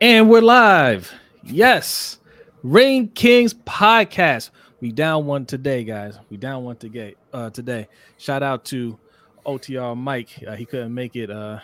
And 0.00 0.30
we're 0.30 0.42
live. 0.42 1.12
Yes. 1.42 2.20
Ring 2.62 3.08
Kings 3.08 3.52
podcast. 3.52 4.50
We 4.80 4.92
down 4.92 5.26
one 5.26 5.44
today, 5.44 5.82
guys. 5.82 6.20
We 6.30 6.36
down 6.36 6.62
one 6.62 6.76
today. 6.76 7.16
Uh, 7.32 7.50
today. 7.50 7.88
Shout 8.16 8.44
out 8.44 8.64
to 8.66 8.96
OTR 9.44 9.96
Mike. 9.96 10.40
Uh, 10.46 10.54
he 10.54 10.64
couldn't 10.64 10.94
make 10.94 11.16
it 11.16 11.32
uh, 11.32 11.58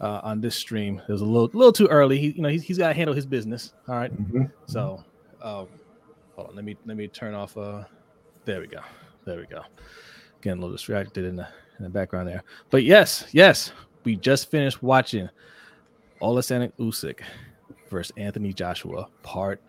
uh, 0.00 0.20
on 0.22 0.40
this 0.40 0.54
stream. 0.54 1.02
It 1.08 1.10
was 1.10 1.22
a 1.22 1.24
little, 1.24 1.50
little 1.54 1.72
too 1.72 1.88
early. 1.88 2.18
He, 2.20 2.28
you 2.28 2.42
know, 2.42 2.48
he's, 2.48 2.62
he's 2.62 2.78
got 2.78 2.88
to 2.88 2.94
handle 2.94 3.16
his 3.16 3.26
business. 3.26 3.72
All 3.88 3.96
right? 3.96 4.16
Mm-hmm. 4.16 4.44
So, 4.66 5.02
uh, 5.42 5.64
hold 6.36 6.50
on. 6.50 6.54
Let 6.54 6.64
me 6.64 6.76
let 6.86 6.96
me 6.96 7.08
turn 7.08 7.34
off. 7.34 7.56
Uh, 7.56 7.82
there 8.44 8.60
we 8.60 8.68
go. 8.68 8.80
There 9.24 9.38
we 9.38 9.46
go. 9.46 9.62
Getting 10.40 10.58
a 10.58 10.60
little 10.60 10.76
distracted 10.76 11.24
in 11.24 11.34
the 11.34 11.48
in 11.78 11.82
the 11.82 11.90
background 11.90 12.28
there. 12.28 12.44
But 12.70 12.84
yes, 12.84 13.26
yes, 13.32 13.72
we 14.04 14.14
just 14.14 14.52
finished 14.52 14.84
watching 14.84 15.28
Oleksandr 16.22 16.72
Usyk 16.78 17.22
versus 17.88 18.12
Anthony 18.16 18.52
Joshua, 18.52 19.06
part 19.22 19.60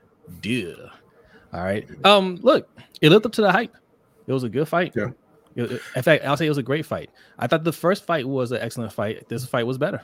two. 0.42 0.76
All 1.54 1.64
right. 1.64 1.88
Um, 2.06 2.38
look, 2.42 2.70
it 3.02 3.10
lived 3.10 3.26
up 3.26 3.32
to 3.34 3.42
the 3.42 3.52
hype. 3.52 3.74
It 4.28 4.34
was 4.34 4.44
a 4.44 4.50
good 4.50 4.68
fight. 4.68 4.94
Yeah. 4.96 5.10
It- 5.56 5.82
in 5.96 6.04
fact, 6.04 6.24
I'll 6.26 6.38
say 6.38 6.46
it 6.46 6.50
was 6.50 6.58
a 6.60 6.64
great 6.64 6.86
fight. 6.86 7.10
I 7.40 7.48
thought 7.48 7.64
the 7.64 7.72
first 7.72 8.06
fight 8.06 8.28
was 8.28 8.52
an 8.52 8.60
excellent 8.62 8.94
fight. 8.94 9.28
This 9.28 9.44
fight 9.46 9.66
was 9.66 9.78
better. 9.78 10.02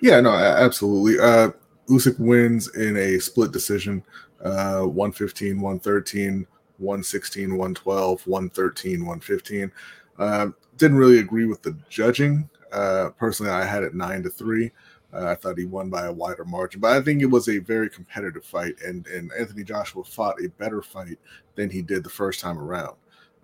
Yeah, 0.00 0.20
no, 0.20 0.30
absolutely. 0.30 1.18
Uh 1.18 1.50
Usyk 1.88 2.18
wins 2.20 2.74
in 2.76 2.96
a 2.96 3.18
split 3.18 3.50
decision. 3.52 4.04
Uh 4.44 4.82
115, 4.82 5.60
113, 5.60 6.46
116, 6.78 7.50
112, 7.50 8.26
113, 8.26 9.00
115. 9.00 9.72
Uh, 10.18 10.48
didn't 10.76 10.96
really 10.96 11.18
agree 11.18 11.46
with 11.46 11.62
the 11.62 11.76
judging. 11.88 12.48
Uh 12.70 13.08
personally 13.18 13.50
I 13.50 13.64
had 13.64 13.82
it 13.82 13.94
9 13.94 14.22
to 14.22 14.30
3. 14.30 14.70
Uh, 15.14 15.26
I 15.26 15.34
thought 15.34 15.58
he 15.58 15.64
won 15.64 15.90
by 15.90 16.06
a 16.06 16.12
wider 16.12 16.44
margin, 16.44 16.80
but 16.80 16.92
I 16.92 17.00
think 17.00 17.22
it 17.22 17.26
was 17.26 17.48
a 17.48 17.58
very 17.58 17.88
competitive 17.88 18.44
fight, 18.44 18.74
and 18.84 19.06
and 19.06 19.30
Anthony 19.38 19.64
Joshua 19.64 20.04
fought 20.04 20.42
a 20.42 20.48
better 20.48 20.82
fight 20.82 21.18
than 21.54 21.70
he 21.70 21.82
did 21.82 22.02
the 22.02 22.10
first 22.10 22.40
time 22.40 22.58
around. 22.58 22.96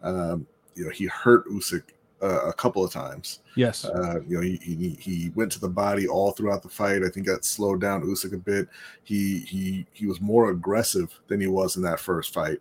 Um, 0.03 0.47
you 0.75 0.85
know, 0.85 0.91
he 0.91 1.07
hurt 1.07 1.47
Usyk 1.47 1.83
uh, 2.23 2.49
a 2.49 2.53
couple 2.53 2.85
of 2.85 2.93
times, 2.93 3.41
Yes. 3.57 3.85
Uh, 3.85 4.21
you 4.27 4.37
know, 4.37 4.43
he, 4.43 4.57
he 4.57 4.97
he 5.01 5.31
went 5.35 5.53
to 5.53 5.61
the 5.61 5.69
body 5.69 6.07
all 6.09 6.33
throughout 6.33 6.63
the 6.63 6.69
fight. 6.69 7.03
I 7.03 7.09
think 7.09 7.27
that 7.27 7.45
slowed 7.45 7.81
down 7.81 8.03
Usyk 8.03 8.33
a 8.33 8.39
bit. 8.39 8.69
He 9.05 9.41
he 9.41 9.87
he 9.93 10.07
was 10.07 10.21
more 10.21 10.51
aggressive 10.51 11.19
than 11.29 11.41
he 11.41 11.47
was 11.47 11.77
in 11.77 11.83
that 11.83 12.01
first 12.01 12.33
fight. 12.33 12.59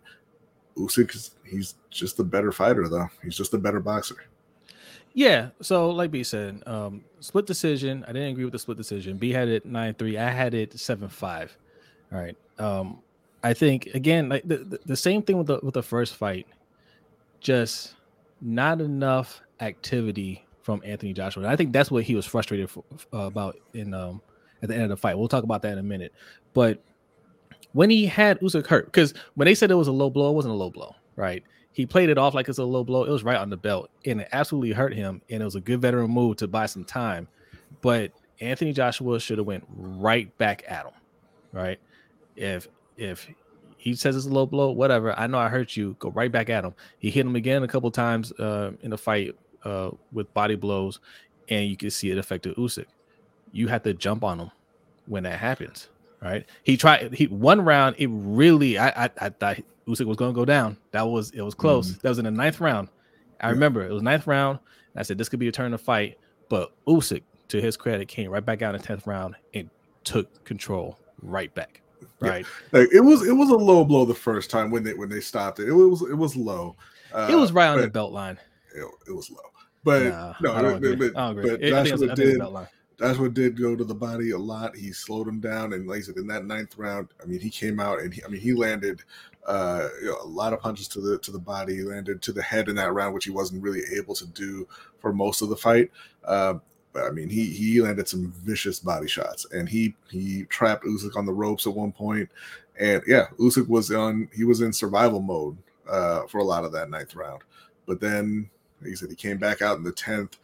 Usyk, 0.76 1.30
he's 1.44 1.74
just 1.90 2.18
a 2.20 2.24
better 2.24 2.52
fighter, 2.52 2.88
though. 2.88 3.08
He's 3.22 3.36
just 3.36 3.54
a 3.54 3.58
better 3.58 3.80
boxer. 3.80 4.16
Yeah. 5.12 5.50
So, 5.60 5.90
like 5.90 6.10
B 6.10 6.22
said, 6.22 6.62
um, 6.66 7.04
split 7.20 7.46
decision. 7.46 8.04
I 8.06 8.12
didn't 8.12 8.28
agree 8.28 8.44
with 8.44 8.52
the 8.52 8.58
split 8.58 8.78
decision. 8.78 9.16
B 9.16 9.32
had 9.32 9.48
it 9.48 9.66
nine 9.66 9.94
three. 9.94 10.16
I 10.16 10.30
had 10.30 10.54
it 10.54 10.78
seven 10.78 11.08
five. 11.08 11.56
All 12.12 12.18
right. 12.18 12.36
Um, 12.58 13.00
I 13.42 13.54
think 13.54 13.86
again, 13.94 14.28
like 14.28 14.46
the, 14.46 14.58
the, 14.58 14.80
the 14.86 14.96
same 14.96 15.22
thing 15.22 15.38
with 15.38 15.46
the 15.46 15.60
with 15.62 15.74
the 15.74 15.82
first 15.82 16.14
fight, 16.14 16.46
just 17.40 17.94
not 18.40 18.80
enough 18.80 19.40
activity 19.60 20.44
from 20.62 20.82
Anthony 20.84 21.12
Joshua. 21.12 21.42
And 21.42 21.52
I 21.52 21.56
think 21.56 21.72
that's 21.72 21.90
what 21.90 22.04
he 22.04 22.14
was 22.14 22.26
frustrated 22.26 22.70
for, 22.70 22.84
uh, 23.12 23.18
about 23.18 23.56
in 23.74 23.94
um 23.94 24.20
at 24.62 24.68
the 24.68 24.74
end 24.74 24.84
of 24.84 24.90
the 24.90 24.96
fight. 24.96 25.18
We'll 25.18 25.28
talk 25.28 25.44
about 25.44 25.62
that 25.62 25.72
in 25.72 25.78
a 25.78 25.82
minute. 25.82 26.12
But 26.52 26.82
when 27.72 27.88
he 27.90 28.06
had 28.06 28.38
Usyk 28.40 28.66
hurt, 28.66 28.86
because 28.86 29.14
when 29.34 29.46
they 29.46 29.54
said 29.54 29.70
it 29.70 29.74
was 29.74 29.88
a 29.88 29.92
low 29.92 30.10
blow, 30.10 30.30
it 30.30 30.34
wasn't 30.34 30.52
a 30.52 30.56
low 30.56 30.70
blow, 30.70 30.94
right? 31.16 31.42
He 31.72 31.86
played 31.86 32.08
it 32.08 32.18
off 32.18 32.34
like 32.34 32.48
it's 32.48 32.58
a 32.58 32.64
low 32.64 32.84
blow. 32.84 33.04
It 33.04 33.10
was 33.10 33.22
right 33.22 33.38
on 33.38 33.50
the 33.50 33.56
belt, 33.56 33.90
and 34.04 34.20
it 34.20 34.28
absolutely 34.32 34.72
hurt 34.72 34.92
him. 34.92 35.22
And 35.30 35.40
it 35.40 35.44
was 35.44 35.54
a 35.54 35.60
good 35.60 35.80
veteran 35.80 36.10
move 36.10 36.36
to 36.38 36.48
buy 36.48 36.66
some 36.66 36.84
time. 36.84 37.28
But 37.80 38.12
Anthony 38.40 38.72
Joshua 38.72 39.20
should 39.20 39.38
have 39.38 39.46
went 39.46 39.64
right 39.68 40.36
back 40.38 40.64
at 40.68 40.86
him, 40.86 40.94
right? 41.52 41.78
If 42.36 42.68
if 42.96 43.28
he 43.76 43.94
says 43.94 44.14
it's 44.14 44.26
a 44.26 44.30
low 44.30 44.46
blow, 44.46 44.70
whatever. 44.70 45.18
I 45.18 45.26
know 45.26 45.38
I 45.38 45.48
hurt 45.48 45.76
you. 45.76 45.96
Go 45.98 46.10
right 46.10 46.30
back 46.30 46.50
at 46.50 46.64
him. 46.64 46.74
He 46.98 47.10
hit 47.10 47.24
him 47.24 47.34
again 47.36 47.62
a 47.62 47.68
couple 47.68 47.90
times 47.90 48.30
uh, 48.32 48.72
in 48.82 48.90
the 48.90 48.98
fight 48.98 49.34
uh, 49.64 49.90
with 50.12 50.32
body 50.34 50.54
blows, 50.54 51.00
and 51.48 51.66
you 51.66 51.76
can 51.76 51.90
see 51.90 52.10
it 52.10 52.18
affected 52.18 52.56
Usyk. 52.56 52.86
You 53.52 53.68
have 53.68 53.82
to 53.84 53.94
jump 53.94 54.22
on 54.22 54.38
him 54.38 54.50
when 55.06 55.22
that 55.22 55.38
happens, 55.38 55.88
right? 56.22 56.46
He 56.62 56.76
tried. 56.76 57.14
He 57.14 57.26
one 57.26 57.60
round. 57.62 57.96
It 57.98 58.08
really. 58.10 58.78
I 58.78 58.88
I, 59.06 59.10
I 59.20 59.28
thought 59.30 59.56
Usyk 59.86 60.06
was 60.06 60.16
going 60.16 60.32
to 60.32 60.34
go 60.34 60.44
down. 60.44 60.76
That 60.92 61.02
was 61.08 61.30
it 61.30 61.40
was 61.42 61.54
close. 61.54 61.96
That 61.98 62.08
was 62.08 62.18
in 62.18 62.24
the 62.24 62.30
ninth 62.30 62.60
round. 62.60 62.88
I 63.40 63.46
Yeah. 63.48 63.52
remember 63.52 63.82
it 63.86 63.92
was 63.92 64.02
ninth 64.02 64.26
round. 64.26 64.58
I 64.96 65.02
said 65.02 65.18
this 65.18 65.28
could 65.28 65.38
be 65.40 65.48
a 65.48 65.52
turn 65.52 65.70
to 65.70 65.78
fight, 65.78 66.18
but 66.48 66.72
Usyk, 66.86 67.22
to 67.48 67.60
his 67.60 67.76
credit, 67.76 68.08
came 68.08 68.30
right 68.30 68.44
back 68.44 68.60
out 68.62 68.74
in 68.74 68.80
the 68.80 68.86
tenth 68.86 69.06
round 69.06 69.36
and 69.54 69.70
took 70.04 70.44
control 70.44 70.98
right 71.22 71.52
back. 71.54 71.80
Yeah. 72.22 72.28
Right. 72.28 72.46
Like 72.72 72.88
it 72.92 73.00
was, 73.00 73.26
it 73.26 73.32
was 73.32 73.48
a 73.50 73.56
low 73.56 73.84
blow 73.84 74.04
the 74.04 74.14
first 74.14 74.50
time 74.50 74.70
when 74.70 74.82
they 74.82 74.94
when 74.94 75.08
they 75.08 75.20
stopped 75.20 75.58
it. 75.60 75.68
It 75.68 75.72
was 75.72 76.02
it 76.02 76.14
was 76.16 76.36
low. 76.36 76.76
Uh, 77.14 77.28
it 77.30 77.34
was 77.36 77.50
right 77.52 77.68
on 77.68 77.80
the 77.80 77.88
belt 77.88 78.12
line. 78.12 78.38
It, 78.74 78.84
it 79.08 79.12
was 79.12 79.30
low, 79.30 79.38
but 79.84 80.02
Nah, 80.04 80.34
no, 80.40 80.52
I 80.54 80.62
don't 80.62 80.80
but, 80.80 80.90
agree. 80.92 81.10
but- 81.10 81.18
I 81.20 81.26
don't 81.28 81.38
agree. 81.38 81.50
but 81.50 81.54
I 81.54 81.56
think 81.56 81.62
it's- 81.62 81.90
Joshua 81.90 82.12
I 82.12 82.14
think 82.14 82.16
did. 82.16 82.38
Joshua 83.00 83.30
did 83.30 83.58
go 83.58 83.74
to 83.74 83.84
the 83.84 83.94
body 83.94 84.32
a 84.32 84.38
lot. 84.38 84.76
He 84.76 84.92
slowed 84.92 85.26
him 85.26 85.40
down, 85.40 85.72
and 85.72 85.88
like 85.88 85.98
I 85.98 86.02
said, 86.02 86.16
in 86.16 86.26
that 86.26 86.44
ninth 86.44 86.76
round, 86.76 87.08
I 87.22 87.24
mean, 87.24 87.40
he 87.40 87.48
came 87.48 87.80
out 87.80 88.00
and 88.00 88.12
he, 88.12 88.22
I 88.22 88.28
mean, 88.28 88.42
he 88.42 88.52
landed 88.52 89.02
uh, 89.46 89.88
you 90.02 90.08
know, 90.08 90.18
a 90.22 90.26
lot 90.26 90.52
of 90.52 90.60
punches 90.60 90.86
to 90.88 91.00
the 91.00 91.18
to 91.20 91.30
the 91.30 91.38
body. 91.38 91.76
He 91.76 91.82
landed 91.82 92.20
to 92.20 92.32
the 92.32 92.42
head 92.42 92.68
in 92.68 92.76
that 92.76 92.92
round, 92.92 93.14
which 93.14 93.24
he 93.24 93.30
wasn't 93.30 93.62
really 93.62 93.80
able 93.96 94.14
to 94.16 94.26
do 94.26 94.68
for 94.98 95.14
most 95.14 95.40
of 95.40 95.48
the 95.48 95.56
fight. 95.56 95.90
Uh, 96.24 96.54
but 96.92 97.04
I 97.04 97.10
mean, 97.10 97.30
he 97.30 97.46
he 97.46 97.80
landed 97.80 98.06
some 98.06 98.32
vicious 98.32 98.80
body 98.80 99.08
shots, 99.08 99.46
and 99.50 99.66
he 99.66 99.94
he 100.10 100.44
trapped 100.44 100.84
Usyk 100.84 101.16
on 101.16 101.24
the 101.24 101.32
ropes 101.32 101.66
at 101.66 101.72
one 101.72 101.92
point, 101.92 102.28
and 102.78 103.02
yeah, 103.06 103.28
Usyk 103.38 103.66
was 103.66 103.90
on 103.90 104.28
he 104.34 104.44
was 104.44 104.60
in 104.60 104.74
survival 104.74 105.22
mode 105.22 105.56
uh, 105.88 106.26
for 106.26 106.38
a 106.38 106.44
lot 106.44 106.64
of 106.64 106.72
that 106.72 106.90
ninth 106.90 107.14
round. 107.14 107.42
But 107.86 108.00
then, 108.00 108.50
like 108.82 108.92
I 108.92 108.94
said, 108.94 109.08
he 109.08 109.16
came 109.16 109.38
back 109.38 109.62
out 109.62 109.78
in 109.78 109.84
the 109.84 109.92
tenth 109.92 110.36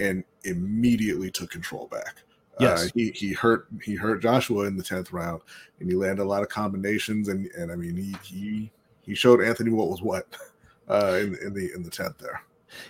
and 0.00 0.24
immediately 0.44 1.30
took 1.30 1.50
control 1.50 1.86
back. 1.88 2.22
Yes. 2.58 2.86
Uh, 2.86 2.88
he 2.94 3.10
he 3.12 3.32
hurt 3.32 3.68
he 3.82 3.94
hurt 3.94 4.20
Joshua 4.22 4.66
in 4.66 4.76
the 4.76 4.82
tenth 4.82 5.12
round, 5.12 5.42
and 5.78 5.88
he 5.88 5.96
landed 5.96 6.22
a 6.22 6.24
lot 6.24 6.42
of 6.42 6.48
combinations, 6.48 7.28
and 7.28 7.46
and 7.56 7.70
I 7.70 7.76
mean 7.76 7.96
he 7.96 8.14
he 8.22 8.70
he 9.02 9.14
showed 9.14 9.40
Anthony 9.42 9.70
what 9.70 9.88
was 9.88 10.02
what 10.02 10.26
uh, 10.88 11.18
in 11.20 11.36
in 11.36 11.54
the 11.54 11.72
in 11.74 11.82
the 11.82 11.90
tenth 11.90 12.18
there. 12.18 12.42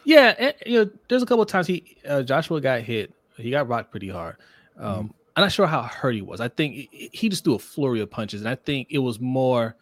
Yeah, 0.05 0.35
and, 0.39 0.55
you 0.67 0.85
know, 0.85 0.91
there's 1.09 1.23
a 1.23 1.27
couple 1.27 1.43
of 1.43 1.49
times 1.49 1.67
he 1.67 1.97
uh, 2.09 2.23
Joshua 2.23 2.61
got 2.61 2.83
hit. 2.83 3.13
He 3.37 3.51
got 3.51 3.69
rocked 3.69 3.91
pretty 3.91 4.09
hard. 4.09 4.37
Um, 4.79 4.95
Mm-hmm. 4.95 5.07
I'm 5.37 5.45
not 5.45 5.53
sure 5.53 5.67
how 5.69 5.83
hurt 5.83 6.17
he 6.17 6.23
was. 6.23 6.41
I 6.41 6.49
think 6.49 6.75
he- 6.75 7.09
he 7.13 7.29
just 7.29 7.45
threw 7.45 7.55
a 7.55 7.59
flurry 7.59 8.01
of 8.01 8.11
punches, 8.11 8.41
and 8.41 8.51
I 8.51 8.57
think 8.57 8.89
it 8.91 8.99
was 8.99 9.21
more 9.21 9.77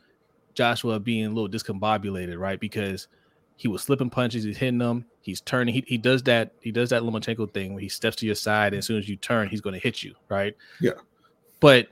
Joshua 0.55 1.01
being 1.01 1.25
a 1.25 1.31
little 1.31 1.49
discombobulated, 1.49 2.39
right? 2.39 2.61
Because 2.61 3.09
he 3.59 3.67
was 3.67 3.83
slipping 3.83 4.09
punches, 4.09 4.45
he's 4.45 4.57
hitting 4.57 4.79
them, 4.79 5.05
he's 5.21 5.41
turning. 5.41 5.75
He, 5.75 5.85
he 5.87 5.99
does 5.99 6.23
that. 6.23 6.53
He 6.61 6.71
does 6.71 6.91
that 6.91 7.03
Lomachenko 7.03 7.53
thing 7.53 7.75
where 7.75 7.83
he 7.83 7.89
steps 7.89 8.17
to 8.17 8.27
your 8.27 8.37
side, 8.37 8.73
and 8.73 8.79
as 8.79 8.87
soon 8.87 8.99
as 8.99 9.09
you 9.09 9.17
turn, 9.17 9.49
he's 9.49 9.61
going 9.61 9.75
to 9.75 9.81
hit 9.81 10.05
you, 10.05 10.15
right? 10.29 10.57
Yeah. 10.81 10.93
But 11.59 11.89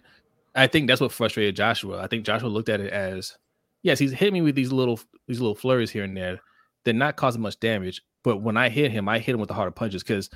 I 0.54 0.68
think 0.68 0.86
that's 0.86 1.00
what 1.00 1.10
frustrated 1.10 1.56
Joshua. 1.56 2.00
I 2.00 2.06
think 2.06 2.24
Joshua 2.24 2.48
looked 2.48 2.68
at 2.68 2.80
it 2.80 2.92
as, 2.92 3.36
yes, 3.82 3.98
he's 3.98 4.12
hit 4.12 4.32
me 4.32 4.42
with 4.42 4.54
these 4.54 4.70
little 4.70 5.00
these 5.26 5.40
little 5.40 5.56
flurries 5.56 5.90
here 5.90 6.04
and 6.04 6.16
there. 6.16 6.40
They're 6.84 6.94
not 6.94 7.16
causing 7.16 7.42
much 7.42 7.58
damage, 7.58 8.00
but 8.22 8.42
when 8.42 8.56
I 8.56 8.68
hit 8.68 8.92
him, 8.92 9.08
I 9.08 9.18
hit 9.18 9.34
him 9.34 9.40
with 9.40 9.48
the 9.48 9.54
harder 9.54 9.72
punches 9.72 10.04
because 10.04 10.30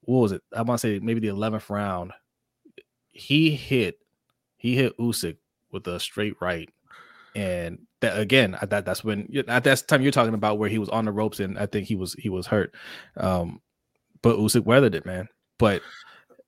what 0.00 0.20
was 0.20 0.32
it? 0.32 0.42
I 0.56 0.62
want 0.62 0.80
to 0.80 0.86
say 0.86 0.98
maybe 0.98 1.20
the 1.20 1.28
eleventh 1.28 1.68
round. 1.68 2.12
He 3.12 3.50
hit, 3.50 3.98
he 4.56 4.74
hit 4.76 4.96
Usyk 4.96 5.36
with 5.70 5.86
a 5.86 6.00
straight 6.00 6.34
right, 6.40 6.70
and 7.34 7.78
that 8.00 8.18
again, 8.18 8.56
that 8.62 8.84
that's 8.84 9.02
when 9.04 9.28
at 9.48 9.64
that 9.64 9.84
time 9.88 10.02
you're 10.02 10.12
talking 10.12 10.34
about 10.34 10.58
where 10.58 10.68
he 10.68 10.78
was 10.78 10.88
on 10.88 11.04
the 11.04 11.12
ropes 11.12 11.40
and 11.40 11.58
I 11.58 11.66
think 11.66 11.86
he 11.86 11.96
was 11.96 12.14
he 12.14 12.28
was 12.28 12.46
hurt. 12.46 12.74
Um, 13.16 13.60
but 14.22 14.38
Usyk 14.38 14.64
weathered 14.64 14.94
it, 14.94 15.06
man. 15.06 15.28
But 15.58 15.82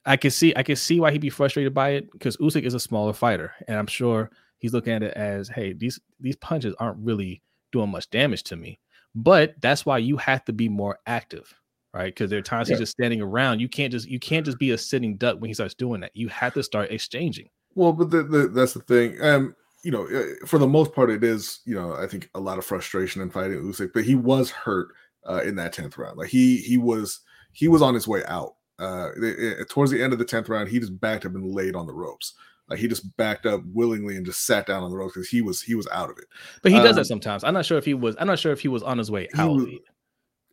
I 0.04 0.16
can 0.16 0.30
see 0.30 0.54
I 0.54 0.62
can 0.62 0.76
see 0.76 1.00
why 1.00 1.10
he'd 1.10 1.20
be 1.20 1.30
frustrated 1.30 1.74
by 1.74 1.90
it 1.90 2.10
because 2.12 2.36
Usyk 2.36 2.62
is 2.62 2.74
a 2.74 2.80
smaller 2.80 3.12
fighter, 3.12 3.52
and 3.68 3.78
I'm 3.78 3.86
sure 3.86 4.30
he's 4.58 4.72
looking 4.72 4.92
at 4.92 5.02
it 5.02 5.14
as, 5.14 5.48
hey, 5.48 5.72
these 5.72 5.98
these 6.20 6.36
punches 6.36 6.74
aren't 6.78 6.98
really 6.98 7.42
doing 7.72 7.90
much 7.90 8.08
damage 8.10 8.42
to 8.44 8.56
me. 8.56 8.78
But 9.14 9.54
that's 9.60 9.86
why 9.86 9.98
you 9.98 10.16
have 10.18 10.44
to 10.44 10.52
be 10.52 10.68
more 10.68 10.98
active, 11.06 11.52
right? 11.94 12.14
Because 12.14 12.30
there 12.30 12.38
are 12.38 12.42
times 12.42 12.68
Yeah. 12.68 12.74
he's 12.74 12.80
just 12.80 12.92
standing 12.92 13.20
around. 13.22 13.60
You 13.60 13.68
can't 13.68 13.90
just 13.92 14.08
you 14.08 14.18
can't 14.20 14.44
just 14.44 14.58
be 14.58 14.70
a 14.70 14.78
sitting 14.78 15.16
duck 15.16 15.40
when 15.40 15.48
he 15.48 15.54
starts 15.54 15.74
doing 15.74 16.00
that. 16.02 16.12
You 16.14 16.28
have 16.28 16.54
to 16.54 16.62
start 16.62 16.90
exchanging. 16.92 17.48
Well, 17.74 17.92
but 17.92 18.10
the, 18.10 18.22
the, 18.22 18.48
that's 18.48 18.74
the 18.74 18.80
thing. 18.80 19.16
Um, 19.20 19.54
you 19.86 19.92
know, 19.92 20.04
uh, 20.08 20.44
for 20.46 20.58
the 20.58 20.66
most 20.66 20.92
part, 20.92 21.10
it 21.10 21.22
is 21.22 21.60
you 21.64 21.74
know 21.76 21.94
I 21.94 22.06
think 22.08 22.28
a 22.34 22.40
lot 22.40 22.58
of 22.58 22.64
frustration 22.64 23.22
in 23.22 23.30
fighting 23.30 23.62
Usyk, 23.62 23.92
but 23.94 24.04
he 24.04 24.16
was 24.16 24.50
hurt 24.50 24.88
uh, 25.28 25.42
in 25.44 25.54
that 25.56 25.72
tenth 25.72 25.96
round. 25.96 26.18
Like 26.18 26.28
he 26.28 26.56
he 26.56 26.76
was 26.76 27.20
he 27.52 27.68
was 27.68 27.82
on 27.82 27.94
his 27.94 28.08
way 28.08 28.24
out. 28.26 28.54
Uh, 28.80 29.10
it- 29.16 29.38
it- 29.60 29.70
towards 29.70 29.90
the 29.92 30.02
end 30.02 30.12
of 30.12 30.18
the 30.18 30.24
tenth 30.24 30.48
round, 30.48 30.68
he 30.68 30.80
just 30.80 31.00
backed 31.00 31.24
up 31.24 31.34
and 31.36 31.54
laid 31.54 31.76
on 31.76 31.86
the 31.86 31.92
ropes. 31.94 32.34
Like 32.68 32.80
he 32.80 32.88
just 32.88 33.16
backed 33.16 33.46
up 33.46 33.62
willingly 33.72 34.16
and 34.16 34.26
just 34.26 34.44
sat 34.44 34.66
down 34.66 34.82
on 34.82 34.90
the 34.90 34.96
ropes 34.96 35.14
because 35.14 35.28
he 35.28 35.40
was 35.40 35.62
he 35.62 35.76
was 35.76 35.86
out 35.92 36.10
of 36.10 36.18
it. 36.18 36.24
But 36.62 36.72
he 36.72 36.78
does 36.78 36.90
Um, 36.90 36.96
that 36.96 37.04
sometimes. 37.06 37.44
I'm 37.44 37.54
not 37.54 37.64
sure 37.64 37.78
if 37.78 37.84
he 37.84 37.94
was. 37.94 38.16
I'm 38.18 38.26
not 38.26 38.40
sure 38.40 38.50
if 38.50 38.58
he 38.60 38.66
was 38.68 38.82
on 38.82 38.98
his 38.98 39.08
way 39.10 39.28
out. 39.38 39.54
was- 39.54 39.68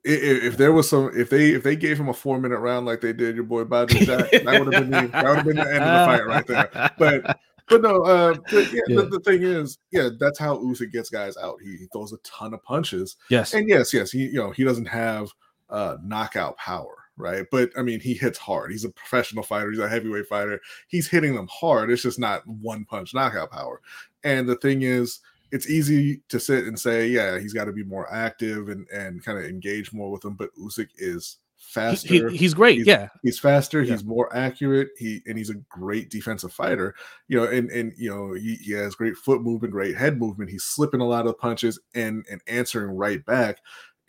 if, 0.06 0.44
if, 0.44 0.58
there 0.58 0.74
was 0.74 0.90
some, 0.90 1.12
if 1.16 1.30
they 1.30 1.52
if 1.52 1.64
they 1.64 1.76
gave 1.78 1.98
him 1.98 2.10
a 2.10 2.14
four 2.14 2.38
minute 2.38 2.60
round 2.60 2.86
like 2.86 3.00
they 3.00 3.14
did 3.14 3.36
your 3.36 3.46
boy 3.46 3.64
Badou 3.64 4.06
Jack, 4.06 4.30
that 4.32 4.60
would 4.60 4.74
have 4.74 4.84
been 4.84 4.92
the, 4.92 5.08
that 5.08 5.24
would 5.26 5.36
have 5.38 5.46
been 5.46 5.56
the 5.56 5.62
end 5.74 5.84
of 5.84 6.00
the 6.00 6.06
fight 6.06 6.28
right 6.28 6.46
there. 6.48 6.92
But 7.00 7.40
but 7.68 7.82
no, 7.82 8.02
uh, 8.04 8.36
but 8.52 8.72
yeah, 8.74 8.82
yeah. 8.88 8.96
The, 8.98 9.06
the, 9.06 9.20
thing 9.20 9.44
is, 9.44 9.78
yeah, 9.92 10.10
that's 10.20 10.40
how 10.40 10.58
Usyk 10.58 10.92
gets 10.92 11.10
guys 11.10 11.38
out. 11.38 11.60
He, 11.62 11.78
he, 11.78 11.88
throws 11.92 12.14
a 12.14 12.18
ton 12.18 12.54
of 12.54 12.64
punches. 12.64 13.18
Yes, 13.30 13.54
and 13.54 13.68
yes, 13.68 13.94
yes, 13.94 14.12
he 14.12 14.26
you 14.26 14.40
know 14.40 14.52
he 14.52 14.64
doesn't 14.64 14.88
have 14.88 15.30
uh, 15.70 15.98
knockout 16.04 16.58
power, 16.58 16.96
right? 17.18 17.46
But 17.52 17.72
I 17.78 17.82
mean, 17.82 18.00
he 18.00 18.14
hits 18.14 18.38
hard. 18.38 18.72
He's 18.72 18.86
a 18.86 18.90
professional 18.90 19.44
fighter. 19.44 19.72
He's 19.72 19.80
a 19.80 19.90
heavyweight 19.90 20.28
fighter. 20.28 20.60
He's 20.88 21.08
hitting 21.08 21.36
them 21.36 21.48
hard. 21.52 21.90
It's 21.90 22.04
just 22.04 22.20
not 22.20 22.46
one 22.48 22.86
punch 22.86 23.14
knockout 23.14 23.52
power. 23.52 23.82
And 24.24 24.48
the 24.48 24.58
thing 24.58 24.82
is, 24.82 25.20
it's 25.52 25.70
easy 25.70 26.22
to 26.30 26.40
sit 26.40 26.66
and 26.66 26.80
say, 26.80 27.08
yeah, 27.08 27.40
he's 27.40 27.54
got 27.54 27.66
to 27.66 27.72
be 27.72 27.84
more 27.84 28.12
active 28.14 28.70
and 28.70 28.88
and 28.90 29.24
kind 29.24 29.38
of 29.38 29.46
engage 29.46 29.94
more 29.94 30.12
with 30.12 30.22
them. 30.22 30.36
But 30.36 30.56
Usyk 30.56 30.90
is 30.98 31.38
faster. 31.74 32.30
He, 32.30 32.38
he's 32.38 32.54
great. 32.54 32.78
He's, 32.78 32.88
yeah, 32.88 33.10
he's 33.24 33.40
faster. 33.40 33.82
Yeah. 33.82 33.94
He's 33.94 34.04
more 34.04 34.34
accurate. 34.36 34.90
He 34.98 35.22
and 35.26 35.38
he's 35.38 35.50
a 35.50 35.56
great 35.70 36.10
defensive 36.10 36.54
fighter. 36.54 36.96
You 37.28 37.38
know, 37.38 37.44
and 37.46 37.70
and 37.72 37.94
you 37.98 38.10
know 38.10 38.34
he, 38.34 38.56
he 38.56 38.72
has 38.74 38.96
great 38.96 39.18
foot 39.18 39.42
movement, 39.42 39.74
great 39.74 39.96
head 39.96 40.20
movement. 40.20 40.52
He's 40.52 40.64
slipping 40.64 41.02
a 41.02 41.08
lot 41.08 41.28
of 41.28 41.38
punches 41.38 41.80
and 41.96 42.26
and 42.30 42.42
answering 42.48 42.96
right 42.96 43.26
back. 43.26 43.60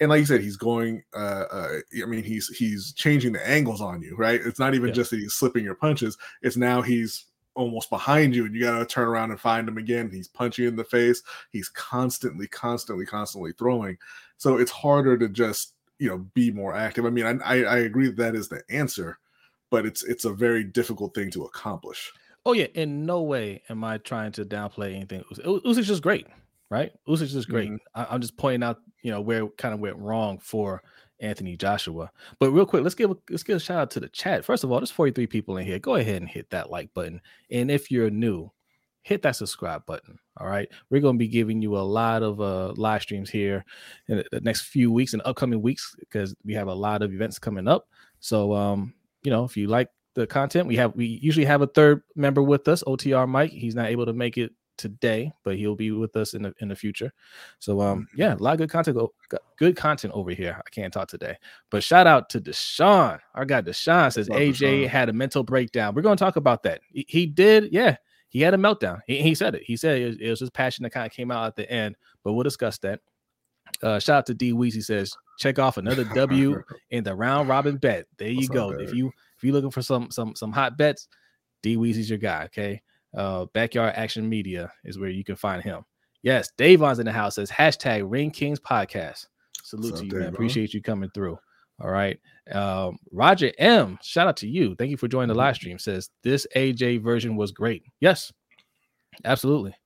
And 0.00 0.11
like 0.11 0.20
you 0.20 0.26
said, 0.26 0.40
he's 0.40 0.56
going. 0.56 1.02
Uh, 1.14 1.44
uh 1.50 1.78
I 2.02 2.06
mean, 2.06 2.25
he's 2.25 2.49
he's 2.49 2.93
changing 2.93 3.32
the 3.32 3.49
angles 3.49 3.81
on 3.81 4.02
you, 4.02 4.16
right? 4.16 4.40
It's 4.40 4.58
not 4.58 4.75
even 4.75 4.88
yeah. 4.88 4.94
just 4.94 5.11
that 5.11 5.20
he's 5.20 5.34
slipping 5.34 5.64
your 5.64 5.76
punches. 5.76 6.19
It's 6.43 6.56
now 6.56 6.82
he's 6.82 7.26
almost 7.56 7.88
behind 7.88 8.34
you 8.34 8.44
and 8.46 8.55
you 8.55 8.62
got 8.62 8.78
to 8.78 8.87
turn 8.87 9.06
around 9.06 9.31
and 9.31 9.40
find 9.40 9.69
him 9.69 9.78
again. 9.78 10.11
He's 10.11 10.28
punching 10.28 10.66
in 10.66 10.76
the 10.76 10.84
face. 10.84 11.22
He's 11.50 11.69
constantly, 11.69 12.49
constantly, 12.49 13.06
constantly 13.06 13.52
throwing. 13.52 13.96
So 14.37 14.56
it's 14.56 14.70
harder 14.70 15.16
to 15.19 15.28
just 15.28 15.74
you 15.99 16.08
know 16.08 16.19
be 16.35 16.50
more 16.50 16.75
active. 16.75 17.05
I 17.05 17.11
mean, 17.11 17.41
I 17.44 17.64
I 17.64 17.79
agree 17.79 18.06
that, 18.06 18.17
that 18.17 18.35
is 18.35 18.49
the 18.49 18.62
answer, 18.70 19.19
but 19.70 19.87
it's 19.87 20.02
it's 20.05 20.25
a 20.25 20.32
very 20.32 20.64
difficult 20.64 21.14
thing 21.14 21.31
to 21.32 21.44
accomplish. 21.44 22.12
Oh 22.46 22.52
yeah, 22.52 22.67
in 22.75 23.06
no 23.06 23.23
way 23.23 23.62
am 23.70 23.85
I 23.85 23.99
trying 23.99 24.32
to 24.32 24.44
downplay 24.44 24.94
anything. 24.94 25.25
Usyk's 25.32 25.87
just 25.87 26.02
great, 26.02 26.26
right? 26.70 26.93
Usyk's 27.08 27.32
just 27.32 27.49
great. 27.49 27.70
Mm-hmm. 27.70 28.00
I, 28.00 28.14
am 28.14 28.20
just 28.20 28.37
pointing 28.37 28.62
out, 28.62 28.81
you 29.02 29.11
know, 29.11 29.20
where 29.20 29.49
kind 29.49 29.73
of 29.73 29.81
went 29.81 29.96
wrong 29.96 30.38
for 30.38 30.82
Anthony 31.20 31.56
Joshua. 31.56 32.11
But 32.38 32.50
real 32.50 32.67
quick, 32.67 32.82
let's 32.82 32.94
give 32.94 33.11
a, 33.11 33.17
let's 33.31 33.43
give 33.43 33.56
a 33.56 33.61
shout 33.61 33.79
out 33.79 33.90
to 33.93 34.00
the 34.00 34.11
chat. 34.11 34.44
First 34.44 34.62
of 34.62 34.70
all, 34.70 34.79
there's 34.79 34.90
43 34.90 35.26
people 35.26 35.56
in 35.56 35.67
here. 35.67 35.79
Go 35.79 35.94
ahead 35.94 36.20
and 36.20 36.29
hit 36.29 36.50
that 36.50 36.70
like 36.70 36.93
button. 36.93 37.23
And 37.50 37.70
if 37.70 37.90
you're 37.90 38.11
new, 38.11 38.50
hit 39.04 39.20
that 39.22 39.36
subscribe 39.36 39.84
button. 39.86 40.18
All 40.38 40.48
right. 40.48 40.68
We're 40.90 41.02
going 41.02 41.16
to 41.16 41.18
be 41.18 41.28
giving 41.28 41.60
you 41.60 41.76
a 41.76 41.78
lot 41.78 42.22
of 42.22 42.40
uh, 42.40 42.72
live 42.76 43.02
streams 43.02 43.30
here 43.30 43.64
in 44.08 44.24
the 44.32 44.40
next 44.40 44.62
few 44.62 44.90
weeks 44.90 45.12
and 45.12 45.22
upcoming 45.26 45.60
weeks 45.60 45.94
because 46.00 46.34
we 46.42 46.54
have 46.54 46.68
a 46.68 46.74
lot 46.74 47.02
of 47.02 47.12
events 47.12 47.38
coming 47.38 47.68
up. 47.68 47.86
So, 48.20 48.54
um, 48.54 48.94
you 49.22 49.30
know, 49.30 49.44
if 49.44 49.58
you 49.58 49.68
like 49.68 49.90
the 50.14 50.26
content, 50.26 50.66
we 50.66 50.76
have, 50.76 50.96
we 50.96 51.20
usually 51.22 51.44
have 51.44 51.60
a 51.60 51.66
third 51.66 52.02
member 52.16 52.42
with 52.42 52.66
us, 52.66 52.82
OTR 52.84 53.28
Mike. 53.28 53.50
He's 53.50 53.74
not 53.74 53.90
able 53.90 54.06
to 54.06 54.14
make 54.14 54.38
it 54.38 54.52
today, 54.78 55.30
but 55.44 55.56
he'll 55.56 55.76
be 55.76 55.90
with 55.90 56.16
us 56.16 56.32
in 56.34 56.42
the 56.42 56.54
in 56.58 56.66
the 56.66 56.74
future. 56.74 57.12
So 57.60 57.80
um 57.80 58.00
mm-hmm. 58.00 58.20
yeah, 58.20 58.34
a 58.34 58.42
lot 58.42 58.54
of 58.54 58.58
good 58.58 58.70
content 58.70 58.98
good 59.56 59.76
content 59.76 60.12
over 60.14 60.32
here. 60.32 60.56
I 60.58 60.68
can't 60.70 60.92
talk 60.92 61.06
today. 61.06 61.36
But 61.70 61.84
shout 61.84 62.08
out 62.08 62.28
to 62.30 62.40
Deshaun. 62.40 63.20
Our 63.36 63.44
guy 63.44 63.62
Deshaun 63.62 64.12
says 64.12 64.28
AJ 64.28 64.54
Deshaun. 64.54 64.88
had 64.88 65.08
a 65.10 65.12
mental 65.12 65.44
breakdown. 65.44 65.94
We're 65.94 66.02
going 66.02 66.16
to 66.16 66.24
talk 66.24 66.34
about 66.34 66.64
that. 66.64 66.80
He, 66.92 67.06
he, 67.08 67.26
did, 67.26 67.72
yeah 67.72 67.98
he 68.34 68.40
had 68.40 68.52
a 68.52 68.58
meltdown. 68.58 69.00
He, 69.06 69.22
he 69.22 69.34
said 69.34 69.54
it. 69.54 69.62
He 69.64 69.76
said 69.76 70.00
it 70.00 70.06
was, 70.06 70.16
it 70.20 70.28
was 70.28 70.40
his 70.40 70.50
passion 70.50 70.82
that 70.82 70.90
kind 70.90 71.06
of 71.06 71.12
came 71.12 71.31
out 71.31 71.46
at 71.46 71.54
the 71.54 71.70
end, 71.70 71.94
but 72.25 72.32
we'll 72.32 72.42
discuss 72.42 72.76
that. 72.78 73.00
Uh, 73.81 74.00
shout 74.00 74.19
out 74.19 74.26
to 74.26 74.34
D 74.34 74.52
Weezy 74.52 74.82
says, 74.82 75.16
check 75.38 75.60
off 75.60 75.76
another 75.76 76.02
W 76.14 76.60
in 76.90 77.04
the 77.04 77.14
round 77.14 77.48
robin 77.48 77.76
bet. 77.76 78.06
There 78.19 78.28
you 78.28 78.38
What's 78.38 78.48
go. 78.48 78.70
If 78.72 78.92
you 78.92 79.12
if 79.36 79.44
you're 79.44 79.52
looking 79.52 79.70
for 79.70 79.82
some 79.82 80.10
some 80.10 80.34
some 80.34 80.50
hot 80.50 80.76
bets, 80.76 81.06
D 81.62 81.76
Weezy's 81.76 82.10
your 82.10 82.19
guy. 82.19 82.44
Okay. 82.46 82.82
Uh, 83.16 83.44
Backyard 83.54 83.94
Action 83.94 84.28
Media 84.28 84.72
is 84.82 84.98
where 84.98 85.10
you 85.10 85.22
can 85.22 85.37
find 85.37 85.62
him. 85.62 85.84
Yes, 86.22 86.50
Davon's 86.58 86.98
in 86.98 87.06
the 87.06 87.12
house 87.12 87.37
says 87.37 87.52
hashtag 87.52 88.02
Ring 88.04 88.32
Kings 88.32 88.58
podcast. 88.58 89.28
Salute 89.62 89.96
to 89.96 90.06
you, 90.06 90.12
man. 90.12 90.28
Appreciate 90.34 90.75
you 90.75 90.82
coming 90.82 91.10
through. 91.14 91.38
All 91.81 91.91
right. 91.91 92.19
Um, 92.53 92.99
Roger 93.11 93.53
M, 93.59 93.99
shout 94.03 94.29
out 94.29 94.37
to 94.38 94.49
you. 94.49 94.75
Thank 94.76 94.91
you 94.91 94.97
for 94.97 95.09
joining 95.09 95.29
the 95.29 95.35
live 95.35 95.56
stream. 95.56 95.79
Says 95.79 96.11
this 96.23 96.47
AJ 96.55 97.03
version 97.03 97.37
was 97.37 97.53
great. 97.53 97.85
Yes, 98.00 98.32
absolutely. 99.25 99.75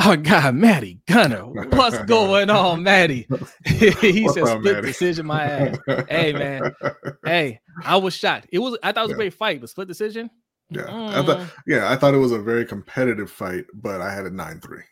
Oh 0.00 0.14
God, 0.14 0.54
Maddie 0.54 1.00
Gunner, 1.08 1.44
what's 1.44 1.98
going 2.04 2.50
on, 2.50 2.82
Maddie? 2.84 3.26
he 3.64 4.22
what's 4.22 4.34
said 4.34 4.44
up, 4.44 4.60
split 4.60 4.76
Maddie? 4.76 4.86
decision, 4.86 5.26
my 5.26 5.42
ass. 5.42 5.78
hey 6.08 6.32
man, 6.32 6.72
hey, 7.24 7.58
I 7.84 7.96
was 7.96 8.14
shocked. 8.14 8.46
It 8.52 8.60
was 8.60 8.78
I 8.84 8.92
thought 8.92 9.00
it 9.00 9.02
was 9.04 9.10
yeah. 9.10 9.14
a 9.14 9.18
great 9.18 9.34
fight, 9.34 9.60
but 9.60 9.70
split 9.70 9.88
decision. 9.88 10.30
Yeah, 10.70 10.82
mm. 10.82 11.08
I 11.14 11.26
thought 11.26 11.52
yeah, 11.66 11.90
I 11.90 11.96
thought 11.96 12.14
it 12.14 12.18
was 12.18 12.30
a 12.30 12.38
very 12.38 12.64
competitive 12.64 13.28
fight, 13.28 13.64
but 13.74 14.00
I 14.00 14.14
had 14.14 14.24
a 14.24 14.30
nine 14.30 14.60
three. 14.60 14.84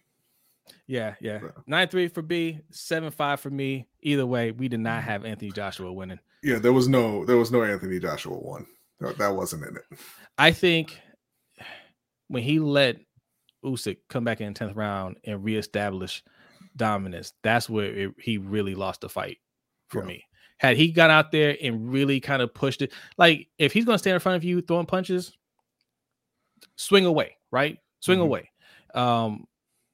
Yeah, 0.87 1.15
yeah. 1.21 1.41
Nine 1.67 1.89
three 1.89 2.09
for 2.09 2.23
B, 2.23 2.61
seven 2.71 3.11
five 3.11 3.41
for 3.41 3.51
me. 3.51 3.87
Either 4.03 4.27
way, 4.27 4.53
we 4.53 4.69
did 4.69 4.81
not 4.81 5.03
have 5.03 5.25
Anthony 5.25 5.51
Joshua 5.51 5.93
winning. 5.93 6.21
Yeah, 6.43 6.59
there 6.59 6.73
was 6.73 6.89
no 6.89 7.25
there 7.25 7.37
was 7.37 7.51
no 7.51 7.63
Anthony 7.63 7.99
Joshua 7.99 8.37
one. 8.37 8.67
That, 9.01 9.19
that 9.19 9.35
wasn't 9.35 9.65
in 9.65 9.77
it. 9.77 9.99
I 10.39 10.53
think 10.53 10.99
when 12.29 12.43
he 12.43 12.61
let 12.61 12.97
Usyk 13.65 13.99
come 14.09 14.25
back 14.25 14.41
in 14.41 14.53
the 14.53 14.59
tenth 14.59 14.77
round 14.77 15.17
and 15.25 15.43
reestablish 15.43 16.23
dominance, 16.77 17.33
that's 17.43 17.69
where 17.69 17.93
it, 17.93 18.15
he 18.19 18.39
really 18.39 18.75
lost 18.75 19.01
the 19.01 19.09
fight 19.09 19.39
for 19.89 20.01
yeah. 20.03 20.07
me. 20.07 20.25
Had 20.59 20.77
he 20.77 20.93
got 20.93 21.11
out 21.11 21.33
there 21.33 21.57
and 21.61 21.93
really 21.93 22.21
kind 22.21 22.41
of 22.41 22.55
pushed 22.55 22.81
it, 22.81 22.93
like 23.19 23.49
if 23.59 23.73
he's 23.73 23.85
going 23.85 23.97
to 23.97 23.99
stand 23.99 24.15
in 24.15 24.21
front 24.21 24.37
of 24.37 24.45
you 24.45 24.63
throwing 24.63 24.87
punches, 24.87 25.37
swing 26.77 27.05
away, 27.05 27.37
right? 27.51 27.79
Swing 28.01 28.19
mm-hmm. 28.19 28.25
away. 28.25 28.51
Um, 28.95 29.47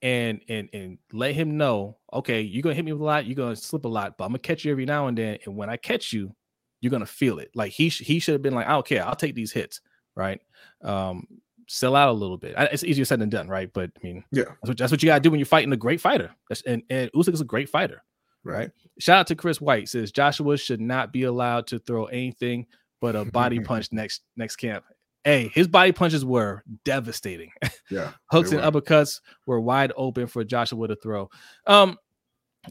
and 0.03 0.41
and 0.49 0.69
and 0.73 0.97
let 1.13 1.33
him 1.33 1.57
know, 1.57 1.97
okay, 2.11 2.41
you're 2.41 2.61
gonna 2.61 2.75
hit 2.75 2.85
me 2.85 2.91
with 2.91 3.01
a 3.01 3.05
lot, 3.05 3.25
you're 3.25 3.35
gonna 3.35 3.55
slip 3.55 3.85
a 3.85 3.87
lot, 3.87 4.17
but 4.17 4.25
I'm 4.25 4.31
gonna 4.31 4.39
catch 4.39 4.65
you 4.65 4.71
every 4.71 4.85
now 4.85 5.07
and 5.07 5.17
then. 5.17 5.39
And 5.45 5.55
when 5.55 5.69
I 5.69 5.77
catch 5.77 6.13
you, 6.13 6.35
you're 6.81 6.91
gonna 6.91 7.05
feel 7.05 7.39
it. 7.39 7.49
Like 7.55 7.71
he 7.71 7.89
sh- 7.89 8.03
he 8.03 8.19
should 8.19 8.33
have 8.33 8.41
been 8.41 8.53
like, 8.53 8.67
I 8.67 8.71
don't 8.71 8.85
care, 8.85 9.07
I'll 9.07 9.15
take 9.15 9.33
these 9.33 9.53
hits, 9.53 9.81
right? 10.15 10.41
Um, 10.83 11.25
sell 11.67 11.95
out 11.95 12.09
a 12.09 12.11
little 12.11 12.37
bit. 12.37 12.53
It's 12.57 12.83
easier 12.83 13.05
said 13.05 13.19
than 13.19 13.29
done, 13.29 13.47
right? 13.47 13.71
But 13.71 13.91
I 13.95 13.99
mean, 14.05 14.25
yeah, 14.31 14.43
that's 14.43 14.67
what, 14.67 14.77
that's 14.77 14.91
what 14.91 15.01
you 15.01 15.07
gotta 15.07 15.21
do 15.21 15.31
when 15.31 15.39
you're 15.39 15.45
fighting 15.45 15.71
a 15.71 15.77
great 15.77 16.01
fighter. 16.01 16.29
That's, 16.49 16.61
and 16.63 16.83
and 16.89 17.09
Usyk 17.13 17.33
is 17.33 17.41
a 17.41 17.45
great 17.45 17.69
fighter, 17.69 18.03
right. 18.43 18.57
right? 18.57 18.71
Shout 18.99 19.19
out 19.19 19.27
to 19.27 19.35
Chris 19.35 19.61
White 19.61 19.87
says 19.87 20.11
Joshua 20.11 20.57
should 20.57 20.81
not 20.81 21.13
be 21.13 21.23
allowed 21.23 21.65
to 21.67 21.79
throw 21.79 22.05
anything 22.05 22.67
but 22.99 23.15
a 23.15 23.25
body 23.25 23.59
punch 23.63 23.87
next 23.93 24.21
next 24.35 24.57
camp. 24.57 24.83
Hey, 25.23 25.49
his 25.53 25.67
body 25.67 25.91
punches 25.91 26.25
were 26.25 26.63
devastating. 26.83 27.51
Yeah. 27.89 28.13
Hooks 28.31 28.51
and 28.51 28.61
uppercuts 28.61 29.19
were 29.45 29.59
wide 29.59 29.91
open 29.95 30.25
for 30.25 30.43
Joshua 30.43 30.87
to 30.87 30.95
throw. 30.95 31.29
Um, 31.67 31.99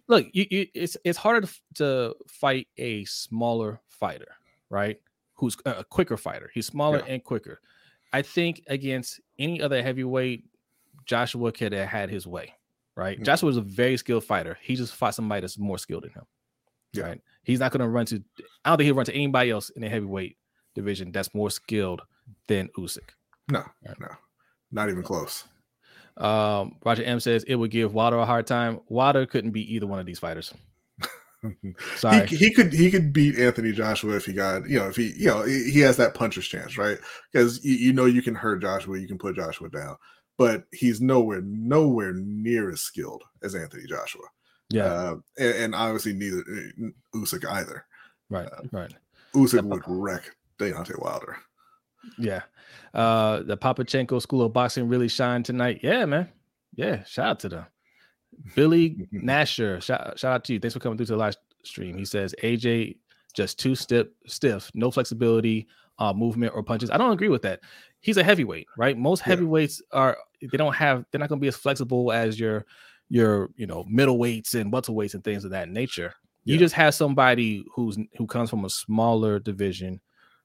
look, 0.08 0.26
you, 0.32 0.46
you 0.50 0.66
it's 0.74 0.96
it's 1.04 1.18
harder 1.18 1.46
to, 1.46 1.54
to, 1.74 2.14
fight 2.26 2.66
a 2.76 3.04
smaller 3.04 3.80
fighter, 3.86 4.34
right? 4.70 4.98
Who's 5.34 5.56
a 5.64 5.84
quicker 5.84 6.16
fighter. 6.16 6.50
He's 6.52 6.66
smaller 6.66 6.98
yeah. 7.06 7.12
and 7.12 7.22
quicker. 7.22 7.60
I 8.12 8.22
think 8.22 8.62
against 8.66 9.20
any 9.38 9.60
other 9.60 9.82
heavyweight, 9.82 10.44
Joshua 11.04 11.52
could 11.52 11.72
have 11.72 11.88
had 11.88 12.10
his 12.10 12.26
way, 12.26 12.54
right? 12.96 13.16
Mm-hmm. 13.16 13.24
Joshua 13.24 13.46
was 13.46 13.58
a 13.58 13.62
very 13.62 13.98
skilled 13.98 14.24
fighter. 14.24 14.58
He 14.62 14.76
just 14.76 14.94
fought 14.94 15.14
somebody 15.14 15.42
that's 15.42 15.58
more 15.58 15.78
skilled 15.78 16.04
than 16.04 16.10
him. 16.10 16.24
Yeah. 16.94 17.04
Right. 17.04 17.20
He's 17.44 17.60
not 17.60 17.70
going 17.70 17.80
to 17.80 17.88
run 17.88 18.06
to. 18.06 18.22
I 18.64 18.70
don't 18.70 18.78
think 18.78 18.86
he'll 18.86 18.94
run 18.94 19.06
to 19.06 19.14
anybody 19.14 19.50
else 19.50 19.70
in 19.70 19.82
the 19.82 19.88
heavyweight 19.88 20.36
division 20.74 21.12
that's 21.12 21.34
more 21.34 21.50
skilled 21.50 22.02
than 22.46 22.68
Usyk. 22.78 23.10
No, 23.50 23.64
right. 23.86 24.00
no, 24.00 24.08
not 24.70 24.88
even 24.88 25.02
close. 25.02 25.44
Um, 26.16 26.76
Roger 26.84 27.04
M 27.04 27.20
says 27.20 27.44
it 27.44 27.56
would 27.56 27.70
give 27.70 27.94
Wilder 27.94 28.18
a 28.18 28.26
hard 28.26 28.46
time. 28.46 28.80
Wilder 28.88 29.26
couldn't 29.26 29.52
beat 29.52 29.68
either 29.68 29.86
one 29.86 29.98
of 29.98 30.06
these 30.06 30.18
fighters. 30.18 30.52
Sorry. 31.96 32.26
He, 32.26 32.36
he, 32.36 32.50
could 32.52 32.72
he 32.72 32.90
could 32.90 33.12
beat 33.12 33.38
Anthony 33.38 33.72
Joshua 33.72 34.16
if 34.16 34.26
he 34.26 34.32
got 34.32 34.68
you 34.68 34.78
know 34.78 34.88
if 34.88 34.96
he 34.96 35.12
you 35.16 35.26
know 35.26 35.42
he 35.42 35.80
has 35.80 35.96
that 35.96 36.14
puncher's 36.14 36.46
chance 36.46 36.78
right 36.78 36.98
because 37.32 37.64
you, 37.64 37.74
you 37.74 37.92
know 37.92 38.04
you 38.04 38.22
can 38.22 38.34
hurt 38.34 38.62
Joshua 38.62 38.98
you 38.98 39.08
can 39.08 39.18
put 39.18 39.34
Joshua 39.34 39.68
down 39.68 39.96
but 40.38 40.64
he's 40.72 41.00
nowhere 41.00 41.40
nowhere 41.42 42.12
near 42.14 42.70
as 42.70 42.82
skilled 42.82 43.24
as 43.42 43.56
Anthony 43.56 43.86
Joshua 43.88 44.22
yeah 44.70 44.84
uh, 44.84 45.16
and, 45.36 45.54
and, 45.56 45.74
obviously 45.74 46.12
neither 46.12 46.38
uh, 46.38 47.16
Usyk 47.16 47.44
either 47.44 47.84
right 48.30 48.46
uh, 48.46 48.62
right 48.70 48.94
Usyk 49.34 49.64
would 49.64 49.82
wreck 49.86 50.30
Deontay 50.58 51.00
Wilder 51.00 51.36
yeah. 52.18 52.42
Uh 52.94 53.42
the 53.42 53.56
Papachenko 53.56 54.20
School 54.20 54.42
of 54.42 54.52
Boxing 54.52 54.88
really 54.88 55.08
shined 55.08 55.44
tonight. 55.44 55.80
Yeah, 55.82 56.04
man. 56.04 56.28
Yeah, 56.74 57.04
shout 57.04 57.26
out 57.26 57.40
to 57.40 57.48
them. 57.48 57.66
Billy 58.54 59.08
Nasher, 59.12 59.82
shout, 59.82 60.18
shout 60.18 60.32
out 60.32 60.44
to 60.44 60.54
you. 60.54 60.58
Thanks 60.58 60.74
for 60.74 60.80
coming 60.80 60.96
through 60.96 61.06
to 61.06 61.12
the 61.12 61.18
live 61.18 61.36
stream. 61.64 61.96
He 61.96 62.04
says 62.04 62.34
AJ 62.42 62.96
just 63.34 63.58
too 63.58 63.74
stiff, 63.74 64.08
stiff, 64.26 64.70
no 64.74 64.90
flexibility, 64.90 65.66
uh, 65.98 66.12
movement 66.12 66.52
or 66.54 66.62
punches. 66.62 66.90
I 66.90 66.98
don't 66.98 67.12
agree 67.12 67.28
with 67.28 67.42
that. 67.42 67.60
He's 68.00 68.16
a 68.16 68.24
heavyweight, 68.24 68.66
right? 68.76 68.98
Most 68.98 69.20
heavyweights 69.20 69.80
yeah. 69.92 69.98
are 69.98 70.18
they 70.40 70.58
don't 70.58 70.74
have 70.74 71.04
they're 71.10 71.18
not 71.18 71.28
going 71.28 71.38
to 71.38 71.42
be 71.42 71.48
as 71.48 71.56
flexible 71.56 72.12
as 72.12 72.38
your 72.38 72.66
your 73.08 73.50
you 73.56 73.66
know 73.66 73.84
middleweights 73.84 74.54
and 74.54 74.72
welterweights 74.72 75.14
and 75.14 75.24
things 75.24 75.44
of 75.44 75.50
that 75.52 75.68
nature. 75.68 76.14
You 76.44 76.58
just 76.58 76.74
have 76.74 76.92
somebody 76.92 77.64
who's 77.72 77.96
who 78.16 78.26
comes 78.26 78.50
from 78.50 78.64
a 78.64 78.70
smaller 78.70 79.38
division. 79.38 80.00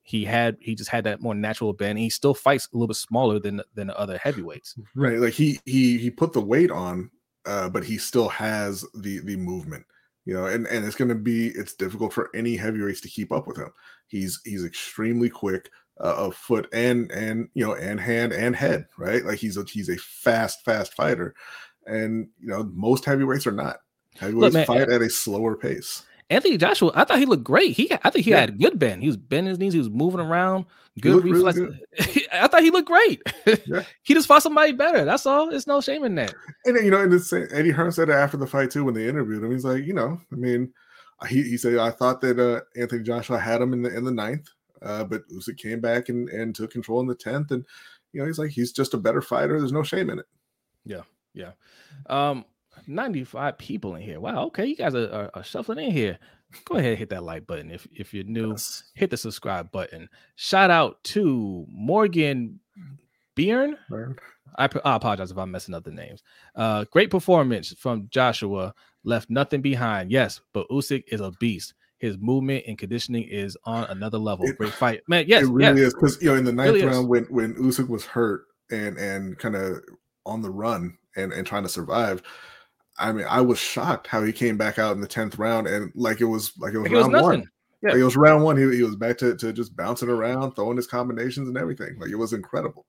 He 0.07 0.23
had 0.23 0.55
he 0.61 0.73
just 0.73 0.89
had 0.89 1.03
that 1.03 1.21
more 1.21 1.35
natural 1.35 1.73
bend. 1.73 1.99
He 1.99 2.09
still 2.09 2.33
fights 2.33 2.69
a 2.71 2.77
little 2.77 2.87
bit 2.87 2.95
smaller 2.95 3.39
than 3.39 3.61
than 3.75 3.87
the 3.87 3.99
other 3.99 4.17
heavyweights. 4.17 4.75
Right. 4.95 5.17
Like 5.17 5.33
he 5.33 5.59
he 5.65 5.97
he 5.97 6.09
put 6.09 6.31
the 6.31 6.39
weight 6.39 6.71
on, 6.71 7.11
uh, 7.45 7.67
but 7.67 7.83
he 7.83 7.97
still 7.97 8.29
has 8.29 8.85
the 8.93 9.19
the 9.19 9.35
movement. 9.35 9.85
You 10.23 10.35
know, 10.35 10.45
and 10.45 10.65
and 10.67 10.85
it's 10.85 10.95
going 10.95 11.09
to 11.09 11.15
be 11.15 11.47
it's 11.47 11.73
difficult 11.73 12.13
for 12.13 12.29
any 12.33 12.55
heavyweights 12.55 13.01
to 13.01 13.09
keep 13.09 13.33
up 13.33 13.47
with 13.47 13.57
him. 13.57 13.69
He's 14.07 14.39
he's 14.45 14.63
extremely 14.63 15.29
quick 15.29 15.69
uh, 15.99 16.15
of 16.15 16.35
foot 16.35 16.69
and 16.71 17.11
and 17.11 17.49
you 17.53 17.65
know 17.65 17.75
and 17.75 17.99
hand 17.99 18.31
and 18.31 18.55
head. 18.55 18.85
Right. 18.97 19.25
Like 19.25 19.39
he's 19.39 19.57
a 19.57 19.65
he's 19.65 19.89
a 19.89 19.97
fast 19.97 20.63
fast 20.63 20.93
fighter, 20.93 21.35
and 21.85 22.29
you 22.39 22.47
know 22.47 22.63
most 22.73 23.03
heavyweights 23.03 23.45
are 23.45 23.51
not. 23.51 23.79
Heavyweights 24.17 24.53
man, 24.53 24.65
fight 24.65 24.89
at 24.89 25.01
a 25.01 25.09
slower 25.09 25.57
pace. 25.57 26.03
Anthony 26.29 26.57
Joshua, 26.57 26.91
I 26.93 27.05
thought 27.05 27.19
he 27.19 27.25
looked 27.25 27.43
great. 27.43 27.71
He 27.75 27.91
I 28.03 28.09
think 28.09 28.25
he 28.25 28.31
Yeah. 28.31 28.41
had 28.41 28.59
good 28.59 28.77
bend. 28.77 29.01
He 29.01 29.07
was 29.07 29.17
bending 29.17 29.49
his 29.49 29.59
knees. 29.59 29.73
He 29.73 29.79
was 29.79 29.89
moving 29.89 30.19
around. 30.19 30.65
Good 30.99 31.13
looked 31.13 31.25
really 31.25 31.43
reflex. 31.43 32.27
I 32.33 32.47
thought 32.47 32.63
he 32.63 32.71
looked 32.71 32.87
great. 32.87 33.21
Yeah. 33.65 33.83
he 34.03 34.13
just 34.13 34.27
fought 34.27 34.43
somebody 34.43 34.71
better. 34.73 35.05
That's 35.05 35.25
all. 35.25 35.49
It's 35.49 35.67
no 35.67 35.79
shame 35.79 36.03
in 36.03 36.15
that. 36.15 36.33
And 36.65 36.75
then, 36.75 36.83
you 36.85 36.91
know, 36.91 37.01
and 37.01 37.13
it's, 37.13 37.31
Eddie 37.31 37.69
Hearn 37.71 37.91
said 37.91 38.09
after 38.09 38.35
the 38.35 38.47
fight 38.47 38.71
too 38.71 38.83
when 38.83 38.93
they 38.95 39.07
interviewed 39.07 39.43
him. 39.43 39.51
He's 39.51 39.63
like, 39.63 39.85
you 39.85 39.93
know, 39.93 40.19
I 40.31 40.35
mean, 40.35 40.73
he, 41.29 41.43
he 41.43 41.57
said 41.57 41.77
I 41.77 41.91
thought 41.91 42.19
that 42.21 42.39
uh, 42.39 42.61
Anthony 42.79 43.03
Joshua 43.03 43.39
had 43.39 43.61
him 43.61 43.73
in 43.73 43.81
the 43.83 43.95
in 43.95 44.03
the 44.03 44.11
ninth, 44.11 44.47
uh, 44.81 45.03
but 45.03 45.27
Usyk 45.29 45.57
came 45.57 45.79
back 45.79 46.09
and 46.09 46.29
and 46.29 46.53
took 46.53 46.71
control 46.71 46.99
in 46.99 47.07
the 47.07 47.15
tenth, 47.15 47.51
and 47.51 47.65
you 48.13 48.19
know, 48.19 48.27
he's 48.27 48.37
like 48.39 48.51
he's 48.51 48.71
just 48.71 48.93
a 48.93 48.97
better 48.97 49.21
fighter. 49.21 49.59
There's 49.59 49.71
no 49.71 49.83
shame 49.83 50.09
in 50.09 50.19
it. 50.19 50.25
Yeah. 50.85 51.01
Yeah. 51.33 51.51
Um, 52.07 52.45
95 52.87 53.57
people 53.57 53.95
in 53.95 54.01
here. 54.01 54.19
Wow. 54.19 54.45
Okay. 54.45 54.65
You 54.65 54.75
guys 54.75 54.95
are, 54.95 55.11
are, 55.11 55.31
are 55.33 55.43
shuffling 55.43 55.79
in 55.79 55.91
here. 55.91 56.17
Go 56.65 56.75
ahead 56.77 56.91
and 56.91 56.97
hit 56.99 57.09
that 57.09 57.23
like 57.23 57.45
button. 57.45 57.69
If 57.71 57.85
if 57.93 58.13
you're 58.13 58.23
new, 58.23 58.51
Yes. 58.51 58.83
hit 58.95 59.09
the 59.09 59.17
subscribe 59.17 59.69
button. 59.71 60.07
Shout 60.37 60.71
out 60.71 61.03
to 61.05 61.65
Morgan 61.69 62.59
Byrne. 63.35 63.77
I, 64.57 64.69
I 64.85 64.95
apologize 64.95 65.29
if 65.29 65.37
I'm 65.37 65.51
messing 65.51 65.75
up 65.75 65.83
the 65.83 65.91
names. 65.91 66.23
Uh, 66.55 66.85
great 66.91 67.11
performance 67.11 67.73
from 67.73 68.07
Joshua. 68.09 68.73
Left 69.03 69.29
nothing 69.29 69.61
behind. 69.61 70.11
Yes, 70.11 70.41
but 70.53 70.67
Usyk 70.69 71.03
is 71.09 71.21
a 71.21 71.31
beast. 71.39 71.73
His 71.99 72.17
movement 72.17 72.65
and 72.67 72.77
conditioning 72.77 73.23
is 73.23 73.57
on 73.65 73.85
another 73.85 74.17
level. 74.17 74.45
It- 74.45 74.57
Great 74.57 74.73
fight, 74.73 75.01
man. 75.07 75.25
Yes, 75.27 75.43
it 75.43 75.49
really 75.51 75.81
yes. 75.81 75.87
is 75.89 75.93
because 75.93 76.21
you 76.21 76.29
know 76.29 76.35
in 76.35 76.45
the 76.45 76.51
ninth 76.53 76.73
Really 76.73 76.81
is. 76.87 76.95
round 76.95 77.07
when 77.09 77.23
when 77.25 77.53
Usyk 77.55 77.87
was 77.89 78.05
hurt 78.05 78.45
and 78.71 78.97
and 78.97 79.37
kind 79.37 79.55
of 79.55 79.81
on 80.25 80.41
the 80.41 80.49
run 80.49 80.97
and 81.15 81.31
and 81.33 81.45
trying 81.47 81.63
to 81.63 81.69
survive. 81.69 82.21
I 82.99 83.11
mean, 83.11 83.25
I 83.29 83.41
was 83.41 83.59
shocked 83.59 84.07
how 84.07 84.23
he 84.23 84.31
came 84.33 84.57
back 84.57 84.79
out 84.79 84.95
in 84.95 85.01
the 85.01 85.07
tenth 85.07 85.37
round 85.37 85.67
and 85.67 85.91
like 85.95 86.19
it 86.21 86.25
was 86.25 86.53
like 86.57 86.73
it 86.73 86.79
was 86.79 86.89
Like, 86.89 86.91
it 86.91 86.95
was 86.97 87.07
round 87.13 87.23
one. 87.23 87.49
Yeah. 87.83 87.89
Like, 87.91 87.99
it 87.99 88.03
was 88.03 88.17
round 88.17 88.43
one. 88.43 88.57
He, 88.57 88.77
he 88.77 88.83
was 88.83 88.95
back 88.95 89.17
to, 89.19 89.35
to 89.37 89.53
just 89.53 89.75
bouncing 89.75 90.09
around, 90.09 90.53
throwing 90.53 90.77
his 90.77 90.87
combinations 90.87 91.47
and 91.47 91.57
everything. 91.57 91.97
Like 91.99 92.09
it 92.09 92.15
was 92.15 92.33
incredible. 92.33 92.85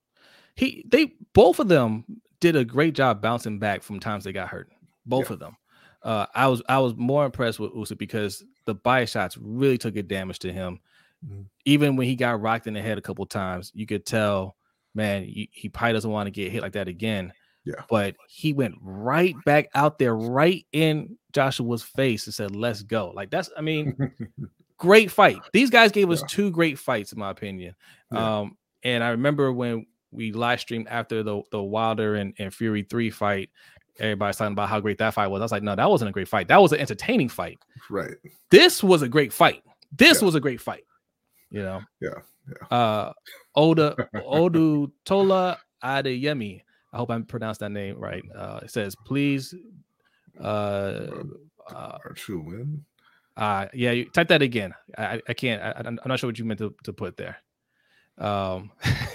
he 0.56 0.84
they 0.88 1.12
both 1.34 1.58
of 1.60 1.68
them 1.68 2.04
did 2.40 2.56
a 2.56 2.64
great 2.64 2.94
job 2.94 3.20
bouncing 3.20 3.58
back 3.58 3.82
from 3.82 4.00
times 4.00 4.24
they 4.24 4.32
got 4.32 4.48
hurt. 4.48 4.70
Both 5.06 5.28
Yeah. 5.28 5.34
of 5.34 5.38
them. 5.40 5.56
Uh, 6.02 6.26
I 6.34 6.46
was 6.46 6.62
I 6.68 6.78
was 6.78 6.94
more 6.96 7.24
impressed 7.26 7.58
with 7.60 7.74
Usyk 7.74 7.98
because 7.98 8.42
the 8.64 8.74
body 8.74 9.04
shots 9.06 9.36
really 9.36 9.76
took 9.78 9.96
a 9.96 10.02
damage 10.02 10.38
to 10.40 10.52
him. 10.52 10.80
Mhm. 11.26 11.46
Even 11.64 11.96
when 11.96 12.06
he 12.06 12.14
got 12.14 12.40
rocked 12.40 12.66
in 12.68 12.74
the 12.74 12.80
head 12.80 12.96
a 12.98 13.02
couple 13.02 13.26
times, 13.26 13.72
you 13.74 13.84
could 13.86 14.06
tell, 14.06 14.56
man, 14.94 15.24
he, 15.24 15.50
he 15.52 15.68
probably 15.68 15.94
doesn't 15.94 16.10
want 16.10 16.28
to 16.28 16.30
get 16.30 16.52
hit 16.52 16.62
like 16.62 16.74
that 16.74 16.86
again. 16.86 17.32
Yeah. 17.68 17.82
But 17.90 18.16
he 18.28 18.52
went 18.54 18.76
right 18.80 19.34
back 19.44 19.68
out 19.74 19.98
there, 19.98 20.14
right 20.16 20.64
in 20.72 21.18
Joshua's 21.32 21.82
face, 21.82 22.26
and 22.26 22.34
said, 22.34 22.56
"Let's 22.56 22.82
go." 22.82 23.10
Like 23.10 23.28
that's, 23.30 23.50
I 23.58 23.60
mean, 23.60 23.94
great 24.78 25.10
fight. 25.10 25.36
These 25.52 25.68
guys 25.70 25.92
gave 25.92 26.10
us 26.10 26.20
Yeah. 26.22 26.26
two 26.30 26.50
great 26.50 26.78
fights, 26.78 27.12
in 27.12 27.18
my 27.18 27.30
opinion. 27.30 27.74
Yeah. 28.10 28.38
Um, 28.40 28.56
and 28.84 29.04
I 29.04 29.10
remember 29.10 29.52
when 29.52 29.86
we 30.12 30.32
live 30.32 30.60
streamed 30.60 30.88
after 30.88 31.22
the 31.22 31.42
the 31.52 31.62
Wilder 31.62 32.14
and, 32.14 32.32
and 32.38 32.54
Fury 32.54 32.84
three 32.84 33.10
fight, 33.10 33.50
everybody's 33.98 34.36
talking 34.36 34.52
about 34.54 34.70
how 34.70 34.80
great 34.80 34.96
that 34.98 35.12
fight 35.12 35.26
was. 35.26 35.42
I 35.42 35.44
was 35.44 35.52
like, 35.52 35.62
no, 35.62 35.76
that 35.76 35.90
wasn't 35.90 36.08
a 36.08 36.12
great 36.12 36.28
fight. 36.28 36.48
That 36.48 36.62
was 36.62 36.72
an 36.72 36.80
entertaining 36.80 37.28
fight. 37.28 37.58
right. 37.90 38.14
This 38.50 38.82
was 38.82 39.02
a 39.02 39.08
great 39.08 39.32
fight. 39.32 39.62
This 39.92 40.20
Yeah. 40.22 40.24
was 40.26 40.34
a 40.36 40.40
great 40.40 40.60
fight. 40.62 40.84
You 41.50 41.62
know. 41.62 41.80
Yeah, 42.00 42.20
Uh, 42.70 43.12
Oda 43.54 43.94
Odu 44.24 44.90
Tola 45.04 45.58
Adeyemi. 45.84 46.62
I 46.92 46.96
hope 46.96 47.10
I 47.10 47.20
pronounced 47.20 47.60
that 47.60 47.70
name 47.70 47.98
right. 47.98 48.22
Uh, 48.34 48.60
it 48.62 48.70
says, 48.70 48.94
please. 49.04 49.54
Uh, 50.40 51.10
uh, 51.70 51.98
Our 52.04 52.12
true 52.14 52.40
win. 52.40 52.84
uh 53.36 53.66
yeah, 53.74 53.90
you 53.92 54.08
type 54.10 54.28
that 54.28 54.42
again. 54.42 54.72
I 54.96 55.04
I- 55.16 55.22
I 55.28 55.34
can't. 55.34 55.62
I, 55.62 55.82
I'm 55.84 55.98
not 56.06 56.18
sure 56.18 56.28
what 56.28 56.38
you 56.38 56.44
meant 56.44 56.58
to, 56.60 56.74
to 56.84 56.92
put 56.92 57.16
there. 57.16 57.36
Um, 58.18 58.72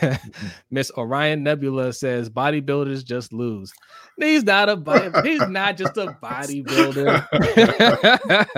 Miss 0.71 0.91
Orion 0.97 1.43
Nebula 1.43 1.91
says 1.93 2.29
bodybuilders 2.29 3.03
just 3.03 3.33
lose. 3.33 3.73
He's 4.17 4.43
not 4.43 4.69
a 4.69 4.75
body, 4.77 5.11
he's 5.29 5.47
not 5.47 5.75
just 5.75 5.97
a 5.97 6.15
bodybuilder. 6.21 7.27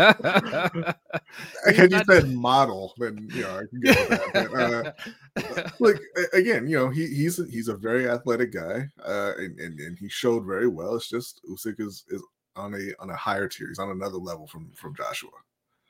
Had 1.76 1.92
you 1.92 2.02
said 2.06 2.30
model, 2.30 2.94
then 2.98 3.28
you 3.34 3.42
know 3.42 3.58
I 3.58 3.64
can 3.70 3.82
get 3.82 4.10
with 4.10 4.34
that. 4.34 4.94
Uh, 5.36 5.70
like 5.80 6.00
again, 6.34 6.68
you 6.68 6.78
know, 6.78 6.90
he 6.90 7.08
he's 7.08 7.38
he's 7.50 7.68
a 7.68 7.76
very 7.76 8.08
athletic 8.10 8.54
guy, 8.54 8.88
uh, 9.06 9.32
and, 9.38 9.60
and 9.60 9.80
and 9.80 9.98
he 9.98 10.10
showed 10.10 10.46
very 10.46 10.68
well. 10.68 10.96
It's 10.96 11.10
just 11.10 11.42
Usyk 11.50 11.80
is 11.80 12.04
is 12.10 12.22
on 12.56 12.74
a 12.74 12.94
on 13.02 13.10
a 13.10 13.16
higher 13.16 13.48
tier. 13.48 13.68
He's 13.70 13.80
on 13.80 13.90
another 13.92 14.18
level 14.18 14.48
from 14.48 14.72
from 14.76 14.96
Joshua. 14.96 15.32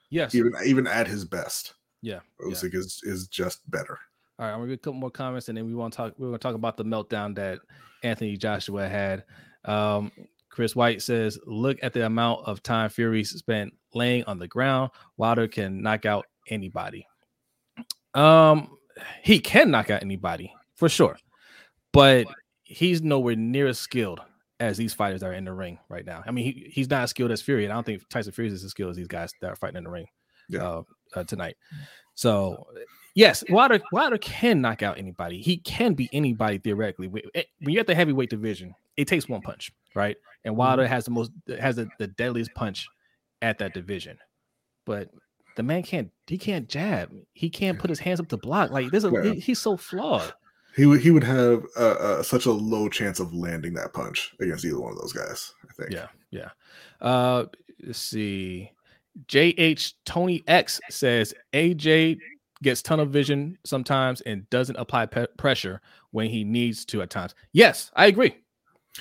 yes. 0.10 0.34
Even 0.36 0.54
even 0.66 0.88
at 0.88 1.08
his 1.08 1.26
best, 1.26 1.74
Yeah. 2.02 2.20
yeah. 2.40 2.54
Usyk 2.54 2.74
is 2.76 3.02
is 3.04 3.28
just 3.28 3.60
better. 3.70 4.00
All 4.38 4.46
right, 4.46 4.52
I'm 4.52 4.60
gonna 4.60 4.68
get 4.70 4.74
a 4.76 4.78
couple 4.78 5.00
more 5.00 5.12
comments, 5.12 5.48
and 5.50 5.58
then 5.58 5.66
we 5.66 5.74
want 5.76 5.94
to 5.94 5.98
talk. 5.98 6.14
We're 6.18 6.28
gonna 6.28 6.38
talk 6.40 6.56
about 6.56 6.76
the 6.78 6.84
meltdown 6.86 7.36
that 7.36 7.60
Anthony 8.04 8.36
Joshua 8.38 8.88
had. 8.88 9.24
Um, 9.64 10.12
Chris 10.50 10.76
White 10.76 11.02
says, 11.02 11.40
"Look 11.46 11.78
at 11.82 11.94
the 11.94 12.06
amount 12.06 12.46
of 12.46 12.62
time 12.62 12.90
Fury 12.90 13.24
spent 13.24 13.74
laying 13.94 14.24
on 14.26 14.38
the 14.40 14.48
ground. 14.48 14.92
Wilder 15.18 15.48
can 15.48 15.82
knock 15.82 16.06
out 16.06 16.26
anybody. 16.50 17.08
Um, 18.14 18.78
he 19.22 19.40
can 19.40 19.72
knock 19.72 19.90
out 19.90 20.02
anybody 20.02 20.54
for 20.76 20.90
sure, 20.90 21.18
but 21.94 22.28
he's 22.64 23.02
nowhere 23.02 23.36
near 23.36 23.68
as 23.68 23.80
skilled 23.80 24.22
as 24.60 24.78
these 24.78 24.94
fighters 24.94 25.22
that 25.22 25.28
are 25.28 25.34
in 25.34 25.44
the 25.46 25.54
ring 25.54 25.78
right 25.90 26.06
now. 26.06 26.24
I 26.26 26.32
mean, 26.32 26.46
he, 26.46 26.70
he's 26.72 26.90
not 26.90 27.04
as 27.04 27.10
skilled 27.10 27.32
as 27.32 27.42
Fury, 27.42 27.66
and 27.66 27.74
I 27.74 27.76
don't 27.76 27.86
think 27.86 28.08
Tyson 28.10 28.32
Fury 28.32 28.50
is 28.50 28.64
as 28.64 28.72
skilled 28.72 28.92
as 28.92 28.98
these 28.98 29.08
guys 29.08 29.34
that 29.42 29.52
are 29.52 29.56
fighting 29.56 29.78
in 29.78 29.84
the 29.84 29.90
ring 29.90 30.08
Yeah. 30.50 30.64
uh, 30.64 30.84
uh, 31.14 31.24
tonight. 31.26 31.58
So, 32.16 32.66
yes, 33.16 33.44
Wilder 33.50 33.80
Wilder 33.92 34.18
can 34.20 34.62
knock 34.62 34.84
out 34.84 34.98
anybody. 35.00 35.42
He 35.42 35.58
can 35.58 35.94
beat 35.96 36.10
anybody 36.14 36.60
theoretically. 36.60 37.08
When 37.08 37.24
eh, 37.34 37.44
you're 37.60 37.82
at 37.82 37.88
the 37.88 37.96
heavyweight 37.96 38.30
division, 38.30 38.76
it 38.98 39.08
takes 39.08 39.28
one 39.28 39.42
punch, 39.42 39.72
right? 39.96 40.18
And 40.44 40.56
Wilder 40.56 40.86
has 40.88 41.06
the 41.06 41.12
most 41.12 41.32
has 41.60 41.78
the, 41.78 41.90
the 41.98 42.08
deadliest 42.08 42.54
punch 42.54 42.88
at 43.42 43.58
that 43.58 43.74
division. 43.74 44.18
But 44.86 45.10
the 45.56 45.64
man 45.64 45.82
can't 45.84 46.12
he 46.28 46.38
can't 46.38 46.70
jab. 46.70 47.12
He 47.34 47.50
can't 47.50 47.80
put 47.80 47.90
his 47.90 48.00
hands 48.00 48.20
up 48.20 48.28
to 48.30 48.38
block. 48.38 48.72
Like 48.72 48.92
this 48.92 49.04
is 49.04 49.12
Yeah. 49.12 49.34
he- 49.34 49.40
he's 49.40 49.60
so 49.60 49.78
flawed. 49.78 50.34
He 50.76 50.86
would 50.86 51.00
he 51.00 51.10
would 51.12 51.24
have 51.24 51.64
uh, 51.78 51.80
uh, 51.92 52.24
such 52.24 52.46
a 52.46 52.52
low 52.52 52.90
chance 52.90 53.22
of 53.22 53.34
landing 53.34 53.74
that 53.76 53.94
punch 53.94 54.34
against 54.42 54.66
either 54.66 54.80
one 54.80 54.92
of 54.92 54.98
those 55.00 55.14
guys. 55.14 55.54
I 55.70 55.74
think. 55.74 55.92
Yeah, 55.92 56.08
yeah. 56.32 56.50
Uh 57.00 57.46
let's 57.82 58.00
see. 58.00 58.72
JH 59.28 59.94
Tony 60.04 60.44
X 60.48 60.82
says 60.90 61.34
AJ 61.54 62.18
gets 62.64 62.82
tunnel 62.82 63.06
vision 63.06 63.58
sometimes 63.66 64.22
and 64.22 64.50
doesn't 64.50 64.76
apply 64.78 65.08
pe- 65.08 65.28
pressure 65.38 65.82
when 66.12 66.30
he 66.30 66.44
needs 66.44 66.86
to 66.86 67.02
at 67.02 67.10
times. 67.10 67.36
Yes, 67.54 67.92
I 67.96 68.08
agree. 68.08 68.36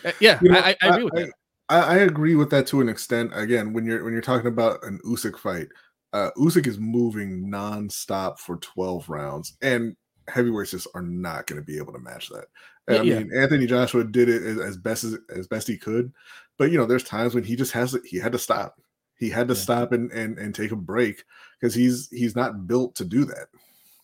Uh, 0.04 0.12
yeah, 0.20 0.38
You 0.42 0.50
know, 0.50 0.58
I, 0.58 0.70
I, 0.70 0.76
I 0.82 0.88
agree 0.88 1.04
with 1.04 1.14
that. 1.14 1.32
I, 1.68 1.78
I 1.78 1.96
agree 1.98 2.34
with 2.34 2.50
that 2.50 2.66
to 2.68 2.80
an 2.80 2.88
extent. 2.88 3.30
Again, 3.34 3.72
when 3.72 3.84
you're 3.84 4.04
when 4.04 4.12
you're 4.12 4.22
talking 4.22 4.48
about 4.48 4.84
an 4.84 4.98
Usyk 5.06 5.38
fight, 5.38 5.68
uh, 6.12 6.30
Usyk 6.36 6.66
is 6.66 6.78
moving 6.78 7.48
nonstop 7.50 8.38
for 8.38 8.56
12 8.58 9.08
rounds, 9.08 9.56
and 9.62 9.96
heavyweights 10.28 10.72
just 10.72 10.88
are 10.94 11.02
not 11.02 11.46
going 11.46 11.60
to 11.60 11.64
be 11.64 11.78
able 11.78 11.92
to 11.92 11.98
match 11.98 12.28
that. 12.30 12.46
And, 12.88 12.96
Yeah, 12.96 13.00
I 13.00 13.04
yeah. 13.04 13.18
mean, 13.24 13.36
Anthony 13.36 13.66
Joshua 13.66 14.04
did 14.04 14.28
it 14.28 14.42
as, 14.42 14.58
as 14.58 14.76
best 14.76 15.04
as 15.04 15.16
as 15.34 15.46
best 15.46 15.68
he 15.68 15.78
could, 15.78 16.12
but 16.58 16.70
you 16.70 16.78
know, 16.78 16.86
there's 16.86 17.04
times 17.04 17.34
when 17.34 17.44
he 17.44 17.56
just 17.56 17.72
has 17.72 17.92
to, 17.92 18.00
he 18.04 18.18
had 18.18 18.32
to 18.32 18.38
stop. 18.38 18.80
He 19.18 19.30
had 19.30 19.48
to 19.48 19.54
Yeah. 19.54 19.60
stop 19.60 19.92
and 19.92 20.10
and 20.12 20.38
and 20.38 20.54
take 20.54 20.72
a 20.72 20.76
break 20.76 21.24
because 21.60 21.74
he's 21.74 22.08
he's 22.10 22.34
not 22.36 22.66
built 22.66 22.94
to 22.96 23.04
do 23.04 23.24
that. 23.24 23.48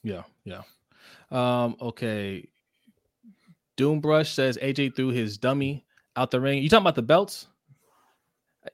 Yeah, 0.03 0.23
yeah. 0.45 0.63
Um, 1.31 1.77
okay. 1.81 2.49
Doombrush 3.77 4.33
says 4.35 4.59
AJ 4.59 4.95
threw 4.97 5.09
his 5.09 5.39
dummy 5.39 5.85
out 6.17 6.31
the 6.31 6.41
ring. 6.41 6.63
You 6.63 6.69
talking 6.69 6.83
about 6.83 6.95
the 6.97 7.03
belts? 7.03 7.47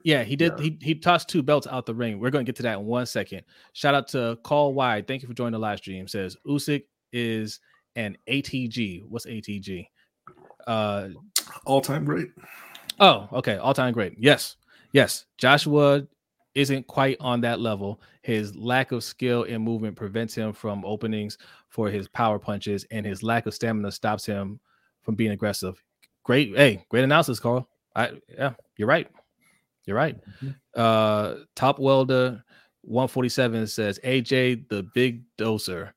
Yeah, 0.02 0.25
he 0.25 0.35
did. 0.35 0.52
Yeah. 0.57 0.62
He 0.64 0.78
he 0.83 0.95
tossed 0.97 1.28
two 1.28 1.43
belts 1.43 1.66
out 1.69 1.87
the 1.87 1.95
ring. 1.95 2.19
We're 2.19 2.31
going 2.31 2.45
to 2.45 2.49
get 2.49 2.57
to 2.57 2.62
that 2.64 2.78
in 2.78 2.87
one 2.87 3.07
second. 3.07 3.43
Shout 3.73 3.95
out 3.95 4.09
to 4.09 4.38
Call 4.43 4.75
Wide. 4.75 5.07
Thank 5.07 5.23
you 5.23 5.28
for 5.28 5.35
joining 5.35 5.52
the 5.52 5.59
live 5.61 5.78
stream. 5.78 6.09
Says 6.09 6.37
Usyk 6.47 6.85
is 7.12 7.61
an 7.95 8.16
ATG. 8.28 9.05
What's 9.09 9.26
ATG? 9.26 9.87
Uh 10.66 11.11
All 11.64 11.81
time 11.81 12.05
great. 12.05 12.28
oh, 12.99 13.28
okay. 13.33 13.57
All 13.59 13.75
time 13.75 13.93
great. 13.93 14.14
Yes, 14.19 14.57
yes. 14.93 15.26
Joshua 15.38 16.02
isn't 16.57 16.87
quite 16.87 17.19
on 17.21 17.43
that 17.43 17.61
level. 17.61 18.01
His 18.23 18.57
lack 18.57 18.91
of 18.91 19.05
skill 19.05 19.45
and 19.45 19.63
movement 19.63 19.95
prevents 19.95 20.35
him 20.35 20.55
from 20.55 20.85
openings 20.87 21.37
for 21.69 21.91
his 21.91 22.09
power 22.09 22.39
punches, 22.39 22.85
and 22.91 23.05
his 23.05 23.23
lack 23.23 23.47
of 23.47 23.55
stamina 23.55 23.93
stops 23.93 24.25
him 24.25 24.59
from 25.03 25.15
being 25.15 25.33
aggressive. 25.33 25.81
Great, 26.25 26.57
hey, 26.57 26.85
great 26.89 27.05
analysis, 27.05 27.39
Carl. 27.39 27.69
I 27.95 28.13
yeah, 28.29 28.55
you're 28.79 28.89
right. 28.89 29.07
You're 29.85 29.97
right. 29.97 30.17
Mm-hmm. 30.43 30.49
Uh, 30.75 31.45
top 31.55 31.79
welder 31.79 32.43
147 32.83 33.67
says 33.67 34.01
AJ 34.03 34.69
the 34.69 34.83
big 34.95 35.23
doser 35.39 35.93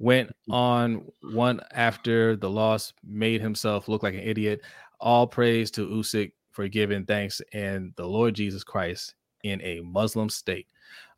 went 0.00 0.30
on 0.50 1.06
one 1.22 1.60
after 1.72 2.36
the 2.36 2.50
loss, 2.50 2.92
made 3.04 3.40
himself 3.40 3.88
look 3.88 4.02
like 4.02 4.14
an 4.14 4.20
idiot. 4.20 4.60
All 5.00 5.26
praise 5.26 5.70
to 5.72 5.86
Usyk 5.86 6.32
for 6.50 6.66
giving 6.68 7.06
thanks 7.06 7.40
and 7.52 7.92
the 7.96 8.06
Lord 8.06 8.34
Jesus 8.34 8.64
Christ 8.64 9.14
in 9.44 9.60
a 9.62 9.80
Muslim 9.80 10.28
state. 10.28 10.66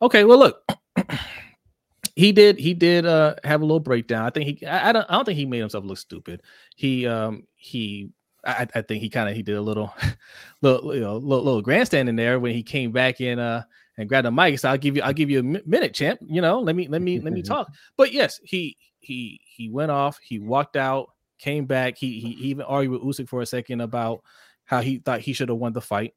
Okay, 0.02 0.24
well 0.24 0.38
look, 0.38 0.62
he 2.16 2.32
did 2.32 2.58
he 2.58 2.74
did 2.74 3.06
uh 3.06 3.36
have 3.44 3.62
a 3.62 3.64
little 3.64 3.80
breakdown. 3.80 4.26
I 4.26 4.30
think 4.30 4.58
he 4.58 4.66
I, 4.66 4.90
I 4.90 4.92
don't 4.92 5.06
I 5.08 5.14
don't 5.14 5.24
think 5.24 5.38
he 5.38 5.46
made 5.46 5.60
himself 5.60 5.84
look 5.84 5.96
stupid. 5.96 6.42
He 6.74 7.06
um 7.06 7.44
he 7.54 8.10
I, 8.44 8.66
I 8.74 8.82
think 8.82 9.02
he 9.02 9.08
kind 9.08 9.28
of 9.28 9.34
he 9.36 9.42
did 9.42 9.56
a 9.56 9.62
little 9.62 9.94
little 10.60 10.94
you 10.94 11.00
know 11.00 11.16
little, 11.16 11.44
little 11.44 11.62
grandstand 11.62 12.08
in 12.08 12.16
there 12.16 12.38
when 12.38 12.52
he 12.52 12.62
came 12.62 12.92
back 12.92 13.20
in 13.22 13.38
uh 13.38 13.62
and 13.96 14.08
grabbed 14.08 14.26
the 14.26 14.32
mic. 14.32 14.58
So 14.58 14.68
I'll 14.68 14.78
give 14.78 14.96
you 14.96 15.02
I'll 15.02 15.12
give 15.12 15.30
you 15.30 15.40
a 15.40 15.42
minute, 15.42 15.94
champ. 15.94 16.20
You 16.26 16.42
know, 16.42 16.60
let 16.60 16.76
me 16.76 16.88
let 16.88 17.00
me 17.00 17.20
let 17.20 17.32
me 17.32 17.42
talk. 17.44 17.68
But 17.96 18.12
yes, 18.12 18.40
he 18.44 18.76
he 18.98 19.40
he 19.44 19.70
went 19.70 19.90
off. 19.90 20.18
He 20.22 20.38
walked 20.38 20.76
out, 20.76 21.10
came 21.38 21.64
back. 21.66 21.96
He 21.96 22.20
he, 22.20 22.32
he 22.32 22.48
even 22.48 22.66
argued 22.66 22.92
with 22.92 23.02
Usyk 23.02 23.28
for 23.28 23.40
a 23.40 23.46
second 23.46 23.80
about 23.80 24.22
how 24.64 24.80
he 24.80 24.98
thought 24.98 25.20
he 25.20 25.32
should 25.32 25.48
have 25.48 25.58
won 25.58 25.72
the 25.72 25.80
fight, 25.80 26.14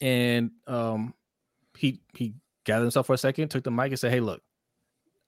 and 0.00 0.50
um 0.66 1.14
he 1.76 2.00
he 2.14 2.34
gathered 2.64 2.84
himself 2.84 3.06
for 3.06 3.14
a 3.14 3.18
second, 3.18 3.48
took 3.48 3.64
the 3.64 3.70
mic, 3.70 3.90
and 3.90 3.98
said, 3.98 4.12
"Hey, 4.12 4.20
look." 4.20 4.42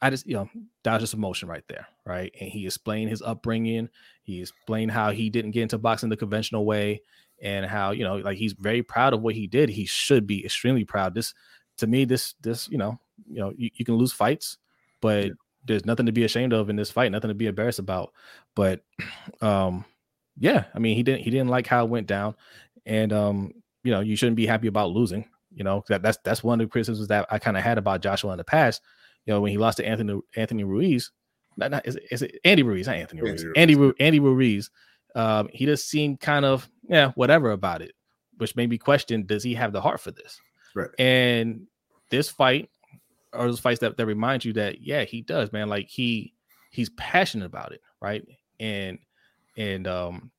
I 0.02 0.10
just, 0.10 0.26
you 0.26 0.34
know, 0.34 0.50
that 0.84 0.92
was 0.92 1.04
just 1.04 1.14
emotion 1.14 1.48
right 1.48 1.64
there, 1.68 1.86
right? 2.04 2.30
And 2.38 2.50
he 2.50 2.66
explained 2.66 3.08
his 3.08 3.22
upbringing. 3.22 3.88
He 4.24 4.42
explained 4.42 4.90
how 4.90 5.10
he 5.10 5.30
didn't 5.30 5.52
get 5.52 5.62
into 5.62 5.78
boxing 5.78 6.10
the 6.10 6.18
conventional 6.18 6.66
way 6.66 7.00
and 7.40 7.66
how 7.66 7.90
you 7.90 8.04
know 8.04 8.16
like 8.16 8.38
he's 8.38 8.52
very 8.54 8.82
proud 8.82 9.12
of 9.12 9.20
what 9.20 9.34
he 9.34 9.46
did 9.46 9.68
he 9.68 9.84
should 9.84 10.26
be 10.26 10.44
extremely 10.44 10.84
proud 10.84 11.14
this 11.14 11.34
to 11.76 11.86
me 11.86 12.04
this 12.04 12.34
this 12.40 12.68
you 12.68 12.78
know 12.78 12.98
you 13.28 13.38
know 13.38 13.52
you, 13.56 13.70
you 13.74 13.84
can 13.84 13.96
lose 13.96 14.12
fights 14.12 14.58
but 15.00 15.26
yeah. 15.26 15.32
there's 15.66 15.84
nothing 15.84 16.06
to 16.06 16.12
be 16.12 16.24
ashamed 16.24 16.52
of 16.52 16.70
in 16.70 16.76
this 16.76 16.90
fight 16.90 17.12
nothing 17.12 17.28
to 17.28 17.34
be 17.34 17.46
embarrassed 17.46 17.78
about 17.78 18.12
but 18.54 18.80
um 19.42 19.84
yeah 20.38 20.64
i 20.74 20.78
mean 20.78 20.96
he 20.96 21.02
didn't 21.02 21.22
he 21.22 21.30
didn't 21.30 21.48
like 21.48 21.66
how 21.66 21.84
it 21.84 21.90
went 21.90 22.06
down 22.06 22.34
and 22.86 23.12
um 23.12 23.52
you 23.86 23.92
know 23.92 24.00
you 24.00 24.16
shouldn't 24.16 24.36
be 24.36 24.46
happy 24.46 24.66
about 24.66 24.90
losing 24.90 25.24
you 25.54 25.64
know 25.64 25.82
that 25.88 26.02
that's 26.02 26.18
that's 26.24 26.42
one 26.42 26.60
of 26.60 26.66
the 26.66 26.70
criticisms 26.70 27.08
that 27.08 27.26
i 27.30 27.38
kind 27.38 27.56
of 27.56 27.62
had 27.62 27.78
about 27.78 28.02
joshua 28.02 28.32
in 28.32 28.38
the 28.38 28.44
past 28.44 28.82
you 29.24 29.32
know 29.32 29.40
when 29.40 29.50
he 29.50 29.58
lost 29.58 29.78
to 29.78 29.86
anthony 29.86 30.20
anthony 30.36 30.64
ruiz 30.64 31.12
not, 31.56 31.70
not 31.70 31.86
is, 31.86 31.96
it, 31.96 32.04
is 32.10 32.22
it 32.22 32.38
andy 32.44 32.62
ruiz 32.62 32.86
not 32.86 32.96
anthony 32.96 33.22
ruiz 33.22 33.44
andy, 33.56 33.74
Ruiz. 33.74 33.94
andy, 33.98 34.04
andy 34.04 34.20
ruiz 34.20 34.70
um, 35.16 35.48
he 35.50 35.64
just 35.64 35.88
seemed 35.88 36.20
kind 36.20 36.44
of 36.44 36.68
yeah 36.88 37.10
whatever 37.14 37.50
about 37.50 37.80
it, 37.80 37.94
which 38.36 38.54
made 38.54 38.68
me 38.68 38.76
question: 38.76 39.24
Does 39.24 39.42
he 39.42 39.54
have 39.54 39.72
the 39.72 39.80
heart 39.80 39.98
for 39.98 40.10
this? 40.10 40.38
Right. 40.74 40.90
And 40.98 41.66
this 42.10 42.28
fight, 42.28 42.68
or 43.32 43.46
those 43.46 43.58
fights 43.58 43.80
that 43.80 43.96
that 43.96 44.06
remind 44.06 44.44
you 44.44 44.52
that 44.52 44.82
yeah 44.82 45.04
he 45.04 45.22
does, 45.22 45.52
man. 45.52 45.68
Like 45.68 45.88
he 45.88 46.34
he's 46.70 46.90
passionate 46.90 47.46
about 47.46 47.72
it, 47.72 47.80
right? 48.00 48.22
And 48.60 48.98
and 49.56 49.88
um 49.88 50.30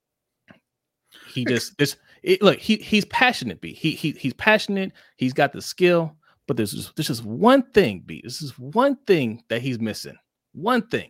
he 1.34 1.44
just 1.44 1.76
this 1.80 1.98
it, 2.24 2.42
look 2.42 2.60
he 2.60 2.78
he's 2.78 3.06
passionate 3.06 3.62
b 3.62 3.74
he, 3.74 3.92
he 3.92 4.12
he's 4.12 4.34
passionate 4.34 4.92
he's 5.18 5.34
got 5.34 5.54
the 5.54 5.62
skill 5.62 6.16
but 6.48 6.58
there's 6.58 6.72
just, 6.72 6.96
there's 6.96 7.08
just 7.08 7.26
one 7.26 7.64
thing 7.72 8.02
b 8.06 8.22
this 8.24 8.42
is 8.42 8.58
one 8.58 8.96
thing 9.08 9.44
that 9.50 9.62
he's 9.62 9.80
missing 9.80 10.16
one 10.54 10.86
thing 10.88 11.10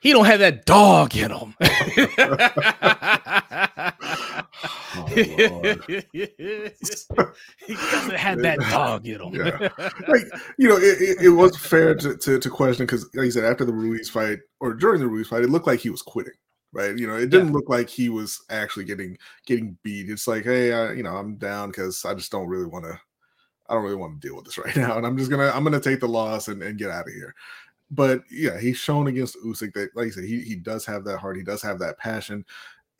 he 0.00 0.12
don't 0.12 0.24
have 0.24 0.40
that 0.40 0.64
dog 0.64 1.14
in 1.14 1.30
him. 1.30 1.54
oh, 1.60 1.60
he 5.12 5.24
doesn't 7.74 8.16
have 8.16 8.38
that 8.38 8.58
dog 8.70 9.06
in 9.06 9.20
him. 9.20 9.34
yeah. 9.34 9.68
Like 10.08 10.22
you 10.56 10.68
know, 10.68 10.78
it, 10.78 11.02
it, 11.02 11.18
it 11.24 11.28
was 11.28 11.54
fair 11.56 11.94
to, 11.96 12.16
to, 12.16 12.38
to 12.38 12.50
question 12.50 12.86
because, 12.86 13.04
like 13.14 13.26
you 13.26 13.30
said, 13.30 13.44
after 13.44 13.66
the 13.66 13.74
Ruiz 13.74 14.08
fight 14.08 14.38
or 14.60 14.72
during 14.72 15.00
the 15.00 15.06
Ruiz 15.06 15.28
fight, 15.28 15.42
it 15.42 15.50
looked 15.50 15.66
like 15.66 15.80
he 15.80 15.90
was 15.90 16.00
quitting. 16.00 16.32
Right, 16.72 16.96
you 16.96 17.08
know, 17.08 17.16
it 17.16 17.30
didn't 17.30 17.48
yeah. 17.48 17.54
look 17.54 17.68
like 17.68 17.88
he 17.88 18.10
was 18.10 18.42
actually 18.48 18.84
getting 18.84 19.18
getting 19.44 19.76
beat. 19.82 20.08
It's 20.08 20.28
like, 20.28 20.44
hey, 20.44 20.72
I, 20.72 20.92
you 20.92 21.02
know, 21.02 21.16
I'm 21.16 21.34
down 21.34 21.70
because 21.70 22.04
I 22.04 22.14
just 22.14 22.30
don't 22.30 22.46
really 22.46 22.66
want 22.66 22.84
to. 22.84 23.00
I 23.68 23.74
don't 23.74 23.82
really 23.82 23.96
want 23.96 24.20
to 24.20 24.26
deal 24.26 24.36
with 24.36 24.44
this 24.44 24.58
right 24.64 24.76
now, 24.76 24.96
and 24.96 25.06
I'm 25.06 25.18
just 25.18 25.30
gonna 25.30 25.50
I'm 25.52 25.64
gonna 25.64 25.80
take 25.80 26.00
the 26.00 26.08
loss 26.08 26.48
and, 26.48 26.62
and 26.62 26.78
get 26.78 26.90
out 26.90 27.08
of 27.08 27.12
here 27.12 27.34
but 27.90 28.22
yeah, 28.30 28.58
he's 28.58 28.76
shown 28.76 29.08
against 29.08 29.36
Usyk 29.44 29.74
that, 29.74 29.90
like 29.94 30.08
I 30.08 30.10
said, 30.10 30.24
he 30.24 30.40
he 30.40 30.56
does 30.56 30.86
have 30.86 31.04
that 31.04 31.18
heart, 31.18 31.36
he 31.36 31.42
does 31.42 31.62
have 31.62 31.78
that 31.80 31.98
passion, 31.98 32.44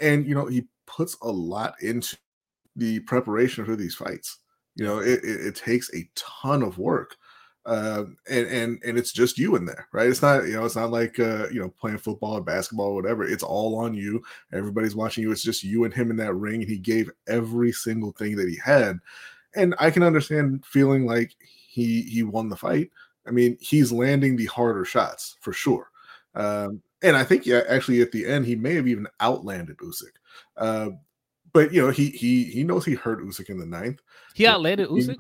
and 0.01 0.27
you 0.27 0.35
know 0.35 0.47
he 0.47 0.67
puts 0.87 1.17
a 1.23 1.31
lot 1.31 1.75
into 1.81 2.17
the 2.77 3.01
preparation 3.01 3.65
for 3.65 3.77
these 3.77 3.95
fights. 3.95 4.39
You 4.75 4.85
know, 4.85 4.99
it, 4.99 5.23
it, 5.23 5.47
it 5.47 5.55
takes 5.57 5.93
a 5.95 6.09
ton 6.15 6.63
of 6.63 6.79
work, 6.79 7.17
uh, 7.67 8.05
and 8.29 8.47
and 8.47 8.83
and 8.85 8.99
it's 8.99 9.13
just 9.13 9.39
you 9.39 9.57
in 9.57 9.65
there, 9.65 9.87
right? 9.93 10.09
It's 10.09 10.23
not 10.23 10.47
you 10.47 10.55
know 10.55 10.65
it's 10.65 10.77
not 10.77 10.91
like 10.91 11.19
uh, 11.19 11.49
you 11.51 11.61
know 11.61 11.69
playing 11.69 11.99
football 11.99 12.35
or 12.35 12.41
basketball 12.41 12.87
or 12.87 12.95
whatever. 12.95 13.25
It's 13.25 13.43
all 13.43 13.77
on 13.77 13.95
you. 13.95 14.23
Everybody's 14.53 14.97
watching 14.97 15.23
you. 15.23 15.33
It's 15.33 15.43
just 15.43 15.65
you 15.65 15.85
and 15.85 15.95
him 15.95 16.11
in 16.11 16.17
that 16.17 16.35
ring, 16.35 16.63
and 16.63 16.71
he 16.71 16.79
gave 16.79 17.11
every 17.29 17.73
single 17.73 18.13
thing 18.13 18.37
that 18.37 18.49
he 18.49 18.57
had. 18.57 18.99
And 19.55 19.75
I 19.79 19.91
can 19.91 20.03
understand 20.03 20.65
feeling 20.65 21.07
like 21.07 21.35
he 21.41 22.03
he 22.03 22.23
won 22.23 22.49
the 22.49 22.57
fight 22.57 22.91
I 23.27 23.31
mean, 23.31 23.57
he's 23.61 23.93
landing 23.93 24.37
the 24.37 24.47
harder 24.47 24.85
shots 24.85 25.37
for 25.41 25.53
sure. 25.53 25.91
Um, 26.35 26.83
and 27.03 27.17
I 27.17 27.25
think, 27.25 27.47
yeah, 27.47 27.63
actually, 27.69 28.03
at 28.03 28.13
the 28.13 28.27
end, 28.27 28.47
he 28.47 28.57
may 28.57 28.75
have 28.75 28.89
even 28.89 29.07
outlanded 29.21 29.79
Usyk. 29.79 30.13
Uh, 30.57 30.91
but 31.53 31.73
you 31.73 31.81
know, 31.81 31.91
he 31.91 32.11
he 32.11 32.45
he 32.45 32.63
knows 32.63 32.85
he 32.85 32.95
hurt 32.95 33.25
Usyk 33.25 33.49
in 33.51 33.59
the 33.59 33.67
ninth. 33.67 34.01
He 34.35 34.47
outlanded 34.47 34.89
Usyk. 34.89 35.17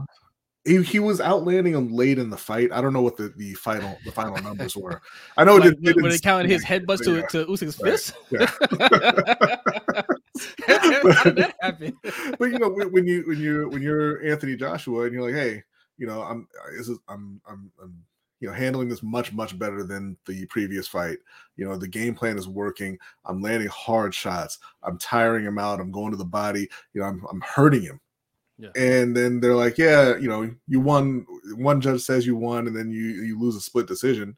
He, 0.65 0.83
he 0.83 0.99
was 0.99 1.21
outlanding 1.21 1.73
him 1.73 1.93
late 1.93 2.19
in 2.19 2.29
the 2.29 2.37
fight. 2.37 2.71
I 2.71 2.83
don't 2.83 2.93
know 2.93 3.01
what 3.01 3.17
the, 3.17 3.33
the 3.37 3.55
final 3.55 3.97
the 4.05 4.13
final 4.13 4.37
numbers 4.43 4.77
were. 4.77 5.01
I 5.39 5.45
know 5.45 5.57
like, 5.57 5.73
it 5.73 5.83
did. 5.83 5.97
When 5.97 6.11
they 6.11 6.19
counted 6.19 6.51
his 6.51 6.63
headbutts 6.63 7.03
to, 7.05 7.17
yeah. 7.17 7.27
to 7.29 7.47
Usyk's 7.47 7.81
right. 7.81 7.93
fist. 7.93 8.15
Yeah. 8.31 8.47
How 10.67 11.25
did 11.25 11.37
that 11.37 11.55
happen? 11.61 11.97
But 12.39 12.47
you 12.47 12.59
know, 12.59 12.71
when 12.71 13.07
you 13.07 13.25
when 13.27 13.39
you 13.39 13.69
when 13.69 13.83
you're 13.83 14.23
Anthony 14.23 14.57
Joshua 14.57 15.05
and 15.05 15.13
you're 15.13 15.23
like, 15.23 15.35
hey, 15.35 15.63
you 15.99 16.07
know, 16.07 16.23
I'm 16.23 16.47
this 16.77 16.89
is 16.89 16.99
I'm 17.09 17.41
I'm, 17.49 17.71
I'm 17.83 18.03
you 18.41 18.49
know 18.49 18.55
handling 18.55 18.89
this 18.89 19.03
much 19.03 19.33
much 19.33 19.59
better 19.59 19.85
than 19.85 20.17
the 20.27 20.47
previous 20.47 20.87
fight. 20.87 21.19
You 21.57 21.67
know, 21.67 21.77
the 21.77 21.89
game 21.89 22.15
plan 22.15 22.39
is 22.39 22.49
working. 22.49 22.99
I'm 23.25 23.43
landing 23.43 23.69
hard 23.69 24.15
shots. 24.15 24.59
I'm 24.83 24.99
tiring 24.99 25.45
him 25.45 25.59
out. 25.59 25.81
I'm 25.81 25.91
going 25.91 26.11
to 26.11 26.17
the 26.17 26.25
body. 26.25 26.69
You 26.95 27.01
know, 27.01 27.07
I'm 27.07 27.25
I'm 27.31 27.41
hurting 27.41 27.83
him. 27.83 28.01
Yeah. 28.61 28.71
And 28.77 29.17
then 29.17 29.41
they're 29.41 29.57
like, 29.57 29.79
yeah, 29.79 30.17
you 30.17 30.29
know, 30.29 30.51
you 30.67 30.81
won. 30.81 31.27
One 31.55 31.81
judge 31.81 32.03
says 32.03 32.27
you 32.27 32.37
won, 32.37 32.67
and 32.67 32.77
then 32.77 32.91
you 32.91 33.07
you 33.07 33.39
lose 33.41 33.57
a 33.57 33.61
split 33.61 33.87
decision. 33.87 34.37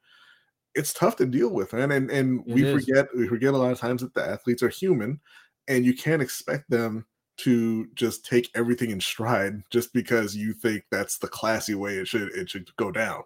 It's 0.74 0.92
tough 0.92 1.16
to 1.16 1.26
deal 1.26 1.50
with, 1.50 1.72
man. 1.72 1.90
And 1.90 2.10
and 2.10 2.40
it 2.46 2.54
we 2.54 2.64
is. 2.64 2.84
forget 2.84 3.08
we 3.16 3.26
forget 3.26 3.54
a 3.54 3.56
lot 3.58 3.72
of 3.72 3.78
times 3.78 4.02
that 4.02 4.14
the 4.14 4.24
athletes 4.24 4.62
are 4.62 4.68
human, 4.68 5.20
and 5.68 5.84
you 5.84 5.94
can't 5.94 6.22
expect 6.22 6.70
them 6.70 7.06
to 7.38 7.86
just 7.94 8.24
take 8.24 8.50
everything 8.54 8.90
in 8.90 9.00
stride 9.00 9.62
just 9.70 9.92
because 9.92 10.36
you 10.36 10.52
think 10.52 10.84
that's 10.90 11.18
the 11.18 11.28
classy 11.28 11.74
way 11.74 11.94
it 11.94 12.06
should 12.06 12.28
it 12.36 12.48
should 12.48 12.68
go 12.76 12.90
down 12.90 13.22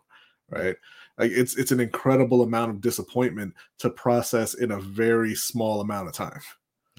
right 0.51 0.77
like 1.19 1.33
it's 1.33 1.57
it's 1.57 1.73
an 1.73 1.81
incredible 1.81 2.43
amount 2.43 2.71
of 2.71 2.81
disappointment 2.81 3.53
to 3.79 3.91
process 3.91 4.55
in 4.55 4.71
a 4.71 4.81
very 4.81 5.35
small 5.35 5.81
amount 5.81 6.07
of 6.07 6.15
time 6.15 6.41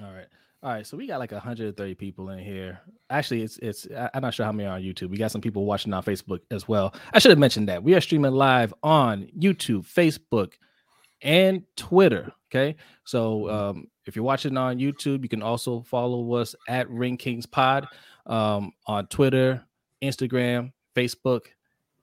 all 0.03 0.13
right 0.13 0.27
all 0.67 0.73
right 0.73 0.85
so 0.85 0.97
we 0.97 1.07
got 1.07 1.19
like 1.19 1.31
130 1.31 1.95
people 1.95 2.29
in 2.29 2.39
here 2.39 2.79
actually 3.09 3.41
it's 3.41 3.57
it's 3.59 3.87
i'm 4.13 4.21
not 4.21 4.33
sure 4.33 4.45
how 4.45 4.51
many 4.51 4.67
are 4.67 4.75
on 4.75 4.81
youtube 4.81 5.09
we 5.09 5.17
got 5.17 5.31
some 5.31 5.41
people 5.41 5.65
watching 5.65 5.93
on 5.93 6.03
facebook 6.03 6.41
as 6.51 6.67
well 6.67 6.93
i 7.13 7.19
should 7.19 7.31
have 7.31 7.39
mentioned 7.39 7.69
that 7.69 7.81
we 7.81 7.95
are 7.95 8.01
streaming 8.01 8.33
live 8.33 8.73
on 8.83 9.27
youtube 9.39 9.85
facebook 9.85 10.53
and 11.21 11.63
twitter 11.75 12.31
okay 12.51 12.75
so 13.05 13.49
um 13.49 13.87
if 14.07 14.15
you're 14.15 14.25
watching 14.25 14.57
on 14.57 14.79
YouTube, 14.79 15.21
you 15.21 15.29
can 15.29 15.43
also 15.43 15.81
follow 15.81 16.33
us 16.33 16.55
at 16.69 16.89
Ring 16.89 17.17
Kings 17.17 17.45
Pod 17.45 17.87
um, 18.25 18.71
on 18.87 19.05
Twitter, 19.07 19.63
Instagram, 20.01 20.71
Facebook, 20.95 21.47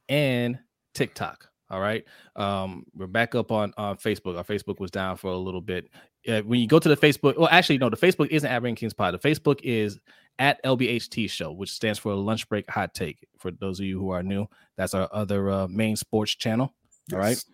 and 0.08 0.58
TikTok. 0.92 1.48
All 1.70 1.80
right. 1.80 2.04
Um, 2.36 2.84
we're 2.94 3.06
back 3.06 3.34
up 3.34 3.50
on, 3.50 3.72
on 3.78 3.96
Facebook. 3.96 4.36
Our 4.36 4.44
Facebook 4.44 4.78
was 4.78 4.90
down 4.90 5.16
for 5.16 5.30
a 5.30 5.36
little 5.36 5.62
bit. 5.62 5.88
Uh, 6.28 6.40
when 6.42 6.60
you 6.60 6.66
go 6.66 6.78
to 6.78 6.88
the 6.88 6.96
Facebook, 6.96 7.36
well, 7.36 7.48
actually, 7.50 7.78
no, 7.78 7.90
the 7.90 7.96
Facebook 7.96 8.28
isn't 8.28 8.50
at 8.50 8.62
Ring 8.62 8.74
Kings 8.74 8.94
Pod. 8.94 9.14
The 9.14 9.18
Facebook 9.28 9.60
is 9.62 9.98
at 10.38 10.62
LBHT 10.64 11.30
Show, 11.30 11.52
which 11.52 11.70
stands 11.70 11.98
for 11.98 12.14
Lunch 12.14 12.48
Break 12.48 12.68
Hot 12.70 12.94
Take. 12.94 13.26
For 13.38 13.50
those 13.50 13.78
of 13.78 13.86
you 13.86 13.98
who 13.98 14.10
are 14.10 14.22
new, 14.22 14.46
that's 14.76 14.94
our 14.94 15.08
other 15.12 15.50
uh, 15.50 15.68
main 15.68 15.96
sports 15.96 16.34
channel. 16.34 16.74
All 17.12 17.18
yes. 17.18 17.20
right. 17.20 17.44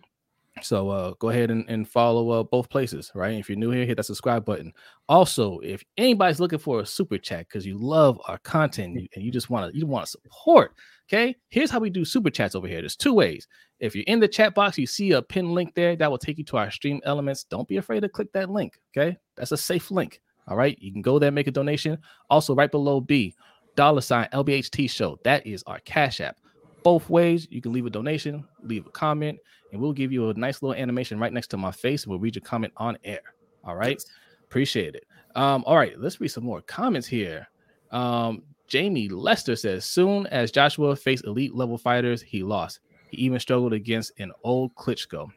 So 0.61 0.89
uh, 0.89 1.13
go 1.19 1.29
ahead 1.29 1.49
and, 1.49 1.65
and 1.69 1.87
follow 1.87 2.29
uh, 2.31 2.43
both 2.43 2.69
places, 2.69 3.11
right? 3.15 3.35
If 3.35 3.49
you're 3.49 3.57
new 3.57 3.71
here, 3.71 3.85
hit 3.85 3.97
that 3.97 4.05
subscribe 4.05 4.45
button. 4.45 4.73
Also, 5.07 5.59
if 5.59 5.83
anybody's 5.97 6.39
looking 6.39 6.59
for 6.59 6.81
a 6.81 6.85
super 6.85 7.17
chat 7.17 7.47
because 7.47 7.65
you 7.65 7.77
love 7.77 8.19
our 8.27 8.37
content 8.39 8.97
and 9.15 9.23
you 9.23 9.31
just 9.31 9.49
want 9.49 9.71
to 9.71 9.77
you 9.77 9.85
want 9.85 10.05
to 10.05 10.11
support, 10.11 10.73
okay? 11.07 11.35
Here's 11.49 11.71
how 11.71 11.79
we 11.79 11.89
do 11.89 12.03
super 12.03 12.29
chats 12.29 12.53
over 12.53 12.67
here. 12.67 12.81
There's 12.81 12.97
two 12.97 13.13
ways. 13.13 13.47
If 13.81 13.95
you're 13.95 14.05
in 14.05 14.19
the 14.19 14.27
chat 14.27 14.53
box, 14.53 14.77
you 14.77 14.85
see 14.85 15.11
a 15.13 15.21
pin 15.23 15.55
link 15.55 15.73
there 15.73 15.95
that 15.95 16.09
will 16.09 16.19
take 16.19 16.37
you 16.37 16.43
to 16.45 16.57
our 16.57 16.69
stream 16.69 17.01
elements. 17.03 17.43
Don't 17.43 17.67
be 17.67 17.77
afraid 17.77 18.01
to 18.01 18.09
click 18.09 18.31
that 18.33 18.51
link, 18.51 18.79
okay? 18.95 19.17
That's 19.35 19.51
a 19.51 19.57
safe 19.57 19.89
link. 19.89 20.21
All 20.47 20.55
right, 20.55 20.77
you 20.79 20.91
can 20.91 21.01
go 21.01 21.17
there, 21.17 21.31
make 21.31 21.47
a 21.47 21.51
donation. 21.51 21.97
Also, 22.29 22.53
right 22.53 22.69
below 22.69 23.01
B, 23.01 23.33
dollar 23.75 24.01
sign 24.01 24.27
LBHT 24.33 24.87
show. 24.87 25.19
That 25.23 25.45
is 25.47 25.63
our 25.65 25.79
Cash 25.79 26.21
App. 26.21 26.37
Both 26.83 27.09
ways, 27.09 27.47
you 27.49 27.59
can 27.59 27.73
leave 27.73 27.87
a 27.87 27.89
donation, 27.89 28.45
leave 28.63 28.85
a 28.85 28.91
comment, 28.91 29.39
and 29.71 29.81
we'll 29.81 29.93
give 29.93 30.11
you 30.11 30.29
a 30.29 30.33
nice 30.35 30.61
little 30.61 30.79
animation 30.79 31.19
right 31.19 31.33
next 31.33 31.47
to 31.47 31.57
my 31.57 31.71
face. 31.71 32.05
We'll 32.05 32.19
read 32.19 32.35
your 32.35 32.43
comment 32.43 32.73
on 32.77 32.99
air. 33.03 33.21
All 33.63 33.75
right, 33.75 34.01
appreciate 34.43 34.93
it. 34.93 35.05
Um, 35.35 35.63
all 35.65 35.75
right, 35.75 35.99
let's 35.99 36.21
read 36.21 36.29
some 36.29 36.43
more 36.43 36.61
comments 36.61 37.07
here. 37.07 37.47
Um, 37.91 38.43
Jamie 38.67 39.09
Lester 39.09 39.55
says, 39.55 39.85
soon 39.85 40.27
as 40.27 40.51
Joshua 40.51 40.95
faced 40.95 41.25
elite 41.25 41.55
level 41.55 41.77
fighters, 41.77 42.21
he 42.21 42.43
lost. 42.43 42.79
He 43.11 43.17
even 43.23 43.39
struggled 43.39 43.73
against 43.73 44.13
an 44.19 44.31
old 44.43 44.73
Klitschko. 44.75 45.29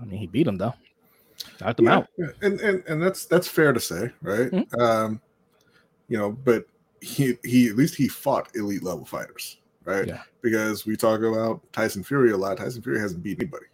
I 0.00 0.04
mean, 0.04 0.18
he 0.18 0.26
beat 0.26 0.46
him 0.46 0.56
though. 0.58 0.74
Knocked 1.60 1.80
him 1.80 1.86
yeah, 1.86 1.96
out. 1.96 2.08
yeah. 2.16 2.26
And, 2.42 2.60
and 2.60 2.84
and 2.86 3.02
that's 3.02 3.24
that's 3.26 3.48
fair 3.48 3.72
to 3.72 3.80
say, 3.80 4.10
right? 4.22 4.50
Mhm. 4.50 4.80
Um, 4.80 5.20
you 6.08 6.16
know, 6.18 6.30
but 6.32 6.66
he 7.00 7.36
he 7.44 7.68
at 7.68 7.76
least 7.76 7.94
he 7.94 8.06
fought 8.08 8.48
elite 8.54 8.82
level 8.82 9.04
fighters, 9.04 9.58
right? 9.84 10.06
Yeah. 10.06 10.22
Because 10.42 10.86
we 10.86 10.96
talk 10.96 11.20
about 11.22 11.60
Tyson 11.72 12.04
Fury 12.04 12.30
a 12.32 12.36
lot. 12.36 12.58
Tyson 12.58 12.82
Fury 12.82 13.00
hasn't 13.00 13.22
beat 13.22 13.38
anybody, 13.40 13.66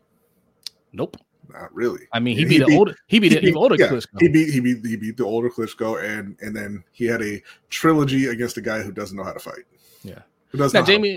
Nope. 0.92 1.16
not 1.53 1.73
really. 1.75 2.03
I 2.12 2.20
mean, 2.20 2.37
he 2.37 2.42
He 2.44 2.49
beat 2.49 2.62
an 2.62 2.68
beat- 2.68 2.79
older. 2.79 2.96
He 3.09 3.18
beat 3.18 3.33
He 3.33 3.38
even 3.38 3.57
older 3.57 3.77
yeah, 3.79 3.88
Klitschko. 3.88 4.20
He 4.20 4.29
beat 4.29 4.53
he 4.53 4.61
beat 4.61 4.85
he 4.87 4.96
beat 4.96 5.16
the 5.16 5.25
older 5.25 5.51
Klitschko, 5.51 6.03
and 6.03 6.37
and 6.40 6.55
then 6.57 6.83
he 6.92 7.05
had 7.07 7.23
a 7.23 7.42
trilogy 7.68 8.27
against 8.27 8.57
a 8.57 8.61
guy 8.62 8.81
who 8.83 8.92
doesn't 8.92 9.16
know 9.16 9.25
how 9.25 9.33
to 9.33 9.40
fight. 9.40 9.64
Yeah. 10.03 10.20
Now, 10.53 10.83
Jamie-. 10.83 11.17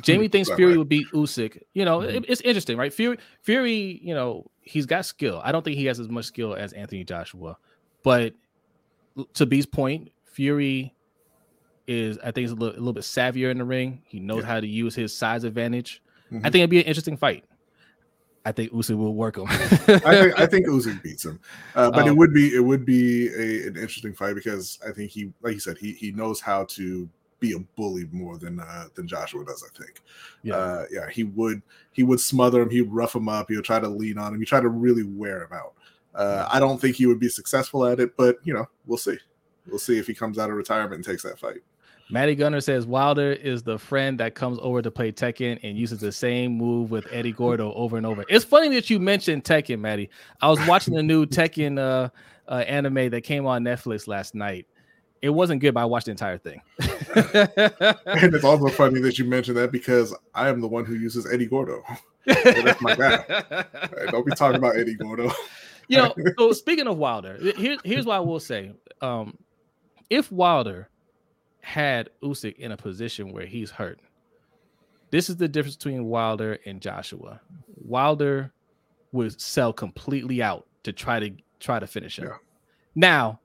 Jamie 0.00 0.28
thinks 0.28 0.48
Fury 0.50 0.72
right. 0.72 0.78
would 0.78 0.88
beat 0.88 1.06
Usyk. 1.12 1.62
You 1.74 1.84
know, 1.84 1.98
Mhm. 2.00 2.14
it- 2.14 2.24
it's 2.28 2.40
interesting, 2.40 2.76
right? 2.76 2.92
Fury, 2.92 3.18
Fury, 3.42 4.00
you 4.02 4.14
know, 4.14 4.50
he's 4.62 4.86
got 4.86 5.04
skill. 5.06 5.40
I 5.44 5.52
don't 5.52 5.62
think 5.64 5.76
he 5.76 5.84
has 5.86 6.00
as 6.00 6.08
much 6.08 6.24
skill 6.24 6.54
as 6.54 6.72
Anthony 6.72 7.04
Joshua, 7.04 7.56
but 8.02 8.34
to 9.34 9.46
B's 9.46 9.66
point, 9.66 10.10
Fury 10.24 10.94
is, 11.86 12.18
I 12.18 12.30
think, 12.32 12.38
he's 12.38 12.50
a 12.50 12.54
little, 12.54 12.74
a 12.76 12.80
little 12.80 12.92
bit 12.94 13.04
savvier 13.04 13.50
in 13.50 13.58
the 13.58 13.64
ring. 13.64 14.02
He 14.06 14.18
knows 14.18 14.42
Yeah. 14.42 14.48
how 14.48 14.60
to 14.60 14.66
use 14.66 14.94
his 14.94 15.12
size 15.14 15.44
advantage. 15.44 16.02
I 16.30 16.34
Mhm. 16.36 16.42
think 16.42 16.54
it'd 16.56 16.70
be 16.70 16.78
an 16.80 16.86
interesting 16.86 17.16
fight. 17.16 17.44
I 18.46 18.52
think 18.52 18.72
Usyk 18.72 18.96
will 18.96 19.14
work 19.14 19.36
him. 19.38 19.44
I 19.48 19.56
think 19.56 20.06
I 20.38 20.46
think 20.46 20.66
Usyk 20.66 21.02
beats 21.02 21.24
him, 21.24 21.38
uh, 21.74 21.90
but 21.90 22.06
it 22.06 22.10
Um, 22.10 22.16
would 22.16 22.34
be 22.34 22.54
it 22.54 22.60
would 22.64 22.84
be 22.84 23.28
a, 23.28 23.68
an 23.68 23.76
interesting 23.76 24.12
fight 24.12 24.34
because 24.34 24.78
I 24.86 24.90
think 24.92 25.10
he, 25.12 25.32
like 25.42 25.54
you 25.54 25.60
said, 25.60 25.78
he 25.78 25.92
he 25.92 26.10
knows 26.12 26.40
how 26.40 26.64
to 26.64 27.08
be 27.44 27.54
a 27.54 27.58
bully 27.76 28.08
more 28.12 28.38
than 28.38 28.60
uh, 28.60 28.86
than 28.94 29.06
Joshua 29.06 29.44
does. 29.44 29.62
I 29.64 29.78
think, 29.78 30.00
yeah. 30.42 30.56
uh, 30.56 30.84
yeah, 30.90 31.10
he 31.10 31.24
would 31.24 31.62
he 31.92 32.02
would 32.02 32.20
smother 32.20 32.62
him, 32.62 32.70
he'd 32.70 32.90
rough 32.90 33.14
him 33.14 33.28
up, 33.28 33.48
he 33.48 33.56
would 33.56 33.64
try 33.64 33.80
to 33.80 33.88
lean 33.88 34.18
on 34.18 34.32
him, 34.32 34.40
he'd 34.40 34.46
try 34.46 34.60
to 34.60 34.68
really 34.68 35.04
wear 35.04 35.44
him 35.44 35.52
out. 35.52 35.74
Uh, 36.14 36.48
I 36.50 36.60
don't 36.60 36.80
think 36.80 36.96
he 36.96 37.06
would 37.06 37.18
be 37.18 37.28
successful 37.28 37.84
at 37.86 38.00
it, 38.00 38.16
but 38.16 38.38
you 38.44 38.54
know, 38.54 38.66
we'll 38.86 38.98
see. 38.98 39.18
We'll 39.66 39.78
see 39.78 39.98
if 39.98 40.06
he 40.06 40.14
comes 40.14 40.38
out 40.38 40.50
of 40.50 40.56
retirement 40.56 40.94
and 40.94 41.04
takes 41.04 41.22
that 41.22 41.38
fight. 41.38 41.62
Matty 42.10 42.34
Gunner 42.34 42.60
says 42.60 42.86
Wilder 42.86 43.32
is 43.32 43.62
the 43.62 43.78
friend 43.78 44.20
that 44.20 44.34
comes 44.34 44.58
over 44.60 44.82
to 44.82 44.90
play 44.90 45.10
Tekken 45.10 45.58
and 45.62 45.78
uses 45.78 46.00
the 46.00 46.12
same 46.12 46.52
move 46.52 46.90
with 46.90 47.06
Eddy 47.10 47.32
Gordo 47.32 47.72
over 47.72 47.96
and 47.96 48.04
over. 48.04 48.24
It's 48.28 48.44
funny 48.44 48.68
that 48.74 48.90
you 48.90 49.00
mentioned 49.00 49.44
Tekken, 49.44 49.80
Matty. 49.80 50.10
I 50.42 50.48
was 50.48 50.64
watching 50.66 50.94
the 50.94 51.02
new 51.02 51.24
Tekken 51.24 51.78
uh, 51.78 52.10
uh, 52.46 52.56
anime 52.66 53.08
that 53.08 53.22
came 53.22 53.46
on 53.46 53.64
Netflix 53.64 54.06
last 54.06 54.34
night. 54.34 54.66
It 55.24 55.30
wasn't 55.30 55.62
good, 55.62 55.72
but 55.72 55.80
I 55.80 55.84
watched 55.86 56.04
the 56.04 56.10
entire 56.10 56.36
thing. 56.36 56.60
And 57.16 58.34
it's 58.34 58.44
also 58.44 58.68
funny 58.76 59.00
that 59.00 59.18
you 59.18 59.24
mentioned 59.24 59.56
that 59.56 59.72
because 59.72 60.14
I 60.34 60.48
am 60.48 60.60
the 60.60 60.68
one 60.68 60.84
who 60.84 60.94
uses 60.94 61.26
Eddy 61.32 61.46
Gordo. 61.46 61.82
that's 62.26 62.80
my 62.82 62.94
guy. 62.94 63.24
Right, 63.50 64.10
Don't 64.10 64.26
be 64.26 64.32
talking 64.32 64.56
about 64.56 64.76
Eddy 64.76 64.94
Gordo. 64.96 65.30
you 65.88 65.96
know, 65.96 66.14
so 66.36 66.52
speaking 66.52 66.86
of 66.88 66.98
Wilder, 66.98 67.38
here, 67.56 67.78
here's 67.84 68.04
what 68.04 68.16
I 68.16 68.20
will 68.20 68.40
say. 68.40 68.72
Um, 69.00 69.38
if 70.10 70.30
Wilder 70.30 70.90
had 71.62 72.10
Usyk 72.22 72.56
in 72.56 72.72
a 72.72 72.76
position 72.76 73.32
where 73.32 73.46
he's 73.46 73.70
hurt, 73.70 74.00
this 75.10 75.30
is 75.30 75.36
the 75.36 75.48
difference 75.48 75.76
between 75.76 76.04
Wilder 76.04 76.58
and 76.66 76.82
Joshua. 76.82 77.40
Wilder 77.76 78.52
would 79.12 79.40
sell 79.40 79.72
completely 79.72 80.42
out 80.42 80.66
to 80.82 80.92
try 80.92 81.18
to 81.20 81.30
try 81.60 81.78
to 81.78 81.86
finish 81.86 82.18
him. 82.18 82.26
Yeah. 82.26 82.36
Now, 82.94 83.40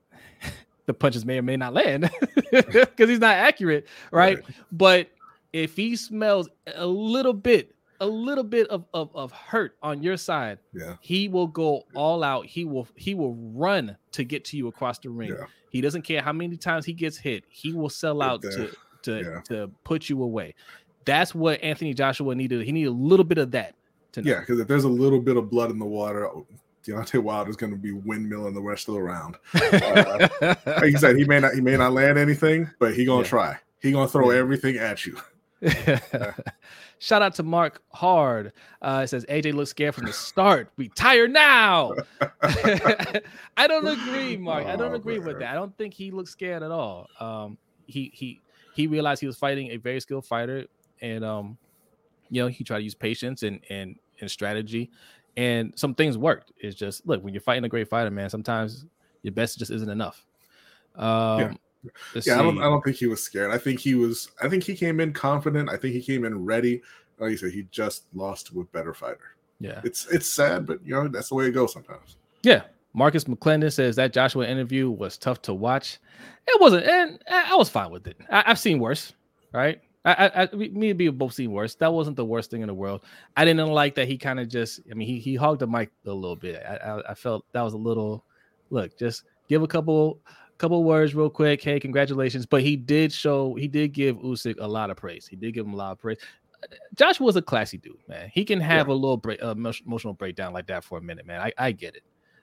the 0.90 0.94
punches 0.94 1.24
may 1.24 1.38
or 1.38 1.42
may 1.42 1.56
not 1.56 1.72
land 1.72 2.10
because 2.50 3.08
he's 3.08 3.20
not 3.20 3.36
accurate, 3.36 3.86
right? 4.10 4.38
But 4.72 5.08
if 5.52 5.76
he 5.76 5.94
smells 5.94 6.48
a 6.74 6.84
little 6.86 7.32
bit, 7.32 7.76
a 8.00 8.06
little 8.06 8.42
bit 8.42 8.66
of, 8.68 8.84
of, 8.92 9.14
of 9.14 9.30
hurt 9.30 9.76
on 9.82 10.02
your 10.02 10.16
side, 10.16 10.58
Yeah. 10.74 10.96
he 11.00 11.28
will 11.28 11.46
go 11.46 11.84
all 11.94 12.24
out. 12.24 12.46
He 12.46 12.64
will 12.64 12.88
he 12.96 13.14
will 13.14 13.34
run 13.54 13.96
to 14.12 14.24
get 14.24 14.44
to 14.46 14.56
you 14.56 14.66
across 14.66 14.98
the 14.98 15.10
ring. 15.10 15.30
Yeah. 15.30 15.44
He 15.70 15.80
doesn't 15.80 16.02
care 16.02 16.22
how 16.22 16.32
many 16.32 16.56
times 16.56 16.84
he 16.84 16.92
gets 16.92 17.16
hit. 17.16 17.44
He 17.48 17.72
will 17.72 17.88
sell 17.90 18.20
out 18.20 18.42
to 18.42 18.74
to 19.02 19.12
Yeah. 19.20 19.40
to 19.44 19.70
put 19.84 20.08
you 20.08 20.20
away. 20.22 20.54
That's 21.04 21.34
what 21.34 21.62
Anthony 21.62 21.94
Joshua 21.94 22.34
needed. 22.34 22.62
He 22.62 22.72
needed 22.72 22.88
a 22.88 22.92
little 22.92 23.24
bit 23.24 23.38
of 23.38 23.52
that. 23.52 23.74
To. 24.12 24.22
Yeah, 24.22 24.40
because 24.40 24.58
if 24.58 24.66
there's 24.66 24.82
a 24.84 24.88
little 24.88 25.20
bit 25.20 25.36
of 25.36 25.48
blood 25.50 25.70
in 25.70 25.78
the 25.78 25.86
water, 25.86 26.28
Deontay 26.86 27.22
Wilder 27.22 27.50
is 27.50 27.56
going 27.56 27.72
to 27.72 27.78
be 27.78 27.92
windmilling 27.92 28.54
the 28.54 28.62
rest 28.62 28.88
of 28.88 28.94
the 28.94 29.02
round. 29.02 29.36
Like 30.80 30.92
you 30.92 30.98
said, 30.98 31.16
he 31.16 31.24
may 31.24 31.40
not 31.40 31.54
he 31.54 31.60
may 31.60 31.76
not 31.76 31.92
land 31.92 32.18
anything, 32.18 32.70
but 32.78 32.94
he 32.94 33.04
gonna 33.04 33.22
Yeah. 33.22 33.28
try. 33.28 33.56
He 33.80 33.92
gonna 33.92 34.08
throw 34.08 34.30
Yeah. 34.30 34.38
everything 34.38 34.76
at 34.76 35.04
you. 35.06 35.16
Shout 36.98 37.22
out 37.22 37.34
to 37.34 37.42
Mark 37.42 37.82
Hard. 37.92 38.52
Uh, 38.80 39.02
it 39.04 39.08
says 39.08 39.24
AJ 39.28 39.54
looks 39.54 39.70
scared 39.70 39.94
from 39.94 40.06
the 40.06 40.12
start. 40.12 40.70
Retire 40.76 41.28
now. 41.28 41.94
I 42.42 43.66
don't 43.66 43.86
agree, 43.86 44.36
Mark. 44.36 44.66
I 44.66 44.76
don't 44.76 44.92
Oh, 44.92 44.96
agree 44.96 45.18
with 45.18 45.38
that. 45.38 45.50
I 45.50 45.54
don't 45.54 45.76
think 45.76 45.94
he 45.94 46.10
looks 46.10 46.30
scared 46.30 46.62
at 46.62 46.70
all. 46.70 47.08
Um, 47.18 47.58
he 47.86 48.10
he 48.14 48.40
he 48.74 48.86
realized 48.86 49.20
he 49.20 49.26
was 49.26 49.36
fighting 49.36 49.70
a 49.70 49.76
very 49.76 50.00
skilled 50.00 50.26
fighter, 50.26 50.66
and 51.00 51.24
um, 51.24 51.58
you 52.30 52.40
know, 52.42 52.48
he 52.48 52.64
tried 52.64 52.78
to 52.78 52.84
use 52.84 52.94
patience 52.94 53.42
and 53.42 53.60
and 53.70 53.96
and 54.20 54.30
strategy, 54.30 54.90
and 55.36 55.72
some 55.76 55.94
things 55.94 56.18
worked. 56.18 56.52
It's 56.58 56.76
just 56.76 57.06
look 57.06 57.22
when 57.22 57.34
you're 57.34 57.40
fighting 57.40 57.64
a 57.64 57.68
great 57.68 57.88
fighter, 57.88 58.10
man. 58.10 58.30
Sometimes 58.30 58.86
your 59.22 59.32
best 59.32 59.58
just 59.58 59.70
isn't 59.70 59.88
enough. 59.88 60.24
Um, 60.96 61.58
let's 62.14 62.26
Yeah, 62.26 62.38
I 62.38 62.42
don't. 62.42 62.58
I 62.58 62.64
don't 62.64 62.82
think 62.82 62.96
he 62.96 63.06
was 63.06 63.22
scared. 63.22 63.50
I 63.50 63.58
think 63.58 63.80
he 63.80 63.94
was 63.94 64.30
I 64.42 64.48
think 64.48 64.64
he 64.64 64.74
came 64.74 65.00
in 65.00 65.12
confident. 65.12 65.68
I 65.68 65.76
think 65.76 65.94
he 65.94 66.02
came 66.02 66.24
in 66.24 66.44
ready. 66.44 66.82
Like 67.18 67.32
you 67.32 67.36
said, 67.36 67.52
he 67.52 67.66
just 67.70 68.04
lost 68.14 68.46
to 68.48 68.60
a 68.60 68.64
better 68.64 68.94
fighter. 68.94 69.36
yeah. 69.60 69.80
It's 69.84 70.06
it's 70.06 70.26
sad, 70.26 70.66
but 70.66 70.84
you 70.84 70.94
know, 70.94 71.08
that's 71.08 71.28
the 71.28 71.34
way 71.34 71.46
it 71.46 71.52
goes 71.52 71.72
sometimes. 71.72 72.16
Yeah. 72.42 72.62
Marcus 72.92 73.24
McClendon 73.24 73.72
says 73.72 73.94
that 73.96 74.12
Joshua 74.12 74.46
interview 74.48 74.90
was 74.90 75.16
tough 75.16 75.40
to 75.42 75.54
watch. 75.54 75.98
It 76.48 76.60
wasn't, 76.60 76.86
and 76.86 77.22
I 77.30 77.54
was 77.54 77.68
fine 77.68 77.90
with 77.90 78.06
it. 78.08 78.16
I, 78.28 78.42
I've 78.46 78.58
seen 78.58 78.80
worse, 78.80 79.12
right? 79.52 79.80
I, 80.04 80.48
I, 80.52 80.56
me 80.56 80.90
and 80.90 80.98
B 80.98 81.04
have 81.06 81.18
both 81.18 81.34
seen 81.34 81.52
worse. 81.52 81.74
That 81.74 81.92
wasn't 81.92 82.16
the 82.16 82.24
worst 82.24 82.50
thing 82.50 82.62
in 82.62 82.68
the 82.68 82.74
world. 82.74 83.04
I 83.36 83.44
didn't 83.44 83.66
like 83.68 83.94
that 83.96 84.08
he 84.08 84.16
kind 84.16 84.40
of 84.40 84.48
just. 84.48 84.80
I 84.90 84.94
mean, 84.94 85.06
he 85.06 85.18
he 85.18 85.34
hogged 85.34 85.60
the 85.60 85.66
mic 85.66 85.90
a 86.06 86.12
little 86.12 86.36
bit. 86.36 86.62
I, 86.66 86.76
I 86.76 87.10
I 87.10 87.14
felt 87.14 87.44
that 87.52 87.62
was 87.62 87.74
a 87.74 87.78
little. 87.78 88.24
Look, 88.70 88.96
just 88.98 89.24
give 89.48 89.62
a 89.62 89.66
couple 89.66 90.20
couple 90.56 90.82
words 90.84 91.14
real 91.14 91.28
quick. 91.28 91.62
Hey, 91.62 91.78
congratulations! 91.78 92.46
But 92.46 92.62
he 92.62 92.76
did 92.76 93.12
show. 93.12 93.54
He 93.54 93.68
did 93.68 93.92
give 93.92 94.16
Usyk 94.16 94.56
a 94.58 94.66
lot 94.66 94.90
of 94.90 94.96
praise. 94.96 95.26
He 95.26 95.36
did 95.36 95.52
give 95.52 95.66
him 95.66 95.74
a 95.74 95.76
lot 95.76 95.92
of 95.92 95.98
praise. 95.98 96.18
Joshua 96.94 97.24
was 97.24 97.36
a 97.36 97.42
classy 97.42 97.78
dude, 97.78 97.96
man. 98.08 98.30
He 98.32 98.44
can 98.44 98.60
have 98.60 98.88
a 98.88 98.94
little 98.94 99.16
break, 99.16 99.42
uh, 99.42 99.52
emotional 99.52 100.12
breakdown 100.12 100.52
like 100.52 100.66
that 100.66 100.84
for 100.84 100.98
a 100.98 101.00
minute, 101.00 101.26
man. 101.26 101.40
I, 101.40 101.52
I 101.56 101.72
get 101.72 101.96
it. 101.96 102.02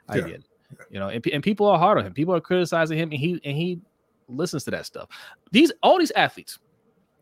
I 0.10 0.17
Yeah. 0.17 0.22
get 0.22 0.36
it. 0.36 0.46
You 0.89 1.00
know, 1.00 1.10
and, 1.10 1.26
and 1.28 1.43
people 1.43 1.67
are 1.67 1.78
hard 1.78 1.98
on 2.00 2.06
him. 2.06 2.13
People 2.13 2.36
are 2.36 2.41
criticizing 2.41 2.98
him, 2.98 3.12
and 3.12 3.20
he 3.20 3.39
and 3.46 3.56
he 3.56 3.80
listens 4.28 4.63
to 4.65 4.72
that 4.72 4.86
stuff. 4.86 5.08
These 5.52 5.72
all 5.82 5.98
these 6.00 6.12
athletes, 6.12 6.60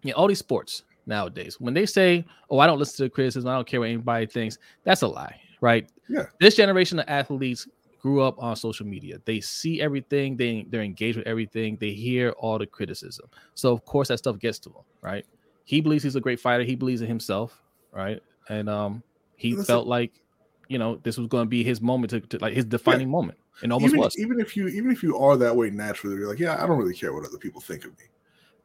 you 0.06 0.12
know, 0.12 0.18
all 0.18 0.28
these 0.28 0.40
sports 0.40 0.84
nowadays, 1.06 1.60
when 1.60 1.74
they 1.74 1.86
say, 1.86 2.26
"Oh, 2.50 2.60
I 2.60 2.68
don't 2.68 2.80
listen 2.80 2.98
to 2.98 3.04
the 3.04 3.10
criticism. 3.10 3.50
I 3.50 3.56
don't 3.56 3.68
care 3.68 3.80
what 3.80 3.90
anybody 3.90 4.26
thinks," 4.26 4.58
that's 4.84 5.02
a 5.02 5.08
lie, 5.08 5.40
right? 5.62 5.90
Yeah. 6.08 6.26
This 6.40 6.56
generation 6.56 7.00
of 7.00 7.06
athletes 7.08 7.68
grew 8.02 8.22
up 8.22 8.42
on 8.42 8.56
social 8.56 8.86
media. 8.86 9.18
They 9.26 9.42
see 9.42 9.82
everything. 9.82 10.38
They 10.38 10.66
they're 10.70 10.84
engaged 10.84 11.18
with 11.18 11.26
everything. 11.26 11.78
They 11.80 11.92
hear 11.92 12.30
all 12.32 12.60
the 12.60 12.68
criticism. 12.68 13.28
So 13.56 13.74
of 13.74 13.84
course 13.86 14.10
that 14.10 14.20
stuff 14.20 14.38
gets 14.38 14.60
to 14.60 14.70
them, 14.70 14.84
right? 15.02 15.26
He 15.64 15.82
believes 15.82 16.04
he's 16.04 16.16
a 16.16 16.22
great 16.22 16.40
fighter. 16.40 16.64
He 16.64 16.76
believes 16.76 17.02
in 17.02 17.08
himself, 17.08 17.60
right? 17.92 18.22
And 18.50 18.70
um, 18.70 19.02
he 19.38 19.52
Listen- 19.52 19.66
felt 19.66 19.88
like, 19.88 20.22
you 20.68 20.78
know, 20.78 20.98
this 21.04 21.18
was 21.18 21.28
going 21.28 21.46
to 21.46 21.50
be 21.50 21.64
his 21.64 21.82
moment 21.82 22.12
to, 22.12 22.20
to 22.20 22.38
like 22.38 22.54
his 22.54 22.66
defining 22.66 23.10
moment, 23.10 23.40
and 23.64 23.74
almost 23.74 23.94
even, 23.94 24.00
was. 24.00 24.20
even 24.20 24.40
if 24.40 24.56
you 24.56 24.68
even 24.68 24.92
if 24.92 25.02
you 25.02 25.18
are 25.18 25.36
that 25.38 25.56
way 25.56 25.72
naturally, 25.72 26.16
you're 26.18 26.30
like, 26.30 26.40
yeah, 26.40 26.62
I 26.64 26.68
don't 26.68 26.78
really 26.78 26.94
care 26.94 27.14
what 27.14 27.26
other 27.26 27.40
people 27.40 27.62
think 27.62 27.86
of 27.86 27.92
me. 27.98 28.06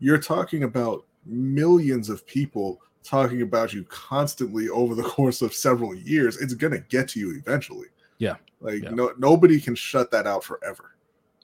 You're 0.00 0.18
talking 0.18 0.64
about 0.64 1.06
millions 1.26 2.08
of 2.08 2.26
people 2.26 2.80
talking 3.02 3.42
about 3.42 3.72
you 3.72 3.84
constantly 3.84 4.68
over 4.68 4.94
the 4.94 5.02
course 5.16 5.42
of 5.42 5.54
several 5.54 5.94
years, 5.94 6.36
it's 6.36 6.54
gonna 6.54 6.78
get 6.88 7.08
to 7.08 7.20
you 7.20 7.36
eventually. 7.36 7.88
Yeah. 8.18 8.36
Like 8.60 8.82
Yeah. 8.82 8.90
no 8.90 9.12
nobody 9.18 9.60
can 9.60 9.74
shut 9.74 10.10
that 10.10 10.26
out 10.26 10.44
forever. 10.44 10.92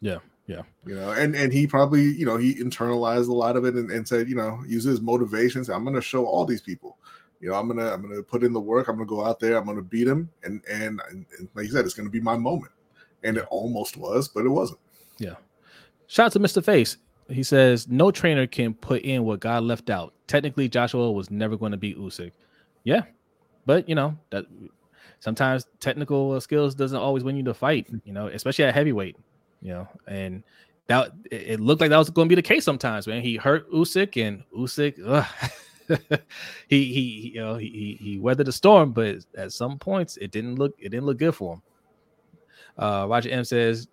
Yeah, 0.00 0.18
yeah. 0.46 0.62
You 0.84 0.96
know, 0.96 1.12
and 1.12 1.34
and 1.34 1.52
he 1.52 1.66
probably, 1.66 2.02
you 2.02 2.26
know, 2.26 2.36
he 2.36 2.54
internalized 2.54 3.28
a 3.28 3.32
lot 3.34 3.56
of 3.56 3.64
it 3.64 3.74
and, 3.74 3.90
and 3.90 4.06
said, 4.06 4.28
you 4.28 4.34
know, 4.36 4.62
uses 4.66 4.90
his 4.92 5.00
motivations. 5.00 5.70
I'm 5.70 5.84
gonna 5.84 6.00
show 6.02 6.26
all 6.26 6.44
these 6.44 6.60
people. 6.60 6.98
You 7.40 7.50
know, 7.50 7.54
I'm 7.54 7.68
gonna 7.68 7.92
I'm 7.92 8.02
gonna 8.02 8.22
put 8.22 8.44
in 8.44 8.52
the 8.52 8.60
work. 8.60 8.88
I'm 8.88 8.96
gonna 8.96 9.06
go 9.06 9.24
out 9.24 9.40
there. 9.40 9.56
I'm 9.56 9.64
gonna 9.66 9.82
beat 9.82 10.06
him, 10.06 10.28
and 10.44 10.62
and, 10.70 11.00
and, 11.10 11.24
and 11.38 11.48
like 11.54 11.66
you 11.66 11.72
said, 11.72 11.84
it's 11.84 11.94
gonna 11.94 12.10
be 12.10 12.20
my 12.20 12.36
moment. 12.36 12.72
And 13.24 13.38
it 13.38 13.46
almost 13.50 13.96
was, 13.96 14.28
but 14.28 14.44
it 14.44 14.50
wasn't. 14.50 14.78
Yeah. 15.18 15.34
Shout 16.06 16.26
out 16.26 16.32
to 16.32 16.38
Mr. 16.40 16.62
Face. 16.62 16.98
He 17.28 17.42
says 17.42 17.88
no 17.88 18.10
trainer 18.10 18.46
can 18.46 18.74
put 18.74 19.02
in 19.02 19.24
what 19.24 19.40
God 19.40 19.64
left 19.64 19.90
out. 19.90 20.14
Technically, 20.26 20.68
Joshua 20.68 21.10
was 21.10 21.30
never 21.30 21.56
going 21.56 21.72
to 21.72 21.78
beat 21.78 21.98
Usyk. 21.98 22.32
Yeah, 22.84 23.02
but 23.64 23.88
you 23.88 23.94
know 23.94 24.16
that 24.30 24.46
sometimes 25.18 25.66
technical 25.80 26.40
skills 26.40 26.74
doesn't 26.74 26.98
always 26.98 27.24
win 27.24 27.36
you 27.36 27.42
the 27.42 27.54
fight. 27.54 27.88
You 28.04 28.12
know, 28.12 28.28
especially 28.28 28.64
at 28.64 28.74
heavyweight. 28.74 29.16
You 29.60 29.72
know, 29.72 29.88
and 30.06 30.44
that 30.86 31.12
it 31.30 31.60
looked 31.60 31.80
like 31.80 31.90
that 31.90 31.98
was 31.98 32.10
going 32.10 32.28
to 32.28 32.28
be 32.28 32.40
the 32.40 32.46
case 32.46 32.64
sometimes. 32.64 33.06
Man, 33.06 33.22
he 33.22 33.36
hurt 33.36 33.70
Usyk, 33.72 34.22
and 34.24 34.44
Usyk, 34.56 35.26
he 36.68 36.92
he 36.92 37.32
you 37.34 37.40
know 37.40 37.56
he 37.56 37.98
he 38.00 38.18
weathered 38.18 38.46
the 38.46 38.52
storm, 38.52 38.92
but 38.92 39.16
at 39.36 39.52
some 39.52 39.78
points 39.78 40.16
it 40.18 40.30
didn't 40.30 40.56
look 40.56 40.74
it 40.78 40.90
didn't 40.90 41.06
look 41.06 41.18
good 41.18 41.34
for 41.34 41.54
him. 41.54 41.62
Uh, 42.78 43.06
Roger 43.08 43.30
M 43.30 43.44
says 43.44 43.88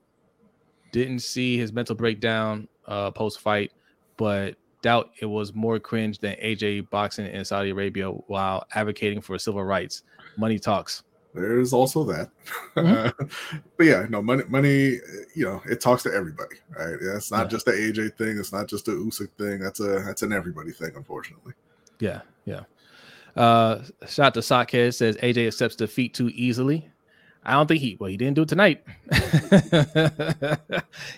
didn't 0.91 1.19
see 1.19 1.57
his 1.57 1.73
mental 1.73 1.95
breakdown 1.95 2.67
uh, 2.87 3.11
post 3.11 3.39
fight, 3.39 3.71
but 4.17 4.55
doubt 4.81 5.11
it 5.19 5.25
was 5.25 5.53
more 5.53 5.79
cringe 5.79 6.19
than 6.19 6.35
AJ 6.35 6.89
boxing 6.89 7.25
in 7.27 7.45
Saudi 7.45 7.69
Arabia 7.69 8.09
while 8.09 8.65
advocating 8.75 9.21
for 9.21 9.37
civil 9.39 9.63
rights. 9.63 10.03
Money 10.37 10.59
talks. 10.59 11.03
There's 11.33 11.73
also 11.73 12.03
that. 12.03 12.29
Mhm. 12.75 13.31
but 13.77 13.83
yeah, 13.85 14.05
no 14.09 14.21
money. 14.21 14.43
Money. 14.49 14.99
You 15.33 15.45
know, 15.45 15.61
it 15.67 15.81
talks 15.81 16.03
to 16.03 16.13
everybody, 16.13 16.57
right? 16.77 16.95
Yeah, 17.01 17.15
it's 17.15 17.31
not 17.31 17.43
Yeah. 17.45 17.47
just 17.47 17.65
the 17.65 17.71
AJ 17.71 18.17
thing. 18.17 18.37
It's 18.37 18.53
not 18.53 18.67
just 18.67 18.85
the 18.85 18.91
Usyk 18.91 19.29
thing. 19.39 19.59
That's 19.59 19.79
a 19.79 19.99
that's 20.05 20.21
an 20.21 20.31
everybody 20.31 20.71
thing, 20.71 20.91
unfortunately. 20.95 21.53
Yeah, 21.99 22.21
yeah. 22.45 22.61
Uh, 23.35 23.81
shout 24.07 24.27
out 24.27 24.33
to 24.35 24.41
Sockhead 24.41 24.93
says 24.93 25.17
AJ 25.17 25.47
accepts 25.47 25.75
defeat 25.75 26.13
too 26.13 26.29
easily. 26.35 26.87
I 27.43 27.53
don't 27.53 27.67
think 27.67 27.81
he 27.81 27.97
well 27.99 28.09
he 28.11 28.17
didn't 28.17 28.35
do 28.35 28.43
it 28.43 28.49
tonight. 28.49 28.83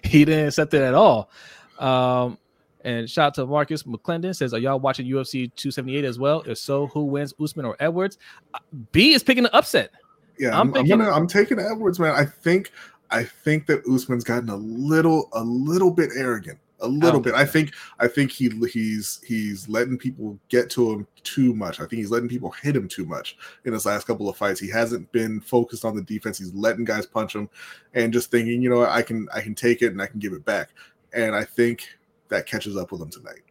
he 0.04 0.26
didn't 0.26 0.48
accept 0.48 0.74
it 0.74 0.82
at 0.82 0.94
all. 0.94 1.30
Um, 1.80 2.38
and 2.84 3.10
shout 3.10 3.28
out 3.28 3.34
to 3.36 3.46
Marcus 3.48 3.84
McClendon 3.84 4.36
says, 4.36 4.54
Are 4.54 4.60
y'all 4.60 4.80
watching 4.80 5.08
UFC 5.08 5.52
278 5.56 6.06
as 6.06 6.20
well? 6.20 6.44
If 6.46 6.60
so, 6.60 6.88
who 6.88 7.06
wins, 7.06 7.34
Usman 7.42 7.66
or 7.66 7.76
Edwards? 7.80 8.20
Uh, 8.54 8.60
B 8.92 9.14
is 9.14 9.24
picking 9.24 9.44
the 9.44 9.56
upset. 9.56 9.92
Yeah, 10.38 10.60
I'm 10.60 10.74
I'm, 10.76 10.82
I'm, 10.82 10.88
gonna 10.88 11.10
I'm 11.10 11.28
taking 11.28 11.60
Edwards, 11.60 12.00
man. 12.00 12.14
I 12.14 12.26
think 12.26 12.72
I 13.10 13.24
think 13.24 13.66
that 13.68 13.86
Usman's 13.88 14.24
gotten 14.24 14.50
a 14.50 14.56
little 14.56 15.30
a 15.34 15.44
little 15.44 15.92
bit 15.92 16.12
arrogant. 16.16 16.60
A 16.82 16.88
little 16.88 17.22
bit. 17.22 17.34
I 17.34 17.46
think 17.46 17.74
I 18.00 18.08
think 18.08 18.32
he 18.32 18.50
he's 18.72 19.22
he's 19.26 19.68
letting 19.70 19.98
people 19.98 20.38
get 20.50 20.70
to 20.72 20.92
him 20.92 21.08
too 21.24 21.56
much. 21.56 21.80
I 21.80 21.84
think 21.84 21.94
he's 22.02 22.12
letting 22.12 22.28
people 22.28 22.52
hit 22.52 22.76
him 22.76 22.90
too 22.90 23.06
much 23.06 23.38
in 23.64 23.72
his 23.72 23.86
last 23.86 24.06
couple 24.06 24.28
of 24.28 24.36
fights. 24.36 24.60
He 24.60 24.70
hasn't 24.70 25.10
been 25.14 25.40
focused 25.40 25.86
on 25.86 25.96
the 25.96 26.04
defense. 26.04 26.38
He's 26.38 26.54
letting 26.54 26.84
guys 26.84 27.06
punch 27.06 27.34
him 27.34 27.50
and 27.94 28.12
just 28.12 28.30
thinking, 28.30 28.62
you 28.62 28.70
know 28.70 28.86
I 28.86 29.02
can 29.02 29.28
I 29.34 29.40
can 29.40 29.56
take 29.56 29.82
it 29.82 29.94
and 29.94 30.02
I 30.02 30.08
can 30.08 30.20
give 30.20 30.34
it 30.34 30.44
back. 30.44 30.70
And 31.16 31.36
I 31.36 31.44
think 31.44 31.88
that 32.30 32.46
catches 32.46 32.78
up 32.78 32.92
with 32.92 33.02
him 33.02 33.10
tonight. 33.10 33.42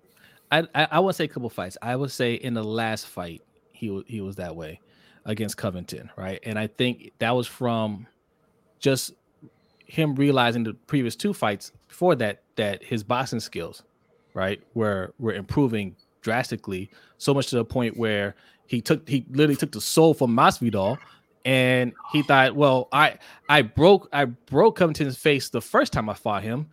I 0.52 0.68
I, 0.74 0.88
I 0.92 1.00
would 1.00 1.14
say 1.14 1.24
a 1.24 1.28
couple 1.28 1.50
fights. 1.50 1.76
I 1.82 1.96
would 1.96 2.10
say 2.10 2.34
in 2.34 2.54
the 2.54 2.62
last 2.62 3.06
fight, 3.06 3.42
he 3.72 4.02
he 4.06 4.20
was 4.20 4.36
that 4.36 4.54
way 4.54 4.80
against 5.24 5.56
Covington, 5.56 6.10
right? 6.16 6.38
And 6.44 6.58
I 6.58 6.66
think 6.66 7.12
that 7.18 7.34
was 7.34 7.46
from 7.46 8.06
just 8.78 9.14
him 9.86 10.14
realizing 10.14 10.64
the 10.64 10.74
previous 10.74 11.16
two 11.16 11.32
fights 11.32 11.72
before 11.88 12.14
that 12.16 12.42
that 12.56 12.84
his 12.84 13.02
boxing 13.02 13.40
skills, 13.40 13.82
right, 14.34 14.62
were 14.74 15.14
were 15.18 15.32
improving 15.32 15.96
drastically, 16.20 16.90
so 17.18 17.34
much 17.34 17.48
to 17.48 17.56
the 17.56 17.64
point 17.64 17.96
where 17.96 18.34
he 18.66 18.80
took 18.80 19.08
he 19.08 19.24
literally 19.30 19.56
took 19.56 19.72
the 19.72 19.80
soul 19.80 20.14
from 20.14 20.34
Masvidal, 20.34 20.98
and 21.44 21.92
he 22.12 22.22
thought, 22.22 22.54
well, 22.54 22.88
I 22.92 23.18
I 23.48 23.62
broke 23.62 24.08
I 24.12 24.26
broke 24.26 24.76
Covington's 24.76 25.16
face 25.16 25.48
the 25.48 25.62
first 25.62 25.92
time 25.92 26.08
I 26.08 26.14
fought 26.14 26.42
him, 26.42 26.68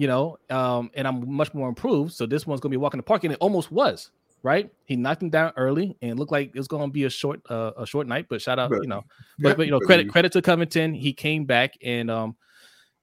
you 0.00 0.06
know, 0.06 0.38
um, 0.48 0.90
and 0.94 1.06
I'm 1.06 1.30
much 1.30 1.52
more 1.52 1.68
improved. 1.68 2.12
So 2.14 2.24
this 2.26 2.46
one's 2.46 2.60
gonna 2.60 2.70
be 2.70 2.76
walking 2.78 2.98
the 2.98 3.02
park, 3.04 3.24
and 3.24 3.32
it 3.32 3.38
almost 3.40 3.70
was. 3.70 4.10
Right, 4.42 4.70
he 4.86 4.96
knocked 4.96 5.22
him 5.22 5.28
down 5.28 5.52
early, 5.58 5.98
and 6.00 6.18
looked 6.18 6.32
like 6.32 6.48
it 6.54 6.58
was 6.58 6.66
going 6.66 6.88
to 6.88 6.90
be 6.90 7.04
a 7.04 7.10
short, 7.10 7.42
uh, 7.50 7.72
a 7.76 7.84
short 7.84 8.06
night. 8.06 8.24
But 8.30 8.40
shout 8.40 8.58
out, 8.58 8.70
But- 8.70 8.80
you 8.82 8.88
know, 8.88 9.02
but, 9.38 9.58
but 9.58 9.66
you 9.66 9.70
know, 9.70 9.80
credit 9.80 10.08
credit 10.08 10.32
to 10.32 10.40
Covington. 10.40 10.94
He 10.94 11.12
came 11.12 11.44
back 11.44 11.74
and 11.84 12.10
um 12.10 12.36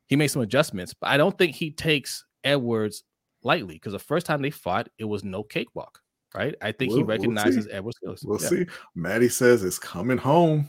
he 0.07 0.15
made 0.15 0.29
some 0.29 0.41
adjustments. 0.41 0.95
But 0.99 1.11
I 1.11 1.17
don't 1.17 1.37
think 1.37 1.53
he 1.55 1.69
takes 1.69 2.25
Edwards 2.43 3.03
lightly 3.43 3.75
because 3.75 3.93
the 3.93 3.99
first 3.99 4.25
time 4.25 4.41
they 4.41 4.49
fought, 4.49 4.89
it 4.97 5.03
was 5.05 5.23
no 5.23 5.43
cakewalk. 5.43 6.01
Right. 6.33 6.55
I 6.59 6.71
think 6.71 6.89
he 6.91 6.97
We'll- 6.97 7.05
we'll 7.05 7.17
recognizes. 7.17 7.67
Edwards' 7.71 7.97
skills. 7.97 8.23
We'll 8.25 8.41
Yeah. 8.41 8.47
see. 8.47 8.65
Maddie 8.95 9.29
says 9.29 9.63
it's 9.63 9.77
coming 9.77 10.17
home. 10.17 10.67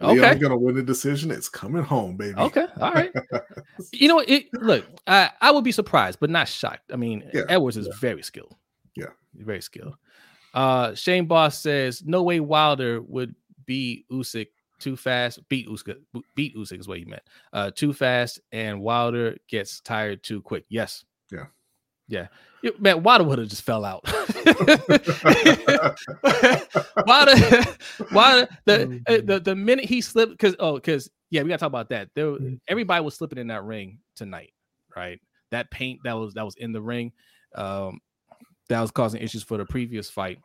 Okay. 0.00 0.20
Leon's 0.20 0.40
gonna 0.40 0.56
win 0.56 0.76
the 0.76 0.82
decision. 0.82 1.30
It's 1.30 1.48
coming 1.48 1.82
home, 1.82 2.16
baby. 2.16 2.38
Okay. 2.38 2.66
All 2.80 2.92
right. 2.92 3.10
you 3.92 4.06
know 4.08 4.16
what? 4.16 4.28
It 4.28 4.46
look, 4.54 4.84
I, 5.06 5.30
I 5.40 5.50
would 5.50 5.64
be 5.64 5.72
surprised, 5.72 6.20
but 6.20 6.30
not 6.30 6.46
shocked. 6.48 6.92
I 6.92 6.96
mean, 6.96 7.28
Yeah, 7.34 7.42
Edwards 7.48 7.76
is 7.76 7.88
very 8.00 8.22
skilled. 8.22 8.54
Yeah. 8.94 9.10
Very 9.34 9.60
skilled. 9.60 9.96
Uh 10.54 10.94
Shane 10.94 11.26
Boss 11.26 11.60
says 11.60 12.02
no 12.04 12.22
way 12.22 12.40
Wilder 12.40 13.02
would 13.02 13.34
be 13.66 14.04
Usyk 14.10 14.48
too 14.78 14.96
fast, 14.96 15.46
beat 15.48 15.68
Usyk, 15.68 15.96
beat 16.36 16.56
Usyk 16.56 16.78
is 16.80 16.86
what 16.88 16.98
he 16.98 17.04
meant. 17.04 17.22
Uh 17.52 17.70
too 17.74 17.92
fast 17.92 18.40
and 18.52 18.80
Wilder 18.80 19.36
gets 19.48 19.80
tired 19.80 20.22
too 20.22 20.40
quick. 20.40 20.64
Yes. 20.68 21.04
Yeah. 22.08 22.20
Yeah. 22.20 22.26
Yeah, 22.60 22.70
Man, 22.80 23.04
Wilder 23.04 23.22
would 23.22 23.38
have 23.38 23.48
just 23.48 23.62
fell 23.62 23.84
out. 23.84 24.02
Wilder, 28.12 28.48
the, 28.64 29.00
uh, 29.06 29.18
the 29.24 29.40
the 29.44 29.54
minute 29.54 29.84
he 29.84 30.00
slipped, 30.00 30.32
because 30.32 30.56
oh, 30.58 30.74
because 30.74 31.08
yeah, 31.30 31.42
we 31.42 31.48
gotta 31.48 31.60
talk 31.60 31.68
about 31.68 31.88
that. 31.90 32.08
There, 32.14 32.32
Mhm. 32.32 32.60
everybody 32.68 33.04
was 33.04 33.14
slipping 33.14 33.38
in 33.38 33.46
that 33.48 33.62
ring 33.64 34.00
tonight, 34.16 34.52
right? 34.96 35.20
That 35.50 35.70
paint 35.70 36.00
that 36.04 36.14
was 36.14 36.34
that 36.34 36.44
was 36.44 36.56
in 36.56 36.72
the 36.72 36.80
ring, 36.80 37.12
um, 37.54 38.00
that 38.68 38.80
was 38.80 38.90
causing 38.90 39.22
issues 39.22 39.42
for 39.42 39.56
the 39.56 39.64
previous 39.64 40.10
fight. 40.10 40.38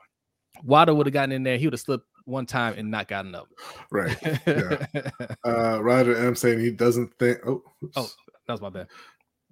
Wilder 0.63 0.93
would 0.93 1.07
have 1.07 1.13
gotten 1.13 1.31
in 1.31 1.41
there, 1.43 1.57
he 1.57 1.65
would 1.65 1.73
have 1.73 1.79
slipped 1.81 2.05
one 2.25 2.45
time 2.45 2.75
and 2.77 2.89
not 2.91 3.07
gotten 3.07 3.33
up. 3.35 3.47
right. 3.91 4.15
Uh, 5.45 5.81
Roger 5.81 6.15
M 6.15 6.35
saying 6.35 6.59
he 6.59 6.71
doesn't 6.71 7.11
think. 7.17 7.39
Oh, 7.45 7.63
oops. 7.83 7.93
Oh. 7.97 8.09
that 8.47 8.53
was 8.53 8.61
my 8.61 8.69
bad. 8.69 8.87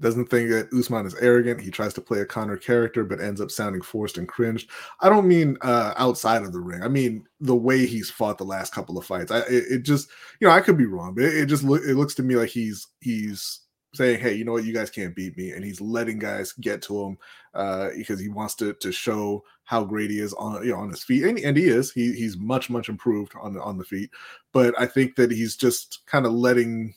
Doesn't 0.02 0.30
think 0.32 0.50
that 0.50 0.74
Usman 0.74 1.06
is 1.06 1.16
arrogant. 1.16 1.62
He 1.62 1.70
tries 1.70 1.94
to 1.94 2.02
play 2.02 2.22
a 2.22 2.26
Conor 2.26 2.58
character, 2.58 3.04
but 3.04 3.22
ends 3.22 3.40
up 3.40 3.52
sounding 3.52 3.84
forced 3.84 4.18
and 4.18 4.28
cringed. 4.28 4.70
I 5.00 5.10
don't 5.10 5.28
mean 5.28 5.58
uh, 5.62 5.94
outside 5.96 6.42
of 6.42 6.54
the 6.54 6.60
ring. 6.60 6.82
I 6.82 6.88
mean 6.88 7.26
the 7.40 7.56
way 7.56 7.86
he's 7.86 8.10
fought 8.10 8.40
the 8.40 8.44
last 8.44 8.74
couple 8.74 8.98
of 8.98 9.06
fights. 9.06 9.32
I 9.32 9.40
it, 9.42 9.64
it 9.70 9.84
just 9.84 10.10
you 10.40 10.48
know 10.48 10.54
I 10.54 10.62
could 10.62 10.78
be 10.78 10.88
wrong, 10.88 11.14
but 11.14 11.26
it, 11.26 11.36
it 11.36 11.46
just 11.46 11.64
look 11.64 11.84
it 11.84 11.96
looks 11.96 12.16
to 12.16 12.24
me 12.24 12.36
like 12.36 12.50
he's 12.50 12.88
he's 13.00 13.62
saying, 13.94 14.20
hey, 14.20 14.34
you 14.34 14.46
know 14.46 14.54
what, 14.54 14.64
you 14.64 14.74
guys 14.74 14.90
can't 14.90 15.16
beat 15.16 15.38
me, 15.38 15.52
and 15.52 15.64
he's 15.66 15.82
letting 15.82 16.18
guys 16.18 16.54
get 16.54 16.82
to 16.84 17.00
him 17.00 17.18
uh, 17.54 17.90
because 17.96 18.20
he 18.20 18.30
wants 18.30 18.56
to 18.56 18.74
to 18.74 18.92
show 18.92 19.44
how 19.66 19.84
great 19.84 20.10
he 20.10 20.20
is 20.20 20.34
on 20.34 20.64
you 20.66 20.72
know 20.72 20.80
on 20.80 20.90
his 20.90 21.04
feet, 21.04 21.24
and, 21.24 21.38
and 21.40 21.56
he 21.56 21.66
is. 21.66 21.92
He 21.92 22.14
he's 22.14 22.38
much 22.38 22.70
much 22.72 22.90
improved 22.90 23.34
on 23.40 23.58
on 23.60 23.78
the 23.78 23.86
feet, 23.86 24.10
but 24.52 24.74
I 24.80 24.88
think 24.88 25.16
that 25.18 25.32
he's 25.32 25.56
just 25.56 26.06
kind 26.08 26.26
of 26.26 26.32
letting 26.32 26.96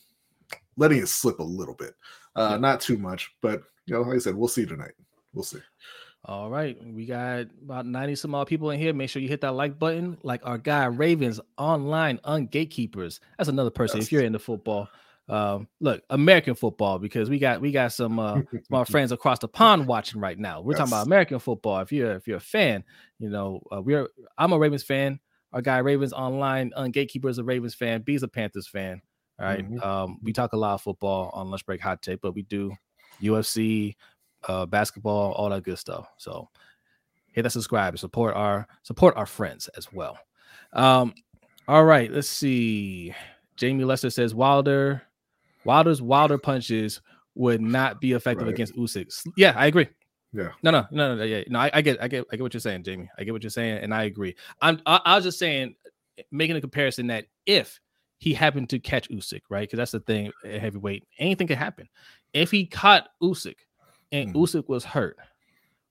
letting 0.77 0.99
it 0.99 1.09
slip 1.09 1.39
a 1.39 1.43
little 1.43 1.75
bit. 1.75 1.95
Uh, 2.37 2.51
Yeah. 2.53 2.57
Not 2.59 2.81
too 2.81 2.97
much, 2.99 3.31
but 3.41 3.63
you 3.87 3.95
know, 3.95 4.03
like 4.03 4.17
I 4.17 4.19
said, 4.19 4.35
we'll 4.35 4.49
see 4.49 4.67
tonight. 4.67 4.93
We'll 5.33 5.45
see. 5.45 5.61
All 6.27 6.49
right, 6.49 6.79
we 6.83 7.05
got 7.05 7.47
about 7.63 7.85
90 7.85 8.15
some 8.15 8.35
odd 8.35 8.47
people 8.47 8.71
in 8.71 8.81
here. 8.81 8.95
Make 8.95 9.11
sure 9.11 9.21
you 9.21 9.29
hit 9.29 9.43
that 9.43 9.53
like 9.53 9.79
button, 9.79 10.17
like 10.23 10.41
our 10.45 10.57
guy 10.57 10.87
Ravens 10.87 11.39
online 11.59 12.19
on 12.25 12.47
gatekeepers. 12.47 13.21
That's 13.37 13.51
another 13.51 13.71
person. 13.71 13.99
Yes. 13.99 14.07
If 14.07 14.13
you're 14.13 14.25
into 14.25 14.39
football, 14.39 14.89
um, 15.29 15.69
look, 15.81 16.03
American 16.09 16.55
football, 16.55 16.99
because 16.99 17.29
we 17.29 17.39
got 17.39 17.61
we 17.61 17.73
got 17.73 17.93
some 17.93 18.19
uh 18.19 18.41
our 18.73 18.87
friends 18.87 19.13
across 19.13 19.39
the 19.39 19.49
pond 19.49 19.87
watching 19.87 20.19
right 20.19 20.39
now. 20.39 20.63
We're 20.63 20.75
talking 20.75 20.93
about 20.93 21.07
American 21.07 21.39
football. 21.41 21.81
If 21.81 21.93
you're 21.93 22.13
if 22.13 22.27
you're 22.27 22.39
a 22.39 22.41
fan, 22.41 22.85
you 23.19 23.29
know, 23.29 23.61
uh, 23.71 23.83
we're 23.83 24.09
I'm 24.39 24.53
a 24.53 24.59
Ravens 24.59 24.83
fan. 24.83 25.21
Our 25.53 25.61
guy 25.61 25.79
Ravens 25.79 26.15
online 26.15 26.73
ungatekeeper 26.77 27.29
is 27.29 27.39
a 27.39 27.45
Ravens 27.45 27.75
fan. 27.75 28.01
B's 28.01 28.23
a 28.23 28.29
Panthers 28.29 28.67
fan. 28.67 29.03
Right. 29.39 29.69
Mhm. 29.69 29.85
Um, 29.85 30.19
we 30.23 30.33
talk 30.33 30.53
a 30.53 30.57
lot 30.57 30.75
of 30.75 30.83
football 30.83 31.31
on 31.35 31.51
lunch 31.51 31.67
break 31.67 31.81
hot 31.81 32.03
take, 32.03 32.21
but 32.21 32.35
we 32.35 32.43
do 32.43 32.73
UFC, 33.21 33.97
uh, 34.49 34.67
basketball, 34.67 35.33
all 35.33 35.51
that 35.51 35.63
good 35.65 35.79
stuff. 35.79 36.09
So 36.19 36.49
hit 37.33 37.43
that 37.43 37.51
subscribe 37.51 37.99
support 37.99 38.35
our 38.37 38.67
support 38.83 39.17
our 39.17 39.27
friends 39.27 39.69
as 39.77 39.93
well. 39.93 40.19
Um, 40.73 41.15
all 41.67 41.85
right, 41.85 42.11
let's 42.13 42.29
see. 42.29 43.15
Jamie 43.57 43.85
Lester 43.85 44.11
says 44.11 44.35
Wilder, 44.35 45.03
Wilder's 45.65 46.03
Wilder 46.03 46.39
punches 46.39 47.01
would 47.35 47.61
not 47.61 48.01
be 48.01 48.13
effective 48.13 48.47
Right. 48.47 48.55
against 48.55 48.75
Usyk. 48.77 49.11
Yeah, 49.37 49.55
I 49.57 49.67
agree. 49.67 49.89
Yeah. 50.33 50.51
No, 50.63 50.71
no, 50.71 50.87
no, 50.91 51.15
no. 51.17 51.23
Yeah, 51.25 51.43
no. 51.49 51.59
I, 51.61 51.71
I, 51.75 51.81
get, 51.81 52.03
I 52.03 52.09
get, 52.09 52.25
I 52.33 52.37
get 52.37 52.43
what 52.43 52.53
you're 52.55 52.61
saying, 52.61 52.83
Jamie. 52.83 53.09
I 53.19 53.25
get 53.25 53.33
what 53.33 53.43
you're 53.43 53.51
saying, 53.51 53.79
and 53.79 53.95
I 53.95 54.05
agree. 54.05 54.35
I'm, 54.61 54.81
I, 54.85 55.01
I 55.05 55.15
was 55.17 55.25
just 55.25 55.39
saying, 55.39 55.75
making 56.33 56.57
a 56.57 56.61
comparison 56.61 57.07
that 57.09 57.27
if 57.47 57.81
he 58.19 58.35
happened 58.35 58.71
to 58.71 58.79
catch 58.79 59.09
Usyk, 59.11 59.43
right? 59.51 59.69
Because 59.69 59.79
that's 59.79 59.93
the 59.93 60.01
thing, 60.01 60.33
heavyweight, 60.45 61.05
anything 61.19 61.47
could 61.47 61.59
happen. 61.59 61.89
If 62.33 62.51
he 62.51 62.67
caught 62.67 63.09
Usyk 63.23 63.57
and 64.13 64.33
mm. 64.33 64.37
Usyk 64.37 64.69
was 64.69 64.85
hurt, 64.85 65.19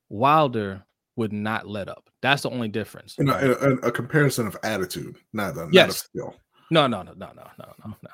Wilder 0.10 0.84
would 1.16 1.34
not 1.34 1.68
let 1.68 1.90
up. 1.90 2.10
That's 2.22 2.44
the 2.44 2.50
only 2.50 2.70
difference. 2.70 3.16
You 3.18 3.26
know, 3.26 3.36
a, 3.36 3.88
a, 3.88 3.92
comparison 3.92 4.48
of 4.48 4.58
attitude, 4.64 5.18
not 5.32 5.58
a, 5.58 5.68
yes. 5.72 5.88
not 5.88 5.96
skill. 5.96 6.36
No, 6.72 6.88
no, 6.88 7.04
no, 7.04 7.14
no, 7.14 7.32
no, 7.36 7.44
no, 7.60 7.74
no, 7.86 7.96
no. 8.02 8.10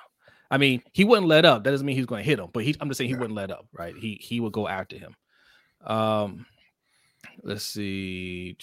I 0.51 0.57
mean, 0.57 0.81
he 0.91 1.05
wouldn't 1.05 1.27
let 1.27 1.45
up. 1.45 1.63
That 1.63 1.71
doesn't 1.71 1.85
mean 1.85 1.95
he's 1.95 2.07
going 2.07 2.23
to 2.23 2.29
hit 2.29 2.39
him, 2.39 2.49
but 2.51 2.63
he, 2.63 2.75
I'm 2.79 2.89
just 2.89 2.97
saying 2.97 3.09
he 3.09 3.13
yeah. 3.13 3.19
wouldn't 3.19 3.37
let 3.37 3.51
up, 3.51 3.67
right? 3.71 3.95
He 3.95 4.19
he 4.21 4.39
would 4.39 4.51
go 4.51 4.67
after 4.67 4.97
him. 4.97 5.15
Um, 5.85 6.45
let's 7.43 7.63
see. 7.63 8.57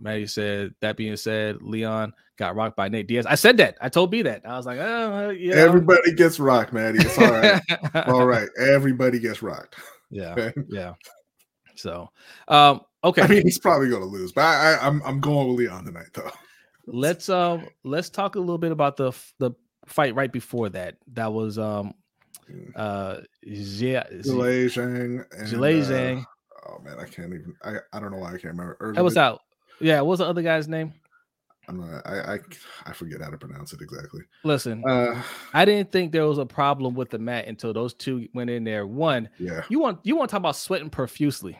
Maddie 0.00 0.26
said 0.26 0.74
that 0.80 0.96
being 0.96 1.16
said, 1.16 1.62
Leon 1.62 2.12
got 2.36 2.56
rocked 2.56 2.76
by 2.76 2.88
Nate 2.88 3.06
Diaz. 3.06 3.26
I 3.26 3.34
said 3.34 3.58
that. 3.58 3.76
I 3.80 3.88
told 3.88 4.10
B 4.10 4.22
that. 4.22 4.42
I 4.46 4.56
was 4.56 4.66
like, 4.66 4.78
oh 4.80 5.30
yeah. 5.30 5.54
Everybody 5.54 6.14
gets 6.14 6.40
rocked, 6.40 6.72
Maddie. 6.72 7.00
It's 7.00 7.18
all 7.18 7.30
right. 7.30 7.62
all 8.08 8.26
right. 8.26 8.48
Everybody 8.58 9.20
gets 9.20 9.42
rocked. 9.42 9.76
Yeah. 10.10 10.32
Okay? 10.32 10.52
Yeah. 10.68 10.94
So 11.76 12.10
um 12.48 12.80
okay. 13.04 13.22
I 13.22 13.26
mean 13.26 13.42
he's 13.42 13.58
probably 13.58 13.88
gonna 13.88 14.04
lose, 14.04 14.32
but 14.32 14.42
I, 14.42 14.72
I 14.74 14.86
I'm 14.86 15.02
I'm 15.02 15.20
going 15.20 15.48
with 15.48 15.58
Leon 15.58 15.84
tonight 15.84 16.08
though. 16.12 16.30
let's 16.86 17.28
um 17.28 17.66
let's 17.84 18.10
talk 18.10 18.34
a 18.34 18.40
little 18.40 18.58
bit 18.58 18.72
about 18.72 18.96
the 18.96 19.12
the 19.38 19.52
fight 19.86 20.14
right 20.14 20.32
before 20.32 20.68
that. 20.70 20.96
That 21.12 21.32
was 21.32 21.58
um 21.58 21.94
mm. 22.50 22.72
uh 22.74 23.20
yeah 23.42 24.04
Zhang 24.10 25.24
Zhilei 25.42 25.82
uh, 25.82 25.90
Zhang. 25.90 26.24
oh 26.66 26.78
man, 26.82 26.98
I 26.98 27.04
can't 27.04 27.32
even 27.32 27.54
I, 27.62 27.76
I 27.92 28.00
don't 28.00 28.10
know 28.10 28.18
why 28.18 28.28
I 28.28 28.32
can't 28.32 28.44
remember. 28.56 28.92
That 28.94 29.04
was 29.04 29.16
out. 29.16 29.40
Yeah, 29.80 30.02
what's 30.02 30.18
the 30.18 30.26
other 30.26 30.42
guy's 30.42 30.68
name? 30.68 30.92
I'm 31.68 31.78
not, 31.78 32.02
I, 32.04 32.34
I 32.34 32.38
I 32.86 32.92
forget 32.92 33.20
how 33.20 33.30
to 33.30 33.38
pronounce 33.38 33.72
it 33.72 33.80
exactly. 33.80 34.22
Listen, 34.42 34.82
uh, 34.88 35.22
I 35.54 35.64
didn't 35.64 35.92
think 35.92 36.10
there 36.10 36.26
was 36.26 36.38
a 36.38 36.46
problem 36.46 36.94
with 36.94 37.10
the 37.10 37.18
mat 37.18 37.46
until 37.46 37.72
those 37.72 37.94
two 37.94 38.28
went 38.34 38.50
in 38.50 38.64
there. 38.64 38.86
One, 38.86 39.28
yeah, 39.38 39.62
you 39.68 39.78
want 39.78 40.00
you 40.02 40.16
want 40.16 40.30
to 40.30 40.32
talk 40.32 40.40
about 40.40 40.56
sweating 40.56 40.90
profusely. 40.90 41.56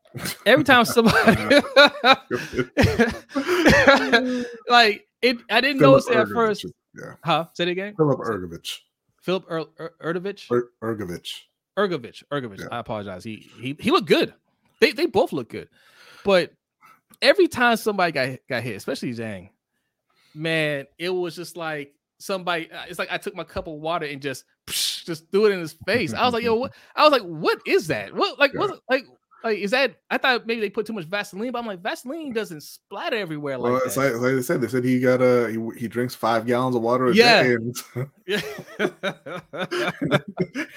Every 0.46 0.64
time 0.64 0.84
somebody 0.84 1.16
like 4.68 5.06
it, 5.22 5.38
I 5.48 5.60
didn't 5.60 5.78
Philip 5.78 5.80
notice 5.80 6.08
it 6.08 6.16
at 6.16 6.28
first. 6.28 6.66
Yeah. 6.98 7.14
Huh? 7.24 7.46
Say 7.54 7.64
it 7.64 7.68
again. 7.68 7.94
Philip 7.96 8.18
Ergovich. 8.18 8.80
Filip 9.22 9.50
er- 9.50 9.66
er- 9.78 9.94
Erdovich. 10.02 10.50
Er- 10.50 10.70
Ergovich. 10.82 11.42
Ergovich. 11.78 12.24
Ergovich. 12.30 12.60
Yeah. 12.60 12.68
I 12.72 12.80
apologize. 12.80 13.24
He 13.24 13.36
he 13.60 13.76
he 13.78 13.90
looked 13.90 14.08
good. 14.08 14.34
They 14.80 14.90
they 14.90 15.06
both 15.06 15.32
look 15.32 15.48
good, 15.48 15.68
but 16.24 16.52
every 17.22 17.48
time 17.48 17.76
somebody 17.76 18.12
got 18.12 18.38
got 18.48 18.62
hit, 18.62 18.76
especially 18.76 19.14
Zhang, 19.14 19.48
man, 20.34 20.86
it 20.98 21.10
was 21.10 21.34
just 21.34 21.56
like 21.56 21.94
somebody. 22.18 22.70
Uh, 22.70 22.84
it's 22.88 22.98
like 22.98 23.10
I 23.10 23.16
took 23.16 23.34
my 23.34 23.44
cup 23.44 23.68
of 23.68 23.74
water 23.74 24.04
and 24.04 24.20
just 24.20 24.44
just 24.66 25.30
threw 25.30 25.46
it 25.46 25.52
in 25.52 25.60
his 25.60 25.76
face. 25.86 26.12
I 26.12 26.24
was 26.24 26.34
like, 26.34 26.44
yo, 26.44 26.56
what? 26.56 26.74
I 26.96 27.04
was 27.04 27.12
like, 27.12 27.22
what 27.22 27.60
is 27.66 27.86
that? 27.86 28.14
What 28.14 28.38
like 28.38 28.52
yeah. 28.52 28.60
what 28.60 28.80
like 28.90 29.06
like, 29.44 29.58
is 29.58 29.72
that? 29.72 29.96
I 30.10 30.18
thought 30.18 30.46
maybe 30.46 30.60
they 30.60 30.70
put 30.70 30.86
too 30.86 30.92
much 30.92 31.06
Vaseline, 31.06 31.50
but 31.50 31.58
I'm 31.58 31.66
like, 31.66 31.82
Vaseline 31.82 32.32
doesn't 32.32 32.62
splatter 32.62 33.16
everywhere 33.16 33.58
like 33.58 33.72
well, 33.72 33.80
that. 33.84 33.96
Like, 33.96 34.14
like, 34.14 34.34
they 34.34 34.42
said, 34.42 34.60
they 34.60 34.68
said 34.68 34.84
he 34.84 35.00
got 35.00 35.20
a 35.20 35.50
he, 35.50 35.80
he 35.80 35.88
drinks 35.88 36.14
five 36.14 36.46
gallons 36.46 36.76
of 36.76 36.82
water 36.82 37.06
a 37.06 37.14
yeah. 37.14 37.42
day, 37.42 37.54
and, 37.54 37.76
yeah. 38.26 38.40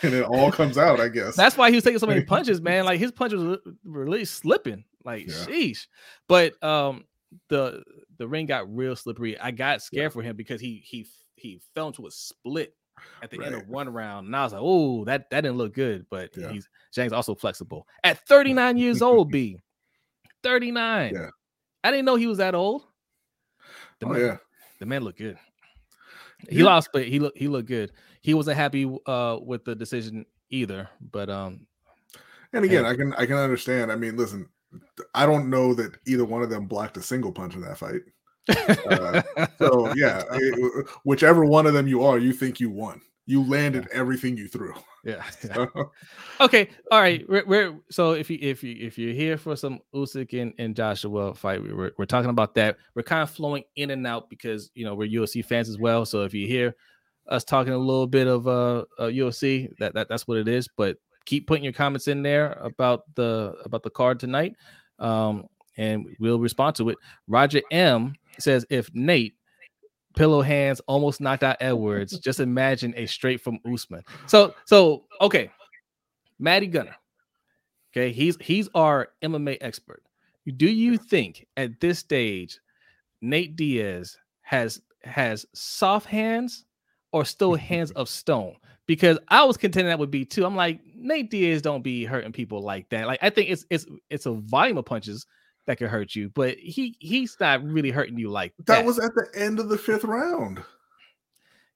and 0.01 0.13
it 0.13 0.23
all 0.23 0.51
comes 0.51 0.77
out. 0.77 0.99
I 0.99 1.09
guess 1.09 1.35
that's 1.35 1.57
why 1.57 1.69
he 1.69 1.75
was 1.75 1.83
taking 1.83 1.99
so 1.99 2.07
many 2.07 2.23
punches, 2.25 2.59
man. 2.59 2.85
Like 2.85 2.99
his 2.99 3.11
punches 3.11 3.43
were 3.43 3.59
really 3.83 4.25
slipping. 4.25 4.83
Like, 5.05 5.27
yeah. 5.27 5.33
sheesh. 5.33 5.87
But 6.27 6.61
um, 6.63 7.05
the 7.49 7.83
the 8.17 8.27
ring 8.27 8.45
got 8.45 8.73
real 8.73 8.95
slippery. 8.95 9.39
I 9.39 9.51
got 9.51 9.81
scared 9.81 10.03
yeah. 10.03 10.09
for 10.09 10.21
him 10.21 10.35
because 10.35 10.61
he 10.61 10.81
he 10.85 11.07
he 11.35 11.61
fell 11.73 11.87
into 11.87 12.07
a 12.07 12.11
split 12.11 12.73
at 13.21 13.29
the 13.29 13.37
right. 13.39 13.47
end 13.47 13.55
of 13.55 13.67
one 13.67 13.89
round, 13.89 14.27
and 14.27 14.35
I 14.35 14.43
was 14.43 14.53
like, 14.53 14.61
"Oh, 14.63 15.05
that 15.05 15.29
that 15.29 15.41
didn't 15.41 15.57
look 15.57 15.73
good." 15.73 16.05
But 16.09 16.35
yeah. 16.35 16.51
he's 16.51 16.69
Zhang's 16.95 17.13
also 17.13 17.35
flexible 17.35 17.87
at 18.03 18.25
39 18.27 18.77
years 18.77 19.01
old. 19.01 19.31
B, 19.31 19.57
39. 20.43 21.13
Yeah, 21.13 21.29
I 21.83 21.91
didn't 21.91 22.05
know 22.05 22.15
he 22.15 22.27
was 22.27 22.37
that 22.39 22.55
old. 22.55 22.83
The 23.99 24.07
oh 24.07 24.09
man, 24.09 24.21
yeah, 24.21 24.37
the 24.79 24.85
man 24.85 25.03
looked 25.03 25.19
good. 25.19 25.37
He 26.49 26.59
yeah. 26.59 26.65
lost, 26.65 26.89
but 26.93 27.05
he 27.05 27.19
looked 27.19 27.37
he 27.37 27.47
looked 27.47 27.67
good. 27.67 27.91
He 28.21 28.33
wasn't 28.33 28.57
happy 28.57 28.85
uh 29.05 29.37
with 29.41 29.65
the 29.65 29.75
decision 29.75 30.25
either. 30.49 30.89
But 31.11 31.29
um, 31.29 31.67
and 32.53 32.65
again, 32.65 32.85
I 32.85 32.95
can 32.95 33.13
I 33.13 33.25
can 33.25 33.37
understand. 33.37 33.91
I 33.91 33.95
mean, 33.95 34.15
listen, 34.15 34.47
I 35.13 35.25
don't 35.25 35.49
know 35.49 35.73
that 35.73 35.97
either 36.07 36.25
one 36.25 36.41
of 36.41 36.49
them 36.49 36.65
blocked 36.65 36.97
a 36.97 37.01
single 37.01 37.31
punch 37.31 37.55
in 37.55 37.61
that 37.61 37.77
fight. 37.77 38.01
Uh, 38.87 39.23
so 39.57 39.91
yeah, 39.95 40.21
whichever 41.03 41.45
one 41.45 41.65
of 41.65 41.73
them 41.73 41.87
you 41.87 42.03
are, 42.03 42.19
you 42.19 42.31
think 42.31 42.59
you 42.59 42.69
won. 42.69 43.01
You 43.25 43.43
landed 43.43 43.87
everything 43.91 44.37
you 44.37 44.47
threw. 44.47 44.73
Yeah. 45.03 45.23
yeah. 45.43 45.65
okay. 46.41 46.69
All 46.91 46.99
right. 46.99 47.27
We're, 47.27 47.45
we're, 47.45 47.79
so 47.89 48.11
if 48.11 48.29
you 48.29 48.37
if 48.41 48.63
you 48.63 48.75
if 48.79 48.97
you're 48.99 49.13
here 49.13 49.37
for 49.37 49.55
some 49.55 49.79
Usyk 49.93 50.39
and, 50.39 50.53
and 50.59 50.75
Joshua 50.75 51.33
fight, 51.33 51.63
we're 51.63 51.91
we're 51.97 52.05
talking 52.05 52.29
about 52.29 52.53
that. 52.55 52.77
We're 52.95 53.03
kind 53.03 53.23
of 53.23 53.31
flowing 53.31 53.63
in 53.75 53.89
and 53.89 54.05
out 54.05 54.29
because 54.29 54.69
you 54.75 54.85
know 54.85 54.93
we're 54.93 55.09
UFC 55.09 55.43
fans 55.43 55.67
as 55.67 55.79
well. 55.79 56.05
So 56.05 56.23
if 56.23 56.33
you 56.33 56.47
hear 56.47 56.75
us 57.27 57.43
talking 57.43 57.73
a 57.73 57.77
little 57.77 58.07
bit 58.07 58.27
of 58.27 58.47
uh, 58.47 58.85
uh 58.99 59.05
UFC, 59.05 59.69
that, 59.79 59.93
that 59.93 60.09
that's 60.09 60.27
what 60.27 60.37
it 60.37 60.47
is. 60.47 60.67
But 60.75 60.97
keep 61.25 61.47
putting 61.47 61.63
your 61.63 61.73
comments 61.73 62.07
in 62.07 62.21
there 62.23 62.53
about 62.53 63.03
the 63.15 63.55
about 63.65 63.83
the 63.83 63.89
card 63.89 64.19
tonight, 64.19 64.55
um, 64.99 65.47
and 65.77 66.05
we'll 66.19 66.39
respond 66.39 66.75
to 66.77 66.89
it. 66.89 66.97
Roger 67.27 67.61
M 67.71 68.15
says 68.39 68.65
if 68.69 68.93
Nate 68.93 69.35
pillow 70.15 70.41
hands 70.41 70.79
almost 70.87 71.19
knocked 71.19 71.43
out 71.43 71.57
Edwards, 71.59 72.17
just 72.19 72.39
imagine 72.39 72.93
a 72.95 73.05
straight 73.05 73.41
from 73.41 73.59
Usman. 73.65 74.03
So 74.27 74.55
so 74.65 75.05
okay, 75.21 75.51
Maddie 76.39 76.67
Gunner. 76.67 76.95
Okay, 77.91 78.11
he's 78.11 78.37
he's 78.39 78.69
our 78.75 79.09
MMA 79.21 79.57
expert. 79.61 80.03
Do 80.57 80.67
you 80.67 80.97
think 80.97 81.47
at 81.57 81.79
this 81.79 81.99
stage 81.99 82.59
Nate 83.21 83.55
Diaz 83.55 84.17
has 84.41 84.81
has 85.03 85.45
soft 85.53 86.07
hands 86.07 86.65
or 87.11 87.25
still 87.25 87.55
hands 87.55 87.91
of 87.91 88.09
stone? 88.09 88.55
because 88.87 89.17
I 89.27 89.43
was 89.43 89.57
contending 89.57 89.89
that 89.89 89.99
would 89.99 90.11
be 90.11 90.25
too. 90.25 90.45
I'm 90.45 90.55
like 90.55 90.79
Nate 90.97 91.29
Diaz 91.29 91.61
don't 91.61 91.83
be 91.83 92.05
hurting 92.05 92.31
people 92.31 92.61
like 92.61 92.89
that. 92.89 93.07
Like 93.07 93.19
I 93.21 93.29
think 93.29 93.49
it's 93.49 93.65
it's 93.69 93.85
it's 94.09 94.25
a 94.25 94.33
volume 94.33 94.77
of 94.77 94.85
punches 94.85 95.25
that 95.67 95.77
could 95.77 95.89
hurt 95.89 96.15
you, 96.15 96.29
but 96.29 96.57
he 96.57 96.95
he's 96.99 97.35
not 97.39 97.63
really 97.63 97.91
hurting 97.91 98.17
you 98.17 98.29
like 98.29 98.53
that. 98.59 98.65
That 98.67 98.85
was 98.85 98.99
at 98.99 99.13
the 99.15 99.27
end 99.35 99.59
of 99.59 99.69
the 99.69 99.77
fifth 99.77 100.03
round. 100.03 100.63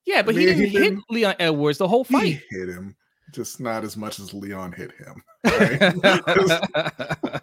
Yeah, 0.06 0.22
but 0.22 0.36
I 0.36 0.38
mean, 0.38 0.48
he 0.48 0.54
didn't 0.54 0.70
he 0.70 0.78
hit 0.78 0.84
didn't, 0.84 1.04
Leon 1.10 1.36
Edwards 1.40 1.78
the 1.78 1.88
whole 1.88 2.04
fight. 2.04 2.42
He 2.50 2.58
hit 2.58 2.70
him, 2.70 2.96
just 3.34 3.60
not 3.60 3.84
as 3.84 3.98
much 3.98 4.20
as 4.20 4.34
Leon 4.34 4.72
hit 4.74 4.92
him. 4.94 5.24
Right? 5.46 5.82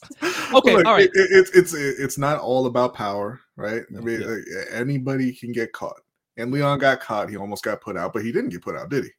okay, 0.54 0.76
Look, 0.76 0.86
all 0.86 0.94
right. 0.94 1.10
It, 1.12 1.12
it, 1.14 1.30
it's 1.32 1.50
it's 1.54 1.74
it's 1.74 2.18
not 2.18 2.38
all 2.38 2.66
about 2.66 2.94
power, 2.94 3.40
right? 3.56 3.82
I 3.96 4.00
mean, 4.00 4.20
yeah. 4.20 4.64
anybody 4.70 5.32
can 5.32 5.52
get 5.52 5.72
caught. 5.72 6.00
And 6.36 6.50
Leon 6.50 6.78
got 6.78 7.00
caught. 7.00 7.28
He 7.28 7.36
almost 7.36 7.64
got 7.64 7.80
put 7.80 7.96
out, 7.96 8.12
but 8.12 8.24
he 8.24 8.32
didn't 8.32 8.50
get 8.50 8.62
put 8.62 8.76
out, 8.76 8.88
did 8.88 9.04
he? 9.04 9.10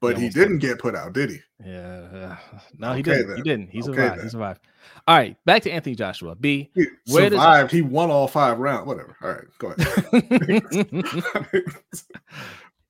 But 0.00 0.16
he, 0.16 0.24
he 0.24 0.28
didn't 0.30 0.58
get 0.58 0.78
put 0.78 0.96
out, 0.96 1.12
did 1.12 1.30
he? 1.30 1.38
Yeah. 1.64 2.38
No, 2.78 2.88
okay, 2.88 2.96
he 2.96 3.02
didn't. 3.02 3.28
Then. 3.28 3.36
He 3.36 3.42
didn't. 3.42 3.70
He 3.70 3.82
survived. 3.82 4.14
Okay, 4.14 4.22
he 4.22 4.28
survived. 4.30 4.60
All 5.06 5.16
right, 5.16 5.36
back 5.44 5.62
to 5.62 5.70
Anthony 5.70 5.94
Joshua. 5.94 6.34
B. 6.34 6.70
He 6.74 6.86
survived. 7.06 7.70
Does... 7.70 7.72
He 7.72 7.82
won 7.82 8.10
all 8.10 8.26
five 8.26 8.58
rounds. 8.58 8.86
Whatever. 8.86 9.16
All 9.22 9.30
right, 9.30 9.44
go 9.58 9.74
ahead. 9.76 11.64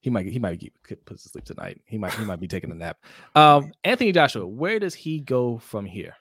he 0.00 0.08
might 0.10 0.26
he 0.32 0.38
might 0.38 0.60
get 0.60 1.04
put 1.04 1.18
to 1.18 1.28
sleep 1.28 1.44
tonight. 1.44 1.80
He 1.84 1.98
might 1.98 2.14
he 2.14 2.24
might 2.24 2.40
be 2.40 2.46
taking 2.46 2.70
a 2.70 2.74
nap. 2.74 2.98
Um, 3.34 3.72
Anthony 3.82 4.12
Joshua, 4.12 4.46
where 4.46 4.78
does 4.78 4.94
he 4.94 5.18
go 5.18 5.58
from 5.58 5.86
here? 5.86 6.14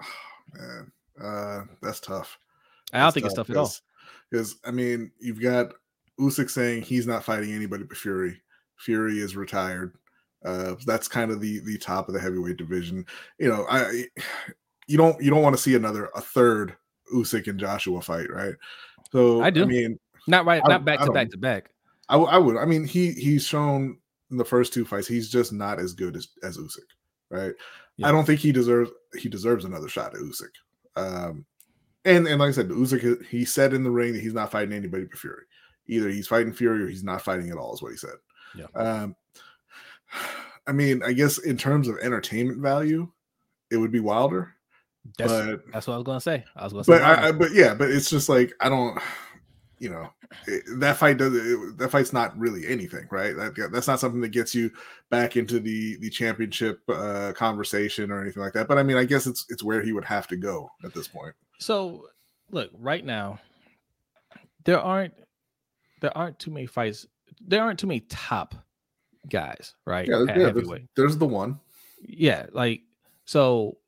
Oh, 0.00 0.06
man, 0.54 0.92
uh, 1.20 1.64
that's 1.82 1.98
tough. 1.98 2.38
I 2.92 2.98
don't 2.98 3.06
that's 3.06 3.14
think 3.14 3.24
tough, 3.24 3.30
it's 3.30 3.36
tough 3.36 3.50
at 3.50 3.56
all. 3.56 3.72
Because 4.30 4.56
I 4.64 4.70
mean, 4.70 5.10
you've 5.18 5.42
got 5.42 5.72
Usyk 6.20 6.50
saying 6.50 6.82
he's 6.82 7.08
not 7.08 7.24
fighting 7.24 7.52
anybody 7.52 7.82
but 7.82 7.96
Fury. 7.96 8.40
Fury 8.76 9.18
is 9.18 9.36
retired. 9.36 9.94
Uh, 10.44 10.74
that's 10.86 11.08
kind 11.08 11.30
of 11.30 11.40
the 11.40 11.60
the 11.60 11.78
top 11.78 12.08
of 12.08 12.14
the 12.14 12.20
heavyweight 12.20 12.56
division. 12.56 13.04
You 13.38 13.48
know, 13.48 13.66
I 13.68 14.06
you 14.86 14.96
don't 14.96 15.20
you 15.22 15.30
don't 15.30 15.42
want 15.42 15.56
to 15.56 15.62
see 15.62 15.74
another 15.74 16.10
a 16.14 16.20
third 16.20 16.76
Usyk 17.14 17.46
and 17.46 17.60
Joshua 17.60 18.00
fight, 18.00 18.30
right? 18.30 18.54
So 19.12 19.42
I 19.42 19.50
do. 19.50 19.62
I 19.62 19.66
mean, 19.66 19.98
not 20.26 20.46
right, 20.46 20.62
not 20.66 20.84
back 20.84 21.00
to 21.00 21.12
back 21.12 21.30
to 21.30 21.38
back. 21.38 21.70
I, 22.08 22.16
I 22.16 22.38
would. 22.38 22.56
I 22.56 22.64
mean, 22.64 22.84
he 22.84 23.12
he's 23.12 23.46
shown 23.46 23.98
in 24.30 24.36
the 24.36 24.44
first 24.44 24.72
two 24.72 24.84
fights 24.84 25.08
he's 25.08 25.28
just 25.28 25.52
not 25.52 25.78
as 25.78 25.92
good 25.92 26.16
as 26.16 26.28
as 26.42 26.56
Usyk, 26.56 26.78
right? 27.30 27.52
Yeah. 27.96 28.08
I 28.08 28.12
don't 28.12 28.24
think 28.24 28.40
he 28.40 28.52
deserves 28.52 28.90
he 29.18 29.28
deserves 29.28 29.64
another 29.64 29.88
shot 29.88 30.14
at 30.14 30.20
Usyk. 30.20 30.50
Um, 30.96 31.44
and 32.04 32.26
and 32.26 32.40
like 32.40 32.48
I 32.48 32.52
said, 32.52 32.68
Usyk 32.68 33.26
he 33.26 33.44
said 33.44 33.74
in 33.74 33.84
the 33.84 33.90
ring 33.90 34.12
that 34.12 34.22
he's 34.22 34.34
not 34.34 34.50
fighting 34.50 34.72
anybody 34.72 35.04
but 35.04 35.18
Fury. 35.18 35.44
Either 35.88 36.08
he's 36.08 36.28
fighting 36.28 36.52
Fury 36.52 36.82
or 36.84 36.88
he's 36.88 37.04
not 37.04 37.22
fighting 37.22 37.50
at 37.50 37.56
all, 37.56 37.74
is 37.74 37.82
what 37.82 37.92
he 37.92 37.98
said. 37.98 38.14
Yeah. 38.56 38.66
Um, 38.74 39.16
I 40.66 40.72
mean, 40.72 41.02
I 41.02 41.12
guess 41.12 41.38
in 41.38 41.56
terms 41.56 41.88
of 41.88 41.98
entertainment 41.98 42.60
value, 42.60 43.10
it 43.70 43.76
would 43.76 43.92
be 43.92 44.00
Wilder. 44.00 44.54
That's, 45.16 45.32
but 45.32 45.72
that's 45.72 45.86
what 45.86 45.94
I 45.94 45.96
was 45.96 46.04
gonna 46.04 46.20
say. 46.20 46.44
I 46.54 46.64
was 46.64 46.72
gonna 46.72 46.84
say, 46.84 46.92
but 46.92 47.02
I, 47.02 47.28
I, 47.28 47.32
but 47.32 47.52
yeah, 47.52 47.74
but 47.74 47.90
it's 47.90 48.10
just 48.10 48.28
like 48.28 48.52
I 48.60 48.68
don't, 48.68 48.98
you 49.78 49.88
know, 49.88 50.08
it, 50.46 50.62
that 50.78 50.98
fight 50.98 51.16
does 51.16 51.34
it, 51.34 51.78
that 51.78 51.90
fight's 51.90 52.12
not 52.12 52.38
really 52.38 52.66
anything, 52.66 53.08
right? 53.10 53.34
That 53.34 53.70
that's 53.72 53.88
not 53.88 53.98
something 53.98 54.20
that 54.20 54.28
gets 54.28 54.54
you 54.54 54.70
back 55.10 55.36
into 55.36 55.58
the 55.58 55.96
the 55.96 56.10
championship 56.10 56.80
uh, 56.88 57.32
conversation 57.34 58.10
or 58.10 58.20
anything 58.20 58.42
like 58.42 58.52
that. 58.52 58.68
But 58.68 58.78
I 58.78 58.82
mean, 58.82 58.98
I 58.98 59.04
guess 59.04 59.26
it's 59.26 59.46
it's 59.48 59.64
where 59.64 59.82
he 59.82 59.92
would 59.92 60.04
have 60.04 60.26
to 60.28 60.36
go 60.36 60.70
at 60.84 60.92
this 60.92 61.08
point. 61.08 61.34
So, 61.58 62.06
look, 62.50 62.70
right 62.78 63.04
now, 63.04 63.40
there 64.64 64.80
aren't 64.80 65.14
there 66.00 66.16
aren't 66.16 66.38
too 66.38 66.50
many 66.50 66.66
fights. 66.66 67.06
There 67.40 67.62
aren't 67.62 67.78
too 67.78 67.86
many 67.86 68.00
top 68.00 68.54
guys, 69.28 69.74
right? 69.86 70.08
Yeah, 70.08 70.24
yeah 70.28 70.50
there's, 70.50 70.68
there's, 70.96 71.16
the 71.16 71.26
one. 71.26 71.60
Yeah, 72.02 72.46
like 72.52 72.82
so. 73.24 73.78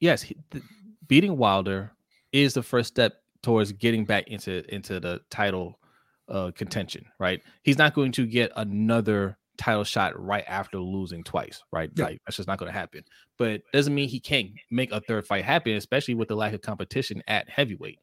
Yes, 0.00 0.22
he, 0.22 0.36
beating 1.06 1.36
Wilder 1.36 1.92
is 2.32 2.54
the 2.54 2.62
first 2.62 2.88
step 2.88 3.14
towards 3.42 3.72
getting 3.72 4.04
back 4.04 4.28
into 4.28 4.64
into 4.74 5.00
the 5.00 5.20
title 5.30 5.78
uh, 6.28 6.50
contention, 6.54 7.04
right? 7.18 7.40
He's 7.62 7.78
not 7.78 7.94
going 7.94 8.12
to 8.12 8.26
get 8.26 8.52
another 8.56 9.38
title 9.56 9.84
shot 9.84 10.18
right 10.20 10.44
after 10.48 10.78
losing 10.78 11.22
twice, 11.22 11.62
right? 11.72 11.90
Yeah. 11.94 12.06
Like 12.06 12.20
that's 12.26 12.36
just 12.36 12.48
not 12.48 12.58
going 12.58 12.72
to 12.72 12.78
happen. 12.78 13.04
But 13.38 13.62
doesn't 13.72 13.94
mean 13.94 14.08
he 14.08 14.20
can't 14.20 14.50
make 14.70 14.92
a 14.92 15.00
third 15.00 15.26
fight 15.26 15.44
happen, 15.44 15.72
especially 15.72 16.14
with 16.14 16.28
the 16.28 16.36
lack 16.36 16.52
of 16.52 16.62
competition 16.62 17.22
at 17.28 17.48
heavyweight. 17.48 17.98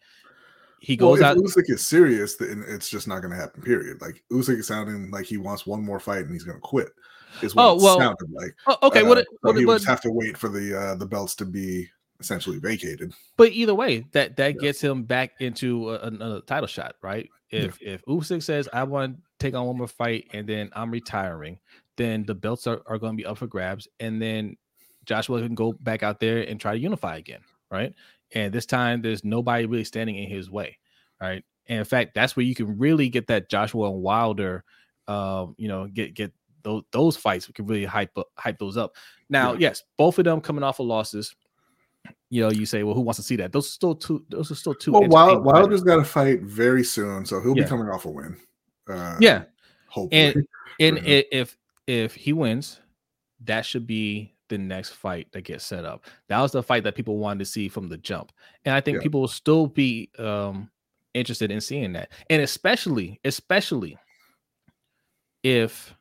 He 0.81 0.95
goes 0.97 1.19
well, 1.19 1.37
if 1.37 1.37
out. 1.37 1.43
Usyk 1.43 1.69
is 1.69 1.85
serious, 1.85 2.35
then 2.35 2.65
it's 2.67 2.89
just 2.89 3.07
not 3.07 3.21
going 3.21 3.29
to 3.29 3.37
happen. 3.37 3.61
Period. 3.61 4.01
Like 4.01 4.23
Usyk 4.31 4.57
is 4.57 4.67
sounding 4.67 5.11
like 5.11 5.25
he 5.25 5.37
wants 5.37 5.67
one 5.67 5.85
more 5.85 5.99
fight 5.99 6.25
and 6.25 6.31
he's 6.33 6.43
going 6.43 6.57
to 6.57 6.61
quit. 6.61 6.89
Is 7.43 7.53
what 7.53 7.63
oh, 7.63 7.75
well, 7.75 7.99
sounded 7.99 8.31
like. 8.31 8.55
Oh, 8.65 8.87
okay, 8.87 9.01
uh, 9.01 9.05
what, 9.05 9.27
what, 9.41 9.53
so 9.53 9.59
he 9.59 9.65
would 9.65 9.83
have 9.85 10.01
to 10.01 10.11
wait 10.11 10.35
for 10.35 10.49
the 10.49 10.77
uh, 10.77 10.95
the 10.95 11.05
belts 11.05 11.35
to 11.35 11.45
be 11.45 11.87
essentially 12.19 12.57
vacated. 12.57 13.13
But 13.37 13.51
either 13.51 13.75
way, 13.75 14.05
that 14.13 14.35
that 14.37 14.55
yeah. 14.55 14.59
gets 14.61 14.81
him 14.81 15.03
back 15.03 15.33
into 15.39 15.91
a, 15.91 15.99
another 15.99 16.41
title 16.41 16.67
shot, 16.67 16.95
right? 17.03 17.29
If 17.51 17.79
yeah. 17.79 17.93
if 17.93 18.05
Usyk 18.05 18.41
says 18.41 18.67
I 18.73 18.83
want 18.83 19.17
to 19.17 19.21
take 19.39 19.53
on 19.53 19.67
one 19.67 19.77
more 19.77 19.87
fight 19.87 20.29
and 20.33 20.47
then 20.49 20.71
I'm 20.73 20.89
retiring, 20.89 21.59
then 21.95 22.25
the 22.25 22.35
belts 22.35 22.65
are, 22.65 22.81
are 22.87 22.97
going 22.97 23.13
to 23.13 23.17
be 23.17 23.25
up 23.25 23.37
for 23.37 23.47
grabs, 23.47 23.87
and 23.99 24.19
then 24.19 24.57
Joshua 25.05 25.41
can 25.41 25.53
go 25.53 25.73
back 25.73 26.01
out 26.01 26.19
there 26.19 26.41
and 26.41 26.59
try 26.59 26.73
to 26.73 26.79
unify 26.79 27.17
again, 27.17 27.41
right? 27.69 27.93
And 28.33 28.53
this 28.53 28.65
time, 28.65 29.01
there's 29.01 29.23
nobody 29.23 29.65
really 29.65 29.83
standing 29.83 30.15
in 30.15 30.29
his 30.29 30.49
way, 30.49 30.77
right? 31.21 31.43
And 31.67 31.79
in 31.79 31.85
fact, 31.85 32.13
that's 32.13 32.35
where 32.35 32.45
you 32.45 32.55
can 32.55 32.77
really 32.77 33.09
get 33.09 33.27
that 33.27 33.49
Joshua 33.49 33.91
and 33.91 34.01
Wilder, 34.01 34.63
um, 35.07 35.55
you 35.57 35.67
know, 35.67 35.87
get 35.87 36.13
get 36.13 36.33
those 36.63 36.83
those 36.91 37.17
fights. 37.17 37.47
We 37.47 37.53
can 37.53 37.65
really 37.65 37.85
hype 37.85 38.17
up, 38.17 38.27
hype 38.37 38.59
those 38.59 38.77
up. 38.77 38.95
Now, 39.29 39.53
yeah. 39.53 39.59
yes, 39.59 39.83
both 39.97 40.17
of 40.19 40.25
them 40.25 40.41
coming 40.41 40.63
off 40.63 40.79
of 40.79 40.87
losses. 40.87 41.35
You 42.29 42.41
know, 42.43 42.51
you 42.51 42.65
say, 42.65 42.83
well, 42.83 42.95
who 42.95 43.01
wants 43.01 43.17
to 43.17 43.23
see 43.23 43.35
that? 43.37 43.51
Those 43.51 43.67
are 43.67 43.71
still 43.71 43.95
two. 43.95 44.25
Those 44.29 44.51
are 44.51 44.55
still 44.55 44.73
two. 44.73 44.93
Well, 44.93 45.07
Wild, 45.07 45.43
Wilder's 45.43 45.83
got 45.83 45.97
to 45.97 46.03
fight 46.03 46.41
very 46.41 46.83
soon, 46.83 47.25
so 47.25 47.41
he'll 47.41 47.55
yeah. 47.55 47.63
be 47.63 47.69
coming 47.69 47.89
off 47.89 48.05
a 48.05 48.09
win. 48.09 48.37
Uh, 48.89 49.17
yeah, 49.19 49.43
hopefully. 49.87 50.21
And 50.21 50.47
and 50.79 50.97
if 51.05 51.57
if 51.87 52.15
he 52.15 52.33
wins, 52.33 52.79
that 53.43 53.65
should 53.65 53.85
be 53.85 54.33
the 54.51 54.57
next 54.57 54.91
fight 54.91 55.27
that 55.31 55.41
gets 55.41 55.65
set 55.65 55.85
up. 55.85 56.05
That 56.27 56.39
was 56.39 56.51
the 56.51 56.61
fight 56.61 56.83
that 56.83 56.95
people 56.95 57.17
wanted 57.17 57.39
to 57.39 57.45
see 57.45 57.69
from 57.69 57.87
the 57.87 57.97
jump. 57.97 58.31
And 58.65 58.75
I 58.75 58.81
think 58.81 58.97
yeah. 58.97 59.03
people 59.03 59.21
will 59.21 59.27
still 59.27 59.67
be 59.67 60.09
um 60.19 60.69
interested 61.13 61.51
in 61.51 61.61
seeing 61.61 61.93
that. 61.93 62.11
And 62.29 62.41
especially, 62.41 63.19
especially 63.25 63.97
if 65.43 65.95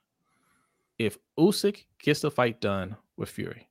if 0.99 1.17
Usyk 1.39 1.85
gets 1.99 2.21
the 2.21 2.31
fight 2.31 2.61
done 2.61 2.97
with 3.17 3.31
Fury. 3.31 3.67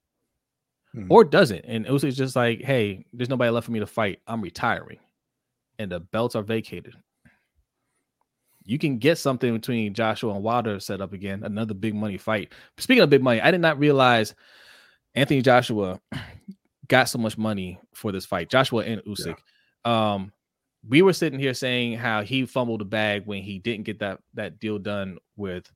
Mm-hmm. 0.96 1.12
Or 1.12 1.24
doesn't, 1.24 1.66
and 1.66 1.86
Usyk's 1.86 2.16
just 2.16 2.36
like, 2.36 2.64
hey, 2.64 3.06
there's 3.14 3.30
nobody 3.30 3.52
left 3.52 3.66
for 3.66 3.72
me 3.72 3.80
to 3.80 3.86
fight. 3.86 4.22
I'm 4.26 4.42
retiring, 4.42 4.98
and 5.78 5.92
the 5.92 6.00
belts 6.00 6.36
are 6.36 6.42
vacated 6.42 6.96
you 8.70 8.78
can 8.78 9.00
get 9.00 9.18
something 9.18 9.52
between 9.52 9.96
Joshua 9.96 10.32
and 10.32 10.44
Wilder 10.44 10.80
set 10.80 11.02
up 11.02 11.12
again, 11.12 11.44
another 11.44 11.74
big 11.74 11.96
money 11.96 12.20
fight. 12.20 12.54
Speaking 12.78 13.02
of 13.02 13.10
big 13.10 13.24
money, 13.24 13.42
I 13.42 13.50
did 13.50 13.62
not 13.62 13.80
realize 13.80 14.36
Anthony 15.16 15.42
Joshua 15.42 16.00
got 16.88 17.10
so 17.10 17.18
much 17.20 17.38
money 17.38 17.80
for 17.94 18.12
this 18.12 18.26
fight. 18.26 18.50
Joshua 18.50 18.84
and 18.84 19.02
Usyk. 19.04 19.36
Yeah. 19.86 20.14
Um, 20.14 20.32
we 20.88 21.02
were 21.02 21.14
sitting 21.14 21.40
here 21.40 21.54
saying 21.54 21.98
how 21.98 22.24
he 22.24 22.46
fumbled 22.46 22.82
the 22.82 22.86
bag 22.86 23.24
when 23.26 23.44
he 23.44 23.60
didn't 23.60 23.84
get 23.84 24.00
that 24.00 24.20
that 24.34 24.60
deal 24.60 24.80
done 24.80 25.18
with 25.36 25.72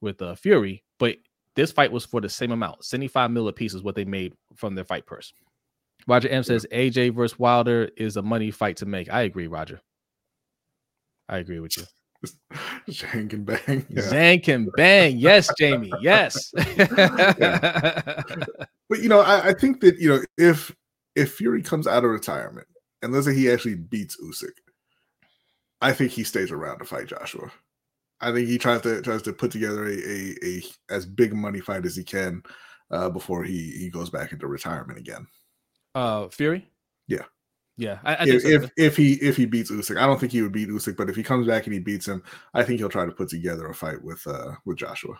with 0.00 0.20
uh, 0.22 0.34
Fury, 0.34 0.84
but 0.98 1.16
this 1.56 1.72
fight 1.72 1.92
was 1.92 2.04
for 2.04 2.20
the 2.20 2.28
same 2.28 2.50
amount, 2.50 2.84
75 2.84 3.30
mil 3.30 3.48
a 3.48 3.52
piece 3.52 3.74
is 3.74 3.82
what 3.82 3.94
they 3.94 4.04
made 4.04 4.34
from 4.56 4.74
their 4.74 4.84
fight 4.84 5.06
purse. 5.06 5.32
Roger 6.06 6.28
M 6.28 6.42
says 6.42 6.66
AJ 6.72 7.14
versus 7.14 7.38
Wilder 7.38 7.90
is 7.96 8.16
a 8.16 8.22
money 8.22 8.50
fight 8.50 8.76
to 8.78 8.86
make. 8.86 9.10
I 9.12 9.22
agree, 9.22 9.46
Roger. 9.46 9.80
I 11.28 11.38
agree 11.38 11.60
with 11.60 11.76
you. 11.76 11.84
Zhang 12.88 13.30
can 13.30 13.44
bang. 13.44 13.86
Yeah. 13.88 14.02
Zhang 14.02 14.42
can 14.42 14.68
bang. 14.76 15.16
Yes, 15.18 15.48
Jamie. 15.58 15.92
Yes. 16.00 16.52
but 18.88 19.00
you 19.00 19.08
know, 19.08 19.20
I, 19.20 19.48
I, 19.48 19.52
think 19.54 19.80
that 19.80 19.98
you 19.98 20.08
know 20.08 20.20
if 20.36 20.74
if 21.14 21.34
Fury 21.34 21.62
comes 21.62 21.86
out 21.86 22.04
of 22.04 22.10
retirement 22.10 22.66
and 23.02 23.12
let's 23.12 23.26
say 23.26 23.34
he 23.34 23.50
actually 23.50 23.76
beats 23.76 24.16
Usyk, 24.22 24.52
I 25.80 25.92
think 25.92 26.12
he 26.12 26.24
stays 26.24 26.50
around 26.50 26.78
to 26.78 26.84
fight 26.84 27.06
Joshua. 27.06 27.50
I 28.20 28.32
think 28.32 28.48
he 28.48 28.58
tries 28.58 28.82
to 28.82 29.02
tries 29.02 29.22
to 29.22 29.32
put 29.32 29.50
together 29.50 29.86
a 29.86 29.96
a, 29.96 30.34
a 30.42 30.62
as 30.90 31.06
big 31.06 31.34
money 31.34 31.60
fight 31.60 31.84
as 31.84 31.96
he 31.96 32.04
can 32.04 32.42
uh, 32.90 33.10
before 33.10 33.44
he 33.44 33.70
he 33.72 33.90
goes 33.90 34.10
back 34.10 34.32
into 34.32 34.46
retirement 34.46 34.98
again. 34.98 35.26
Uh, 35.94 36.28
Fury. 36.28 36.68
Yeah. 37.06 37.24
Yeah, 37.76 37.98
I, 38.04 38.14
I 38.14 38.24
if, 38.26 38.42
so. 38.42 38.48
if, 38.48 38.70
if 38.76 38.96
he 38.96 39.14
if 39.14 39.36
he 39.36 39.46
beats 39.46 39.68
Usyk, 39.68 39.98
I 39.98 40.06
don't 40.06 40.20
think 40.20 40.30
he 40.30 40.42
would 40.42 40.52
beat 40.52 40.68
Usyk, 40.68 40.96
but 40.96 41.10
if 41.10 41.16
he 41.16 41.24
comes 41.24 41.48
back 41.48 41.64
and 41.64 41.74
he 41.74 41.80
beats 41.80 42.06
him, 42.06 42.22
I 42.54 42.62
think 42.62 42.78
he'll 42.78 42.88
try 42.88 43.04
to 43.04 43.10
put 43.10 43.28
together 43.28 43.66
a 43.66 43.74
fight 43.74 44.00
with 44.00 44.24
uh 44.28 44.52
with 44.64 44.78
Joshua. 44.78 45.14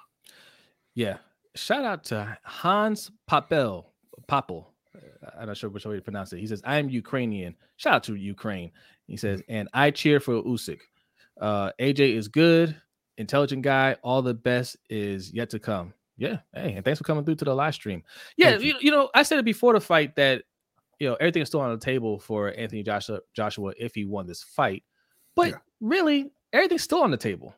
Yeah, 0.95 1.17
shout 1.55 1.85
out 1.85 2.05
to 2.05 2.39
Hans 2.45 3.11
Papel 3.31 3.87
Papel. 4.29 4.67
I'm 5.39 5.47
not 5.47 5.57
sure 5.57 5.71
which 5.71 5.87
way 5.87 5.97
to 5.97 6.03
pronounce 6.03 6.33
it. 6.33 6.39
He 6.39 6.47
says, 6.47 6.63
"I 6.65 6.79
am 6.79 6.89
Ukrainian." 6.89 7.57
Shout 7.77 7.95
out 7.95 8.03
to 8.05 8.15
Ukraine. 8.15 8.71
He 9.07 9.17
says, 9.17 9.43
and 9.49 9.69
I 9.75 9.91
cheer 9.91 10.21
for 10.21 10.43
Usyk. 10.43 10.81
Uh, 11.41 11.73
AJ 11.81 12.15
is 12.15 12.29
good, 12.29 12.77
intelligent 13.19 13.63
guy. 13.63 13.97
All 14.03 14.23
the 14.23 14.35
best 14.35 14.77
is 14.89 15.33
yet 15.33 15.51
to 15.51 15.59
come. 15.59 15.93
Yeah. 16.17 16.39
Hey, 16.55 16.75
and 16.75 16.85
thanks 16.85 16.99
for 16.99 17.05
coming 17.05 17.25
through 17.25 17.35
to 17.37 17.45
the 17.45 17.55
live 17.55 17.75
stream. 17.75 18.03
Yeah, 18.37 18.57
you. 18.57 18.69
You, 18.69 18.75
you 18.81 18.91
know, 18.91 19.11
I 19.15 19.25
said 19.25 19.39
it 19.39 19.45
before 19.45 19.73
the 19.75 19.81
fight 19.81 20.15
that 20.17 20.45
you 21.01 21.09
know 21.09 21.17
everything 21.17 21.43
is 21.43 21.49
still 21.49 21.61
on 21.61 21.73
the 21.73 21.85
table 21.85 22.19
for 22.21 22.55
Anthony 22.57 22.83
Joshua, 22.83 23.21
Joshua 23.35 23.73
if 23.79 23.95
he 23.95 24.05
won 24.05 24.27
this 24.27 24.43
fight. 24.43 24.85
But 25.35 25.51
yeah. 25.51 25.57
really, 25.81 26.31
everything's 26.53 26.83
still 26.83 27.03
on 27.03 27.11
the 27.11 27.17
table, 27.17 27.55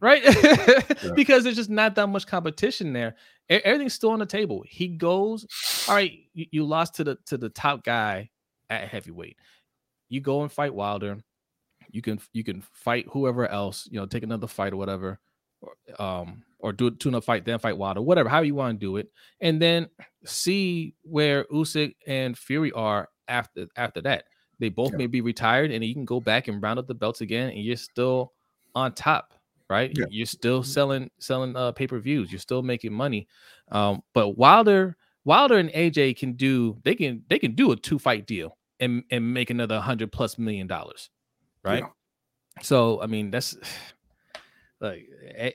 right? 0.00 0.22
yeah. 0.42 0.80
Because 1.14 1.44
there's 1.44 1.56
just 1.56 1.70
not 1.70 1.94
that 1.96 2.06
much 2.08 2.26
competition 2.26 2.92
there. 2.92 3.16
Everything's 3.48 3.94
still 3.94 4.10
on 4.10 4.18
the 4.18 4.26
table. 4.26 4.62
He 4.66 4.88
goes, 4.88 5.46
all 5.88 5.94
right. 5.94 6.18
You, 6.34 6.46
you 6.50 6.64
lost 6.64 6.94
to 6.96 7.04
the 7.04 7.18
to 7.26 7.38
the 7.38 7.48
top 7.48 7.84
guy 7.84 8.30
at 8.70 8.88
heavyweight. 8.88 9.36
You 10.08 10.20
go 10.20 10.42
and 10.42 10.52
fight 10.52 10.74
Wilder. 10.74 11.18
You 11.90 12.02
can 12.02 12.20
you 12.32 12.44
can 12.44 12.62
fight 12.72 13.06
whoever 13.10 13.46
else. 13.46 13.88
You 13.90 13.98
know, 14.00 14.06
take 14.06 14.22
another 14.22 14.46
fight 14.46 14.72
or 14.72 14.76
whatever. 14.76 15.18
Um, 15.98 16.44
or 16.60 16.72
do 16.72 16.90
tune 16.90 17.14
up 17.14 17.24
fight, 17.24 17.44
then 17.44 17.58
fight 17.58 17.76
Wilder, 17.76 18.02
whatever, 18.02 18.28
how 18.28 18.40
you 18.42 18.54
want 18.54 18.78
to 18.78 18.86
do 18.86 18.96
it, 18.96 19.10
and 19.40 19.60
then 19.60 19.88
see 20.24 20.94
where 21.02 21.44
Usyk 21.44 21.94
and 22.06 22.36
Fury 22.36 22.72
are 22.72 23.08
after 23.28 23.66
after 23.76 24.00
that. 24.02 24.24
They 24.58 24.68
both 24.68 24.92
yeah. 24.92 24.98
may 24.98 25.06
be 25.06 25.20
retired, 25.20 25.70
and 25.70 25.84
you 25.84 25.94
can 25.94 26.04
go 26.04 26.20
back 26.20 26.48
and 26.48 26.62
round 26.62 26.78
up 26.78 26.86
the 26.86 26.94
belts 26.94 27.20
again, 27.20 27.50
and 27.50 27.60
you're 27.60 27.76
still 27.76 28.32
on 28.74 28.92
top, 28.92 29.34
right? 29.68 29.92
Yeah. 29.94 30.06
You're 30.10 30.26
still 30.26 30.62
selling 30.62 31.10
selling 31.18 31.56
uh, 31.56 31.72
pay 31.72 31.86
per 31.86 31.98
views. 31.98 32.32
You're 32.32 32.38
still 32.38 32.62
making 32.62 32.92
money. 32.92 33.28
Um, 33.70 34.02
but 34.14 34.38
Wilder, 34.38 34.96
Wilder 35.24 35.58
and 35.58 35.70
AJ 35.70 36.18
can 36.18 36.34
do 36.34 36.78
they 36.84 36.94
can 36.94 37.22
they 37.28 37.38
can 37.38 37.54
do 37.54 37.72
a 37.72 37.76
two 37.76 37.98
fight 37.98 38.26
deal 38.26 38.56
and 38.80 39.04
and 39.10 39.32
make 39.32 39.50
another 39.50 39.80
hundred 39.80 40.12
plus 40.12 40.38
million 40.38 40.66
dollars, 40.66 41.10
right? 41.62 41.82
Yeah. 41.82 42.62
So 42.62 43.02
I 43.02 43.06
mean 43.06 43.30
that's 43.30 43.56
like 44.80 45.06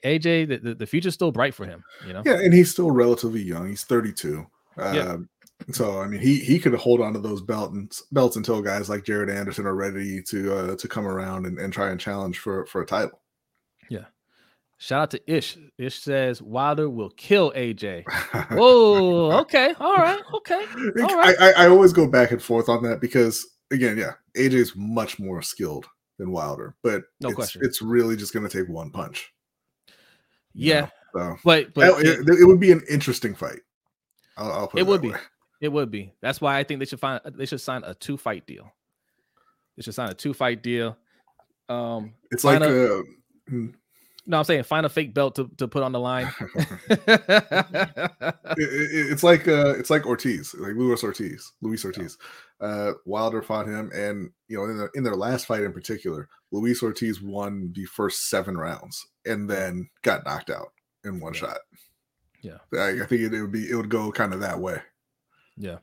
AJ, 0.04 0.50
the, 0.50 0.58
the, 0.58 0.76
the 0.76 0.86
future's 0.86 1.14
still 1.14 1.32
bright 1.32 1.56
for 1.56 1.66
him, 1.66 1.84
you 2.06 2.14
know. 2.14 2.24
Yeah, 2.26 2.40
and 2.40 2.54
he's 2.54 2.72
still 2.72 2.92
relatively 2.92 3.42
young. 3.42 3.70
He's 3.70 3.84
32. 3.84 4.46
Yeah. 4.78 4.84
Um, 4.84 5.30
so 5.72 6.02
I 6.02 6.08
mean, 6.08 6.20
he 6.20 6.40
he 6.40 6.60
could 6.60 6.74
hold 6.74 7.00
on 7.00 7.14
to 7.14 7.20
those 7.20 7.42
belts 7.42 8.04
belts 8.12 8.36
until 8.36 8.62
guys 8.62 8.90
like 8.90 9.06
Jared 9.06 9.30
Anderson 9.30 9.66
are 9.66 9.76
ready 9.76 10.22
to 10.24 10.56
uh, 10.56 10.76
to 10.76 10.88
come 10.88 11.08
around 11.08 11.46
and, 11.46 11.58
and 11.58 11.72
try 11.72 11.90
and 11.90 12.00
challenge 12.00 12.40
for 12.40 12.66
for 12.66 12.82
a 12.82 12.86
title. 12.86 13.23
Shout 14.84 15.02
out 15.02 15.12
to 15.12 15.34
Ish. 15.34 15.58
Ish 15.78 16.02
says 16.02 16.42
Wilder 16.42 16.90
will 16.90 17.12
kill 17.12 17.54
AJ. 17.54 18.04
Whoa. 18.52 19.32
okay. 19.40 19.74
All 19.80 19.96
right. 19.96 20.20
Okay. 20.34 20.66
All 21.04 21.18
right. 21.18 21.34
I, 21.40 21.52
I, 21.52 21.64
I 21.64 21.68
always 21.70 21.94
go 21.94 22.06
back 22.06 22.32
and 22.32 22.44
forth 22.44 22.68
on 22.68 22.84
that 22.84 23.00
because 23.00 23.48
again, 23.72 23.98
yeah, 23.98 24.12
AJ 24.36 24.52
is 24.56 24.76
much 24.76 25.20
more 25.20 25.42
skilled 25.42 25.86
than 26.18 26.32
Wilder, 26.32 26.76
but 26.84 27.04
no 27.22 27.30
it's, 27.30 27.36
question. 27.36 27.62
It's 27.64 27.82
really 27.82 28.18
just 28.18 28.34
going 28.34 28.46
to 28.46 28.58
take 28.58 28.68
one 28.68 28.92
punch. 28.92 29.32
Yeah, 30.54 30.90
So, 31.16 31.38
but 31.46 31.74
but 31.74 32.06
it, 32.06 32.20
it, 32.20 32.42
it 32.42 32.46
would 32.46 32.60
be 32.60 32.74
an 32.74 32.82
interesting 32.90 33.36
fight. 33.36 33.62
I'll, 34.36 34.52
I'll 34.52 34.68
put 34.68 34.80
it, 34.80 34.82
it, 34.82 34.88
would 34.88 35.02
be. 35.02 35.12
way. 35.12 35.18
It 35.62 35.72
would 35.72 35.92
be. 35.92 36.12
That's 36.20 36.42
why 36.42 36.60
I 36.60 36.66
think 36.66 36.80
they 36.80 36.86
should 36.86 37.00
find 37.00 37.22
they 37.24 37.46
should 37.46 37.62
sign 37.62 37.84
a 37.86 37.94
two 37.94 38.18
fight 38.18 38.46
deal. 38.46 38.70
They 39.78 39.84
should 39.84 39.96
sign 39.96 40.10
a 40.10 40.14
two 40.14 40.34
fight 40.34 40.62
deal. 40.62 40.98
Um, 41.70 42.16
It's 42.32 42.44
like 42.44 42.60
find 42.60 42.64
uh, 42.66 43.02
hmm, 43.48 43.68
no, 44.26 44.38
I'm 44.40 44.44
saying 44.44 44.64
find 44.64 44.86
a 44.86 44.90
fake 44.90 45.14
belt 45.14 45.36
to, 45.36 45.50
to 45.58 45.68
put 45.68 45.84
on 45.84 45.92
the 45.92 46.00
line. 46.00 46.32
it, 46.90 48.34
it- 48.58 49.12
it's 49.12 49.24
like 49.24 49.48
uh, 49.48 49.74
it's 49.78 49.90
like 49.90 50.06
Ortiz, 50.06 50.54
like 50.56 50.76
Luis 50.76 51.04
Ortiz, 51.04 51.52
Luis 51.62 51.84
Ortiz. 51.86 52.18
Uh, 52.62 52.94
Wilder 53.06 53.42
fought 53.42 53.68
him, 53.68 53.92
and 53.94 54.30
you 54.48 54.58
know, 54.58 54.66
in, 54.66 54.78
the, 54.78 54.90
in 54.96 55.04
their 55.04 55.16
last 55.16 55.46
fight 55.46 55.64
in 55.64 55.74
particular, 55.74 56.30
Luis 56.52 56.82
Ortiz 56.82 57.22
won 57.22 57.72
the 57.76 57.86
first 57.86 58.30
seven 58.30 58.58
rounds, 58.58 59.06
and 59.26 59.50
then 59.50 59.90
got 60.02 60.26
knocked 60.26 60.50
out 60.50 60.70
in 61.04 61.20
one 61.20 61.34
Yeah. 61.34 61.40
shot. 61.40 61.58
Yeah. 62.42 62.58
I, 62.74 63.02
I 63.04 63.06
think 63.06 63.22
it, 63.22 63.34
it 63.34 63.42
would 63.42 63.52
be 63.52 63.70
it 63.70 63.76
would 63.76 63.90
go 63.90 64.12
kind 64.12 64.34
of 64.34 64.40
that 64.42 64.60
way. 64.60 64.78
Yeah. 65.58 65.78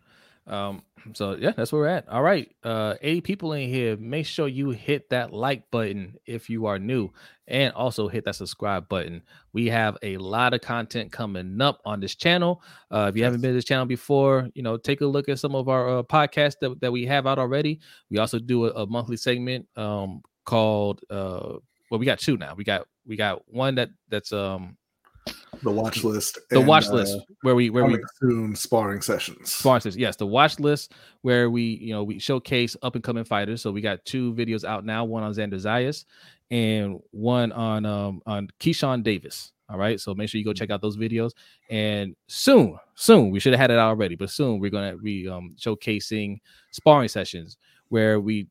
Um, 0.46 0.82
so 1.14 1.36
yeah, 1.38 1.52
that's 1.56 1.72
where 1.72 1.82
we're 1.82 1.88
at. 1.88 2.08
All 2.08 2.22
right. 2.22 2.50
Uh 2.62 2.94
80 3.00 3.20
people 3.22 3.52
in 3.52 3.68
here. 3.68 3.96
Make 3.96 4.26
sure 4.26 4.48
you 4.48 4.70
hit 4.70 5.08
that 5.10 5.32
like 5.32 5.70
button 5.70 6.16
if 6.26 6.50
you 6.50 6.66
are 6.66 6.78
new 6.78 7.10
and 7.48 7.72
also 7.74 8.08
hit 8.08 8.24
that 8.24 8.36
subscribe 8.36 8.88
button. 8.88 9.22
We 9.52 9.66
have 9.68 9.96
a 10.02 10.16
lot 10.18 10.54
of 10.54 10.60
content 10.60 11.12
coming 11.12 11.60
up 11.60 11.80
on 11.84 12.00
this 12.00 12.14
channel. 12.14 12.62
Uh 12.90 13.06
if 13.10 13.16
you 13.16 13.24
haven't 13.24 13.40
been 13.40 13.50
to 13.50 13.54
this 13.54 13.64
channel 13.64 13.86
before, 13.86 14.48
you 14.54 14.62
know, 14.62 14.76
take 14.76 15.00
a 15.00 15.06
look 15.06 15.28
at 15.28 15.38
some 15.38 15.54
of 15.54 15.68
our 15.68 15.98
uh, 15.98 16.02
podcasts 16.02 16.56
that, 16.60 16.80
that 16.80 16.92
we 16.92 17.06
have 17.06 17.26
out 17.26 17.38
already. 17.38 17.80
We 18.10 18.18
also 18.18 18.38
do 18.38 18.66
a, 18.66 18.82
a 18.82 18.86
monthly 18.86 19.16
segment 19.16 19.66
um 19.76 20.22
called 20.44 21.00
uh 21.10 21.54
well 21.90 22.00
we 22.00 22.06
got 22.06 22.18
two 22.18 22.36
now. 22.36 22.54
We 22.54 22.64
got 22.64 22.86
we 23.06 23.16
got 23.16 23.42
one 23.48 23.74
that 23.76 23.90
that's 24.08 24.32
um 24.32 24.76
The 25.62 25.70
watch 25.70 26.04
list, 26.04 26.38
the 26.50 26.58
and, 26.58 26.68
watch 26.68 26.86
uh, 26.86 26.94
list 26.94 27.18
where 27.42 27.54
we 27.54 27.70
where 27.70 27.84
we 27.84 27.98
soon 28.20 28.56
sparring 28.56 29.02
sessions. 29.02 29.52
sponsors 29.52 29.96
yes 29.96 30.16
the 30.16 30.26
watch 30.26 30.58
list 30.58 30.92
where 31.22 31.50
we 31.50 31.62
you 31.62 31.92
know 31.92 32.02
we 32.02 32.18
showcase 32.18 32.76
up 32.82 32.94
and 32.94 33.04
coming 33.04 33.24
fighters. 33.24 33.62
So 33.62 33.70
we 33.70 33.80
got 33.80 34.04
two 34.04 34.32
videos 34.34 34.64
out 34.64 34.84
now 34.84 35.04
one 35.04 35.22
on 35.22 35.32
xander 35.32 35.54
zayas 35.54 36.04
and 36.50 36.98
one 37.10 37.52
on 37.52 37.84
um 37.84 38.22
on 38.26 38.48
keyshawn 38.58 39.02
davis 39.02 39.52
all 39.70 39.78
right? 39.78 40.00
So 40.00 40.14
make 40.14 40.28
sure 40.28 40.38
you 40.38 40.44
go 40.44 40.52
check 40.52 40.70
out 40.70 40.82
those 40.82 40.96
videos. 40.96 41.32
And 41.70 42.16
soon 42.26 42.76
soon 42.96 43.30
we 43.30 43.40
should 43.40 43.52
have 43.52 43.60
had 43.60 43.70
it 43.70 43.78
already 43.78 44.16
but 44.16 44.30
soon 44.30 44.58
we're 44.58 44.70
gonna 44.70 44.96
be 44.96 45.28
um 45.28 45.54
showcasing 45.58 46.40
sparring 46.70 47.08
sessions 47.08 47.56
where 47.88 48.20
we 48.20 48.48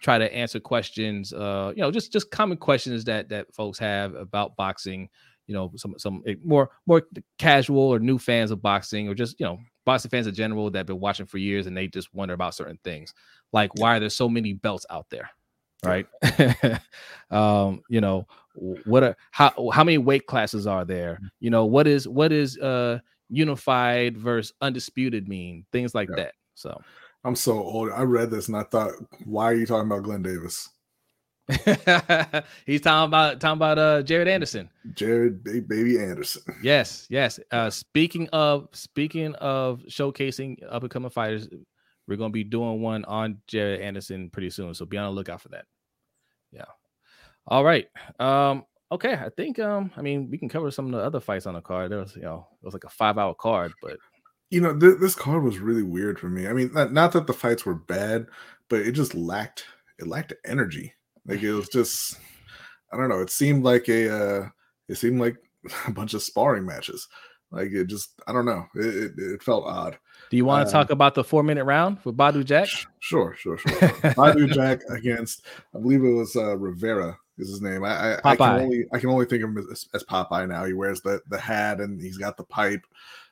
try 0.00 0.18
to 0.18 0.34
answer 0.34 0.58
questions 0.58 1.32
uh 1.32 1.72
you 1.76 1.82
know 1.82 1.90
just 1.90 2.12
just 2.12 2.30
common 2.30 2.56
questions 2.56 3.04
that 3.04 3.28
that 3.28 3.52
folks 3.54 3.78
have 3.78 4.14
about 4.14 4.56
boxing 4.56 5.08
you 5.46 5.54
know 5.54 5.72
some 5.76 5.94
some 5.98 6.22
eh, 6.26 6.34
more 6.44 6.70
more 6.86 7.02
casual 7.38 7.82
or 7.82 7.98
new 7.98 8.18
fans 8.18 8.50
of 8.50 8.62
boxing 8.62 9.08
or 9.08 9.14
just 9.14 9.38
you 9.40 9.46
know 9.46 9.58
boxing 9.84 10.10
fans 10.10 10.26
in 10.26 10.34
general 10.34 10.70
that 10.70 10.78
have 10.78 10.86
been 10.86 11.00
watching 11.00 11.26
for 11.26 11.38
years 11.38 11.66
and 11.66 11.76
they 11.76 11.88
just 11.88 12.12
wonder 12.14 12.34
about 12.34 12.54
certain 12.54 12.78
things. 12.84 13.12
Like 13.52 13.74
why 13.74 13.96
are 13.96 14.00
there 14.00 14.10
so 14.10 14.28
many 14.28 14.52
belts 14.52 14.86
out 14.90 15.06
there 15.10 15.30
right? 15.84 16.06
Um 17.30 17.82
you 17.88 18.00
know 18.00 18.26
what 18.54 19.02
are 19.02 19.16
how 19.30 19.70
how 19.72 19.82
many 19.84 19.98
weight 19.98 20.26
classes 20.26 20.66
are 20.66 20.84
there? 20.84 21.18
You 21.40 21.50
know 21.50 21.64
what 21.64 21.86
is 21.86 22.06
what 22.06 22.32
is 22.32 22.58
uh 22.58 22.98
unified 23.28 24.16
versus 24.16 24.52
undisputed 24.60 25.28
mean? 25.28 25.64
Things 25.72 25.94
like 25.94 26.08
Yeah. 26.10 26.24
that 26.24 26.34
so. 26.54 26.80
I'm 27.24 27.36
so 27.36 27.52
old. 27.52 27.90
I 27.92 28.02
read 28.02 28.30
this 28.30 28.48
and 28.48 28.56
I 28.56 28.64
thought, 28.64 28.92
why 29.24 29.44
are 29.44 29.54
you 29.54 29.64
talking 29.64 29.86
about 29.86 30.02
Glenn 30.02 30.22
Davis? 30.22 30.68
he's 32.66 32.80
talking 32.80 33.08
about 33.08 33.40
talking 33.40 33.56
about 33.58 33.78
uh 33.78 34.02
jared 34.02 34.28
anderson 34.28 34.70
Jared 34.94 35.42
Ba- 35.42 35.60
Baby 35.66 35.98
Anderson. 35.98 36.42
Yes, 36.62 37.06
yes. 37.10 37.38
Uh 37.50 37.68
speaking 37.70 38.28
of 38.30 38.68
speaking 38.72 39.34
of 39.36 39.80
showcasing 39.88 40.56
up 40.70 40.82
and 40.82 40.90
coming 40.90 41.10
fighters, 41.10 41.48
we're 42.06 42.16
gonna 42.16 42.30
be 42.30 42.44
doing 42.44 42.80
one 42.80 43.04
on 43.06 43.38
Jared 43.48 43.80
Anderson 43.80 44.30
pretty 44.30 44.50
soon. 44.50 44.74
So 44.74 44.86
be 44.86 44.96
on 44.98 45.06
the 45.06 45.10
lookout 45.12 45.40
for 45.40 45.48
that. 45.50 45.64
Yeah. 46.52 46.64
All 47.46 47.64
right. 47.64 47.86
Um, 48.20 48.64
okay. 48.90 49.14
I 49.14 49.28
think 49.36 49.58
um, 49.58 49.90
I 49.96 50.02
mean 50.02 50.28
we 50.30 50.38
can 50.38 50.48
cover 50.48 50.70
some 50.70 50.86
of 50.86 50.92
the 50.92 50.98
other 50.98 51.20
fights 51.20 51.46
on 51.46 51.54
the 51.54 51.60
card. 51.60 51.90
There 51.90 51.98
was, 51.98 52.14
you 52.16 52.22
know, 52.22 52.46
it 52.62 52.64
was 52.64 52.74
like 52.74 52.84
a 52.84 52.90
five 52.90 53.18
hour 53.18 53.34
card, 53.34 53.72
but 53.82 53.98
You 54.50 54.60
know, 54.60 54.78
th- 54.78 54.98
this 55.00 55.14
card 55.14 55.42
was 55.44 55.58
really 55.58 55.82
weird 55.82 56.18
for 56.20 56.28
me. 56.28 56.46
I 56.46 56.52
mean, 56.52 56.70
not, 56.72 56.92
not 56.92 57.12
that 57.12 57.26
the 57.26 57.32
fights 57.32 57.64
were 57.66 57.74
bad, 57.74 58.26
but 58.68 58.80
it 58.80 58.92
just 58.92 59.14
lacked 59.14 59.64
it 59.98 60.06
lacked 60.06 60.34
energy. 60.44 60.94
Like 61.26 61.42
it 61.42 61.52
was 61.52 61.68
just, 61.68 62.18
I 62.92 62.96
don't 62.96 63.08
know. 63.08 63.20
It 63.20 63.30
seemed 63.30 63.64
like 63.64 63.88
a, 63.88 64.14
uh, 64.42 64.48
it 64.88 64.96
seemed 64.96 65.20
like 65.20 65.36
a 65.86 65.90
bunch 65.92 66.14
of 66.14 66.22
sparring 66.22 66.66
matches. 66.66 67.08
Like 67.50 67.70
it 67.72 67.86
just, 67.86 68.12
I 68.26 68.32
don't 68.32 68.46
know. 68.46 68.64
It 68.74 68.86
it, 68.86 69.12
it 69.18 69.42
felt 69.42 69.64
odd. 69.66 69.98
do 70.30 70.36
you 70.38 70.44
want 70.46 70.66
to 70.66 70.68
Uh, 70.68 70.72
talk 70.80 70.90
about 70.90 71.14
the 71.14 71.22
four 71.22 71.42
minute 71.42 71.64
round 71.64 71.98
with 72.04 72.16
Badou 72.16 72.44
Jack? 72.44 72.66
Sh- 72.66 72.86
Sure, 73.00 73.34
sure, 73.38 73.58
sure. 73.58 73.70
Badou 74.16 74.50
Jack 74.50 74.80
against, 74.88 75.44
I 75.74 75.78
believe 75.80 76.02
it 76.04 76.08
was 76.08 76.34
uh, 76.34 76.56
Rivera 76.56 77.16
is 77.38 77.50
his 77.50 77.60
name. 77.60 77.84
I, 77.84 78.14
I, 78.14 78.20
I 78.24 78.36
can 78.36 78.60
only 78.62 78.86
I 78.92 78.98
can 78.98 79.10
only 79.10 79.26
think 79.26 79.42
of 79.44 79.50
him 79.50 79.58
as, 79.70 79.86
as 79.94 80.02
Popeye 80.04 80.48
now. 80.48 80.64
He 80.64 80.72
wears 80.72 81.00
the 81.02 81.20
the 81.28 81.38
hat 81.38 81.80
and 81.80 82.00
he's 82.00 82.16
got 82.18 82.36
the 82.36 82.44
pipe. 82.44 82.82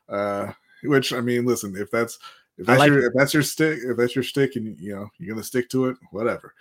Uh, 0.09 0.53
which 0.83 1.13
I 1.13 1.21
mean, 1.21 1.45
listen, 1.47 1.75
if 1.77 1.91
that's 1.91 2.19
if 2.61 2.67
that's 2.67 2.79
like 2.79 2.91
your 2.91 3.01
it. 3.01 3.07
if 3.07 3.13
that's 3.15 3.33
your 3.33 3.43
stick, 3.43 3.79
if 3.83 3.97
that's 3.97 4.15
your 4.15 4.23
stick, 4.23 4.57
and 4.57 4.79
you 4.79 4.95
know 4.95 5.09
you're 5.19 5.35
gonna 5.35 5.43
stick 5.43 5.71
to 5.71 5.87
it, 5.87 5.97
whatever. 6.11 6.55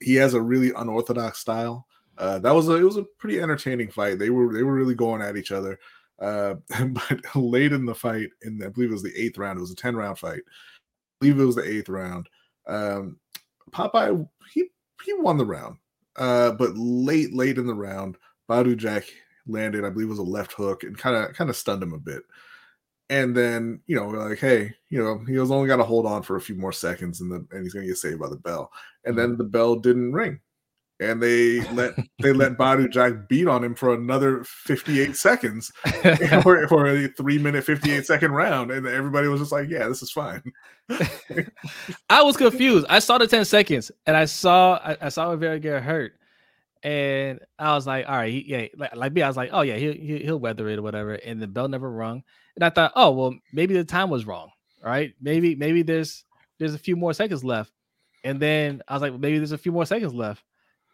He 0.00 0.14
has 0.14 0.34
a 0.34 0.40
really 0.40 0.72
unorthodox 0.76 1.40
style. 1.40 1.86
Uh, 2.16 2.38
that 2.38 2.54
was 2.54 2.68
a 2.68 2.76
it 2.76 2.84
was 2.84 2.96
a 2.96 3.02
pretty 3.18 3.40
entertaining 3.40 3.90
fight. 3.90 4.18
They 4.18 4.30
were 4.30 4.52
they 4.52 4.62
were 4.62 4.74
really 4.74 4.94
going 4.94 5.22
at 5.22 5.36
each 5.36 5.50
other. 5.50 5.80
Uh, 6.20 6.54
but 6.84 7.20
late 7.34 7.72
in 7.72 7.84
the 7.84 7.94
fight, 7.94 8.28
in 8.42 8.62
I 8.62 8.68
believe 8.68 8.90
it 8.90 8.94
was 8.94 9.02
the 9.02 9.20
eighth 9.20 9.38
round. 9.38 9.58
It 9.58 9.62
was 9.62 9.72
a 9.72 9.76
ten 9.76 9.96
round 9.96 10.18
fight. 10.18 10.42
I 10.46 11.20
believe 11.20 11.40
it 11.40 11.44
was 11.44 11.56
the 11.56 11.68
eighth 11.68 11.88
round. 11.88 12.28
Um, 12.68 13.18
Popeye 13.72 14.28
he 14.52 14.68
he 15.04 15.14
won 15.14 15.36
the 15.36 15.44
round. 15.44 15.78
Uh, 16.14 16.52
but 16.52 16.76
late 16.76 17.34
late 17.34 17.58
in 17.58 17.66
the 17.66 17.74
round, 17.74 18.18
Badou 18.48 18.76
Jack 18.76 19.04
landed. 19.48 19.84
I 19.84 19.90
believe 19.90 20.06
it 20.06 20.10
was 20.10 20.18
a 20.20 20.22
left 20.22 20.52
hook 20.52 20.84
and 20.84 20.96
kind 20.96 21.16
of 21.16 21.34
kind 21.34 21.50
of 21.50 21.56
stunned 21.56 21.82
him 21.82 21.92
a 21.92 21.98
bit. 21.98 22.22
And 23.10 23.36
then 23.36 23.80
you 23.86 23.96
know 23.96 24.06
we're 24.06 24.28
like, 24.28 24.38
hey, 24.38 24.72
you 24.88 25.02
know 25.02 25.22
he 25.26 25.36
was 25.36 25.50
only 25.50 25.68
got 25.68 25.76
to 25.76 25.84
hold 25.84 26.06
on 26.06 26.22
for 26.22 26.36
a 26.36 26.40
few 26.40 26.54
more 26.54 26.72
seconds, 26.72 27.20
and 27.20 27.30
the 27.30 27.46
and 27.50 27.62
he's 27.62 27.74
gonna 27.74 27.86
get 27.86 27.98
saved 27.98 28.20
by 28.20 28.28
the 28.28 28.36
bell. 28.36 28.70
And 29.04 29.18
then 29.18 29.30
mm-hmm. 29.30 29.38
the 29.38 29.44
bell 29.44 29.74
didn't 29.76 30.12
ring, 30.12 30.40
and 31.00 31.22
they 31.22 31.60
let 31.72 31.94
they 32.22 32.32
let 32.32 32.52
Badou 32.58 32.90
Jack 32.90 33.28
beat 33.28 33.48
on 33.48 33.64
him 33.64 33.74
for 33.74 33.94
another 33.94 34.44
58 34.44 35.16
seconds 35.16 35.72
for, 36.42 36.68
for 36.68 36.86
a 36.86 37.08
three 37.08 37.38
minute 37.38 37.64
58 37.64 38.06
second 38.06 38.32
round, 38.32 38.70
and 38.70 38.86
everybody 38.86 39.26
was 39.28 39.40
just 39.40 39.52
like, 39.52 39.68
yeah, 39.68 39.88
this 39.88 40.02
is 40.02 40.12
fine. 40.12 40.42
I 42.10 42.22
was 42.22 42.36
confused. 42.36 42.86
I 42.88 42.98
saw 42.98 43.18
the 43.18 43.26
10 43.26 43.44
seconds 43.44 43.90
and 44.06 44.16
I 44.16 44.26
saw 44.26 44.74
I, 44.84 44.96
I 45.00 45.08
saw 45.08 45.30
Rivera 45.30 45.58
get 45.58 45.82
hurt. 45.82 46.12
And 46.82 47.40
I 47.58 47.74
was 47.74 47.86
like, 47.86 48.08
all 48.08 48.16
right, 48.16 48.32
he, 48.32 48.44
yeah, 48.46 48.66
like, 48.74 48.96
like 48.96 49.12
me, 49.12 49.20
I 49.20 49.28
was 49.28 49.36
like, 49.36 49.50
oh 49.52 49.60
yeah, 49.60 49.76
he'll, 49.76 49.92
he'll 49.92 50.18
he'll 50.18 50.40
weather 50.40 50.68
it 50.68 50.78
or 50.78 50.82
whatever. 50.82 51.14
And 51.14 51.40
the 51.40 51.46
bell 51.46 51.68
never 51.68 51.90
rung. 51.90 52.22
And 52.60 52.66
I 52.66 52.70
thought, 52.70 52.92
oh 52.94 53.10
well, 53.12 53.34
maybe 53.54 53.72
the 53.72 53.84
time 53.84 54.10
was 54.10 54.26
wrong, 54.26 54.50
right? 54.84 55.14
Maybe 55.18 55.54
maybe 55.54 55.82
there's 55.82 56.24
there's 56.58 56.74
a 56.74 56.78
few 56.78 56.94
more 56.94 57.14
seconds 57.14 57.42
left. 57.42 57.72
And 58.22 58.38
then 58.38 58.82
I 58.86 58.92
was 58.92 59.00
like, 59.00 59.12
well, 59.12 59.18
maybe 59.18 59.38
there's 59.38 59.52
a 59.52 59.58
few 59.58 59.72
more 59.72 59.86
seconds 59.86 60.12
left. 60.12 60.44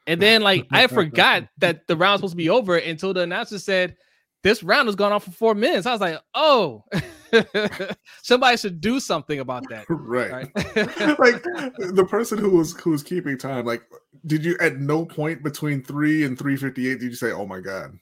And 0.07 0.23
then 0.23 0.43
like 0.43 0.69
I 0.71 0.87
forgot 0.87 1.49
that 1.59 1.89
the 1.89 1.97
round 1.97 2.13
was 2.13 2.19
supposed 2.21 2.35
to 2.35 2.37
be 2.37 2.51
over 2.51 2.77
until 2.77 3.13
the 3.13 3.23
announcer 3.23 3.59
said 3.59 3.97
this 4.45 4.63
round 4.63 4.87
has 4.87 4.95
gone 4.95 5.11
on 5.11 5.19
for 5.19 5.33
four 5.33 5.57
minutes. 5.57 5.89
I 5.89 5.93
was 5.93 6.01
like, 6.01 6.21
oh, 6.35 6.85
somebody 8.23 8.57
should 8.57 8.81
do 8.81 9.01
something 9.01 9.41
about 9.41 9.69
that. 9.71 9.87
right. 9.89 10.49
Right. 10.55 11.19
like 11.19 11.43
the 11.43 12.07
person 12.09 12.39
who 12.39 12.51
was 12.51 12.79
who 12.79 12.91
was 12.91 13.03
keeping 13.03 13.39
time, 13.39 13.67
like, 13.67 13.83
did 14.27 14.45
you 14.45 14.57
at 14.61 14.77
no 14.77 15.05
point 15.05 15.43
between 15.43 15.83
three 15.83 16.23
and 16.23 16.39
three 16.39 16.57
fifty 16.57 16.89
eight 16.89 17.01
did 17.01 17.11
you 17.11 17.17
say, 17.17 17.33
"Oh 17.33 17.45
my 17.45 17.59
god, 17.59 17.99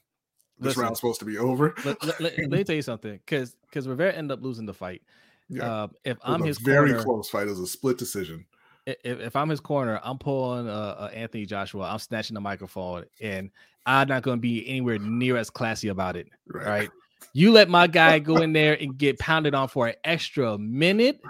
this 0.59 0.67
Listen. 0.69 0.83
round's 0.83 0.99
supposed 0.99 1.19
to 1.19 1.25
be 1.25 1.37
over"? 1.37 1.73
let, 1.85 2.03
let- 2.03 2.19
let- 2.21 2.37
let 2.39 2.49
me 2.49 2.63
tell 2.65 2.75
you 2.75 2.81
something, 2.81 3.13
because 3.25 3.55
because 3.69 3.87
Rivera 3.87 4.13
ended 4.13 4.37
up 4.37 4.43
losing 4.43 4.65
the 4.65 4.73
fight. 4.73 5.01
Yeah, 5.49 5.83
Um, 5.83 5.91
if 6.03 6.17
It 6.17 6.23
was 6.25 6.33
I'm 6.35 6.41
a 6.43 6.45
his 6.47 6.57
very 6.59 6.89
corner, 6.91 7.03
close 7.03 7.29
fight. 7.29 7.47
It 7.47 7.51
was 7.51 7.59
a 7.59 7.67
split 7.67 7.97
decision. 7.97 8.45
if, 8.87 8.97
if 9.03 9.35
I'm 9.35 9.49
his 9.49 9.59
corner, 9.59 9.99
I'm 10.03 10.17
pulling 10.17 10.67
uh, 10.67 10.71
uh, 10.71 11.11
Anthony 11.13 11.45
Joshua. 11.45 11.89
I'm 11.91 11.99
snatching 11.99 12.33
the 12.33 12.41
microphone, 12.41 13.05
and 13.21 13.51
I'm 13.85 14.07
not 14.07 14.23
going 14.23 14.37
to 14.37 14.41
be 14.41 14.67
anywhere 14.67 14.97
near 14.97 15.37
as 15.37 15.49
classy 15.51 15.89
about 15.89 16.15
it. 16.15 16.27
Right. 16.47 16.65
Right? 16.65 16.89
You 17.33 17.51
let 17.51 17.69
my 17.69 17.85
guy 17.87 18.19
go 18.19 18.37
in 18.37 18.53
there 18.53 18.73
and 18.79 18.97
get 18.97 19.19
pounded 19.19 19.53
on 19.53 19.67
for 19.67 19.87
an 19.87 19.95
extra 20.03 20.57
minute. 20.57 21.19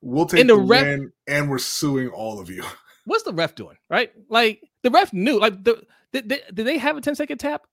We'll 0.00 0.26
take 0.26 0.40
And 0.42 0.48
the 0.50 0.54
the, 0.54 0.62
ref- 0.62 1.00
and 1.26 1.50
we're 1.50 1.58
suing 1.58 2.06
all 2.10 2.38
of 2.38 2.48
you. 2.48 2.62
What's 3.04 3.24
the 3.24 3.32
ref 3.32 3.56
doing? 3.56 3.76
Right? 3.90 4.12
Like 4.28 4.62
the 4.84 4.90
ref 4.92 5.12
knew. 5.12 5.40
Like 5.40 5.64
the 5.64 5.82
did, 6.12 6.28
did, 6.28 6.42
did 6.54 6.66
they 6.68 6.78
have 6.78 6.96
a 6.96 7.00
10 7.00 7.16
second 7.16 7.38
tap? 7.38 7.66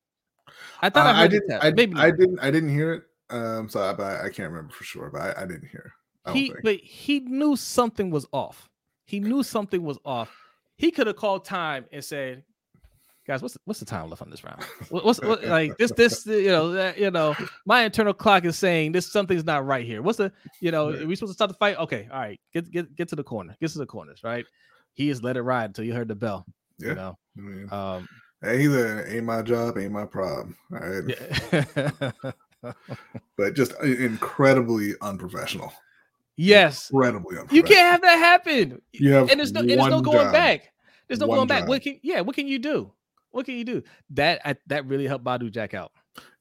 I 0.82 0.90
thought 0.90 1.08
Uh, 1.08 1.20
I, 1.20 1.24
I 1.24 1.28
didn't. 1.28 1.52
I, 1.52 1.72
Maybe 1.72 1.96
I 1.98 2.12
didn't. 2.12 2.40
I 2.40 2.52
didn't 2.52 2.70
hear 2.70 2.94
it. 2.94 3.04
Um, 3.30 3.70
so 3.70 3.82
I, 3.82 3.94
but 3.94 4.22
I, 4.22 4.30
can't 4.30 4.52
remember 4.52 4.74
for 4.74 4.84
sure. 4.84 5.10
But 5.10 5.22
I, 5.22 5.44
I 5.44 5.46
didn't 5.46 5.68
hear. 5.68 5.94
I 6.26 6.34
he 6.34 6.48
think. 6.50 6.64
but 6.64 6.76
he 6.76 7.20
knew 7.22 7.56
something 7.56 8.12
was 8.12 8.28
off. 8.32 8.70
He 9.06 9.20
knew 9.20 9.44
something 9.44 9.84
was 9.84 9.98
off. 10.06 10.36
He 10.78 10.92
could 10.92 11.08
have 11.08 11.16
called 11.16 11.46
time 11.46 11.86
and 11.92 12.04
said, 12.04 12.44
guys, 13.26 13.42
what's 13.42 13.54
the, 13.56 13.60
what's 13.66 13.80
the 13.80 13.86
time 13.86 14.10
left 14.10 14.22
on 14.22 14.30
this 14.30 14.44
round? 14.44 14.64
What's 14.90 15.20
what, 15.22 15.44
like 15.46 15.78
this 15.78 15.92
this 15.92 16.26
you 16.26 16.48
know 16.48 16.72
that, 16.72 16.98
you 16.98 17.12
know 17.12 17.36
my 17.66 17.84
internal 17.84 18.14
clock 18.14 18.46
is 18.46 18.58
saying 18.58 18.92
this 18.92 19.12
something's 19.12 19.46
not 19.46 19.66
right 19.66 19.86
here. 19.86 20.02
What's 20.02 20.18
the 20.18 20.32
you 20.62 20.72
know 20.72 20.90
are 20.90 21.06
we 21.06 21.16
supposed 21.16 21.32
to 21.32 21.36
start 21.36 21.50
the 21.50 21.58
fight? 21.58 21.78
Okay, 21.78 22.08
all 22.12 22.20
right, 22.20 22.40
get 22.54 22.70
get 22.72 22.96
get 22.96 23.08
to 23.10 23.16
the 23.16 23.24
corner, 23.24 23.56
get 23.60 23.72
to 23.72 23.80
the 23.80 23.86
corners, 23.86 24.22
right? 24.24 24.46
He 24.94 25.08
has 25.10 25.24
let 25.24 25.38
it 25.38 25.42
ride 25.42 25.66
until 25.66 25.84
you 25.84 25.94
heard 25.94 26.08
the 26.08 26.16
bell. 26.16 26.46
Yeah. 26.80 26.90
You 26.90 26.96
know, 26.96 27.18
I 27.38 27.42
mean, 27.42 27.70
um, 27.72 28.08
either 28.44 29.06
ain't 29.08 29.26
my 29.26 29.42
job, 29.42 29.78
ain't 29.78 29.92
my 29.92 30.06
problem. 30.06 30.56
All 30.72 30.80
right. 30.80 31.18
yeah. 32.24 32.32
But 33.38 33.56
just 33.56 33.74
uh, 33.74 33.86
incredibly 33.86 34.94
unprofessional. 35.02 35.72
yes, 36.36 36.90
Incredibly 36.90 37.38
you 37.52 37.62
can't 37.62 37.92
have 37.92 38.02
that 38.02 38.18
happen. 38.18 38.82
You 38.92 39.12
have 39.12 39.30
and 39.30 39.40
there's 39.40 39.52
no 39.52 39.60
and 39.62 39.70
there's 39.70 39.86
no 39.86 40.02
going 40.02 40.18
job. 40.18 40.34
back. 40.34 40.72
There's 41.08 41.20
no 41.20 41.28
One 41.28 41.38
going 41.38 41.48
back. 41.48 41.60
job. 41.62 41.70
What 41.70 41.82
can 41.84 42.00
yeah? 42.02 42.22
What 42.22 42.36
can 42.36 42.48
you 42.48 42.58
do? 42.58 42.92
What 43.30 43.46
can 43.46 43.56
you 43.56 43.66
do? 43.66 43.84
That 44.12 44.42
I, 44.46 44.56
that 44.68 44.88
really 44.88 45.06
helped 45.06 45.24
Badou 45.26 45.52
Jack 45.52 45.76
out. 45.76 45.92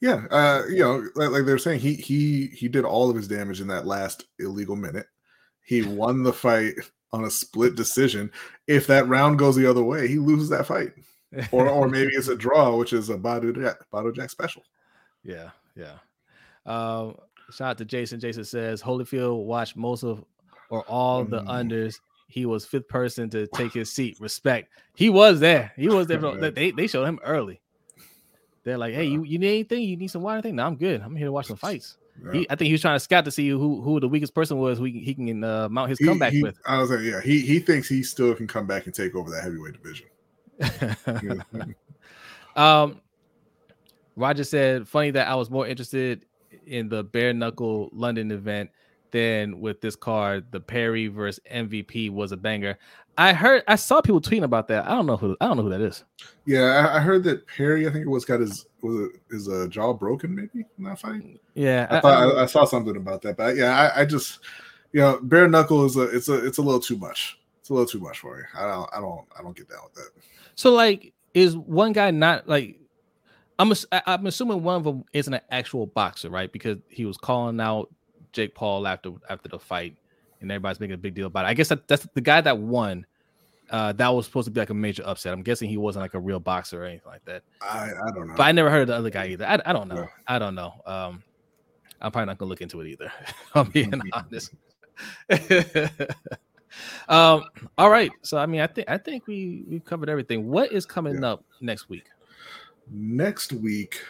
Yeah, 0.01 0.25
uh, 0.31 0.63
you 0.69 0.79
know, 0.79 1.07
like, 1.17 1.31
like 1.31 1.45
they're 1.45 1.59
saying, 1.59 1.81
he 1.81 1.95
he 1.95 2.47
he 2.55 2.69
did 2.69 2.85
all 2.87 3.11
of 3.11 3.17
his 3.17 3.29
damage 3.29 3.61
in 3.61 3.67
that 3.67 3.87
last 3.87 4.25
illegal 4.39 4.77
minute. 4.77 5.07
He 5.65 5.83
won 5.83 6.23
the 6.23 6.33
fight 6.33 6.75
on 7.13 7.25
a 7.25 7.31
split 7.31 7.75
decision. 7.75 8.31
If 8.67 8.87
that 8.87 9.09
round 9.09 9.39
goes 9.39 9.57
the 9.57 9.69
other 9.69 9.83
way, 9.83 10.09
he 10.09 10.19
loses 10.19 10.49
that 10.51 10.67
fight, 10.67 10.93
or 11.53 11.69
or 11.69 11.89
maybe 11.97 12.13
it's 12.15 12.29
a 12.29 12.37
draw, 12.37 12.77
which 12.77 12.93
is 12.93 13.11
a 13.11 13.17
Badou 13.17 13.55
Jack, 13.55 14.15
Jack 14.15 14.31
special. 14.31 14.63
yeah, 15.25 15.51
yeah. 15.77 15.95
Um, 16.67 17.17
shout 17.51 17.71
out 17.71 17.79
to 17.79 17.85
Jason. 17.85 18.21
Jason 18.21 18.45
says 18.45 18.83
Holyfield 18.83 19.45
watched 19.45 19.77
most 19.77 20.03
of 20.05 20.25
or 20.71 20.83
all 20.89 21.25
the 21.25 21.41
Mm. 21.43 21.49
unders. 21.49 22.01
He 22.27 22.47
was 22.47 22.65
fifth 22.65 22.89
person 22.89 23.29
to 23.31 23.47
take 23.49 23.73
his 23.73 23.93
seat. 23.93 24.17
Respect. 24.19 24.71
He 24.97 25.11
was 25.11 25.41
there. 25.41 25.73
He 25.77 25.89
was 25.89 26.07
there. 26.07 26.19
for- 26.21 26.37
they 26.51 26.71
they 26.71 26.87
showed 26.87 27.05
him 27.05 27.21
early. 27.23 27.61
They're 28.65 28.79
like, 28.79 28.95
hey, 28.95 29.05
you, 29.05 29.23
you 29.25 29.39
need 29.39 29.49
anything? 29.49 29.83
You 29.83 29.97
need 29.99 30.09
some 30.11 30.23
water? 30.23 30.41
Thing? 30.41 30.57
No, 30.57 30.65
I'm 30.67 30.77
good. 30.77 31.03
I'm 31.03 31.15
here 31.15 31.27
to 31.27 31.33
watch 31.33 31.47
some 31.49 31.57
fights. 31.69 31.99
Yeah. 32.25 32.33
He, 32.33 32.47
I 32.49 32.55
think 32.57 32.69
he 32.69 32.73
was 32.73 32.81
trying 32.81 32.97
to 32.97 33.01
scout 33.01 33.25
to 33.27 33.31
see 33.31 33.49
who 33.51 33.83
who 33.83 34.01
the 34.01 34.09
weakest 34.09 34.35
person 34.35 34.57
was. 34.57 34.79
Who 34.79 34.85
he, 34.85 35.01
he 35.01 35.15
can 35.15 35.45
uh, 35.45 35.69
mount 35.69 35.91
his 35.91 35.99
He- 35.99 36.07
comeback 36.07 36.33
he- 36.33 36.43
with. 36.43 36.57
I 36.67 36.79
was 36.79 36.89
like, 36.91 37.01
yeah, 37.03 37.21
he 37.21 37.41
he 37.41 37.59
thinks 37.59 37.89
he 37.89 38.03
still 38.03 38.35
can 38.35 38.47
come 38.47 38.67
back 38.67 38.87
and 38.87 38.95
take 38.95 39.15
over 39.15 39.31
that 39.31 39.43
heavyweight 39.43 39.75
division. 39.75 40.07
um, 42.57 43.01
Roger 44.17 44.45
said, 44.45 44.89
"Funny 44.89 45.11
that 45.13 45.29
I 45.29 45.35
was 45.35 45.51
more 45.51 45.67
interested 45.67 46.25
in 46.67 46.89
the 46.89 47.05
bare 47.05 47.33
knuckle 47.33 47.91
London 47.93 48.31
event 48.31 48.71
than 49.15 49.61
with 49.61 49.81
this 49.81 49.95
card. 49.95 50.45
The 50.51 50.61
Perry 50.61 51.07
versus 51.07 51.41
MVP 51.51 52.11
was 52.11 52.33
a 52.33 52.37
banger. 52.37 52.77
I 53.17 53.33
heard, 53.33 53.63
I 53.69 53.77
saw 53.77 54.01
people 54.01 54.21
tweeting 54.21 54.43
about 54.43 54.67
that. 54.69 54.87
I 54.87 54.91
don't 54.91 55.07
know 55.07 55.17
who, 55.17 55.37
I 55.41 55.47
don't 55.47 55.57
know 55.57 55.63
who 55.63 55.71
that 55.71 55.81
is. 55.81 56.03
yeah, 56.47 56.91
I, 56.93 56.97
I 56.97 57.01
heard 57.01 57.23
that 57.25 57.47
Perry, 57.47 57.87
I 57.87 57.93
think 57.93 58.05
it 58.07 58.09
was 58.09 58.25
got 58.25 58.41
his 58.41 58.67
was 58.83 59.09
it, 59.09 59.21
his 59.31 59.49
uh, 59.49 59.69
jaw 59.71 59.93
broken 59.93 60.35
maybe 60.35 60.67
in 60.77 60.85
that 60.85 60.99
fight. 60.99 61.23
Yeah, 61.55 61.87
I 61.91 62.01
thought 62.01 62.37
I, 62.37 62.43
I 62.43 62.47
saw 62.47 62.65
something 62.65 62.97
about 62.97 63.23
that, 63.23 63.37
but 63.37 63.55
yeah, 63.55 63.93
I, 63.95 64.01
I 64.01 64.05
just 64.05 64.41
you 64.93 65.01
know, 65.01 65.21
bare 65.23 65.49
knuckle 65.49 65.85
is 65.85 65.97
a 65.97 66.03
it's 66.03 66.29
a 66.29 66.45
it's 66.45 66.59
a 66.59 66.63
little 66.63 66.81
too 66.81 66.97
much. 66.97 67.39
It's 67.61 67.71
a 67.71 67.73
little 67.73 67.87
too 67.87 68.01
much 68.01 68.19
for 68.19 68.37
me. 68.37 68.43
I 68.57 68.67
don't 68.67 68.91
I 68.93 69.01
don't 69.01 69.25
I 69.39 69.43
don't 69.43 69.57
get 69.57 69.69
down 69.69 69.79
with 69.85 69.95
that. 69.95 70.11
So 70.55 70.73
like, 70.73 71.13
is 71.33 71.57
one 71.57 71.93
guy 71.93 72.11
not 72.11 72.49
like? 72.49 72.79
I'm 73.59 73.73
I'm 73.93 74.27
assuming 74.27 74.63
one 74.63 74.77
of 74.77 74.85
them 74.85 75.05
isn't 75.13 75.33
an 75.33 75.41
actual 75.51 75.87
boxer, 75.87 76.29
right? 76.29 76.51
Because 76.51 76.79
he 76.89 77.05
was 77.05 77.17
calling 77.17 77.61
out 77.61 77.93
Jake 78.33 78.55
Paul 78.55 78.87
after 78.87 79.13
after 79.29 79.49
the 79.49 79.59
fight, 79.59 79.97
and 80.41 80.51
everybody's 80.51 80.81
making 80.81 80.95
a 80.95 80.99
big 80.99 81.15
deal 81.15 81.27
about 81.27 81.45
it. 81.45 81.49
I 81.49 81.55
guess 81.55 81.69
that, 81.69 81.87
that's 81.89 82.07
the 82.15 82.21
guy 82.21 82.41
that 82.41 82.59
won. 82.59 83.07
Uh, 83.71 83.93
that 83.93 84.09
was 84.09 84.27
supposed 84.27 84.45
to 84.45 84.51
be 84.51 84.61
like 84.61 84.71
a 84.71 84.75
major 84.75 85.03
upset. 85.07 85.33
I'm 85.33 85.43
guessing 85.43 85.71
he 85.71 85.79
wasn't 85.79 86.03
like 86.03 86.15
a 86.15 86.21
real 86.21 86.39
boxer 86.39 86.83
or 86.83 86.87
anything 86.87 87.07
like 87.07 87.25
that. 87.25 87.43
I 87.63 87.91
I 87.91 88.11
don't 88.15 88.29
know. 88.29 88.35
But 88.37 88.43
I 88.45 88.53
never 88.53 88.71
heard 88.71 88.83
of 88.83 88.89
the 88.89 88.95
other 88.95 89.11
guy 89.11 89.29
either. 89.29 89.47
I, 89.47 89.59
I 89.65 89.73
don't 89.73 89.89
know. 89.89 90.03
Yeah. 90.03 90.07
I 90.27 90.39
don't 90.39 90.55
know. 90.55 90.75
Um, 90.85 91.23
I'm 92.01 92.13
probably 92.13 92.27
not 92.27 92.39
gonna 92.39 92.51
look 92.51 92.61
into 92.61 92.81
it 92.83 92.89
either. 92.89 93.13
I'm 93.55 93.71
being 93.71 94.01
honest. 94.13 94.53
um, 97.09 97.45
all 97.79 97.91
right. 97.91 98.11
So 98.23 98.39
I 98.39 98.47
mean, 98.47 98.61
I 98.61 98.67
think 98.67 98.89
I 98.91 98.99
think 98.99 99.27
we 99.27 99.65
we 99.69 99.81
covered 99.81 100.09
everything. 100.09 100.49
What 100.49 100.73
is 100.73 100.87
coming 100.87 101.21
Yeah. 101.23 101.33
up 101.33 101.45
next 101.61 101.89
week? 101.89 102.05
Next 102.91 103.53
week, 103.53 104.01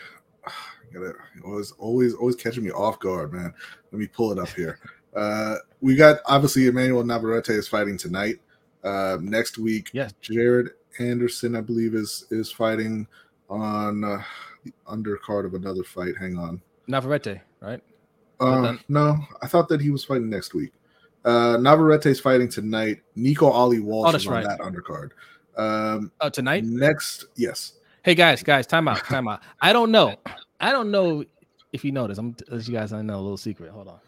gotta 0.93 1.15
always 1.45 1.73
always 1.73 2.15
always 2.15 2.37
catching 2.37 2.65
me 2.65 2.71
off 2.71 2.99
guard, 3.01 3.33
man. 3.33 3.53
Let 3.93 3.99
me 3.99 4.07
pull 4.07 4.33
it 4.33 4.39
up 4.39 4.49
here. 4.51 4.79
Uh, 5.15 5.55
we 5.81 5.95
got 5.95 6.19
obviously 6.27 6.67
Emmanuel 6.67 7.05
Navarrete 7.05 7.51
is 7.51 7.69
fighting 7.69 7.97
tonight. 7.97 8.41
Uh, 8.83 9.17
next 9.21 9.59
week, 9.59 9.91
Yes. 9.93 10.13
Jared 10.21 10.71
Anderson, 10.99 11.55
I 11.55 11.61
believe, 11.61 11.95
is 11.95 12.27
is 12.33 12.51
fighting 12.51 13.07
on 13.49 14.03
uh, 14.03 14.21
the 14.65 14.73
undercard 14.89 15.47
of 15.47 15.55
another 15.55 15.85
fight. 15.85 16.17
Hang 16.19 16.37
on. 16.37 16.61
Navarrete, 16.89 17.41
right? 17.61 17.81
Uh, 18.41 18.75
no, 18.89 19.17
I 19.41 19.47
thought 19.47 19.69
that 19.69 19.81
he 19.81 19.91
was 19.91 20.05
fighting 20.05 20.29
next 20.29 20.53
week. 20.53 20.73
Uh, 21.25 21.57
Navarrete's 21.59 22.21
fighting 22.21 22.49
tonight. 22.49 23.01
Nico 23.17 23.49
Ali 23.49 23.81
Walsh 23.81 24.13
Oh, 24.13 24.17
is 24.17 24.27
on 24.27 24.33
right. 24.35 24.45
that 24.47 24.61
undercard. 24.61 25.11
Um, 25.57 26.11
Oh, 26.21 26.29
tonight. 26.29 26.65
next, 26.65 27.27
yes, 27.37 27.75
Hey 28.03 28.15
guys, 28.15 28.43
guys, 28.43 28.67
time 28.67 28.87
out, 28.89 28.99
time 29.07 29.27
out. 29.29 29.41
I 29.63 29.73
don't 29.73 29.91
know. 29.91 30.15
I 30.61 30.73
don't 30.73 30.91
know 30.91 31.25
if 31.73 31.85
you 31.87 31.91
know 31.93 32.07
this. 32.07 32.19
I'm 32.19 32.37
as 32.53 32.69
you 32.69 32.75
guys 32.75 32.93
I 32.93 33.01
know 33.01 33.15
a 33.15 33.23
little 33.23 33.39
secret. 33.39 33.71
Hold 33.71 33.89
on. 33.89 33.99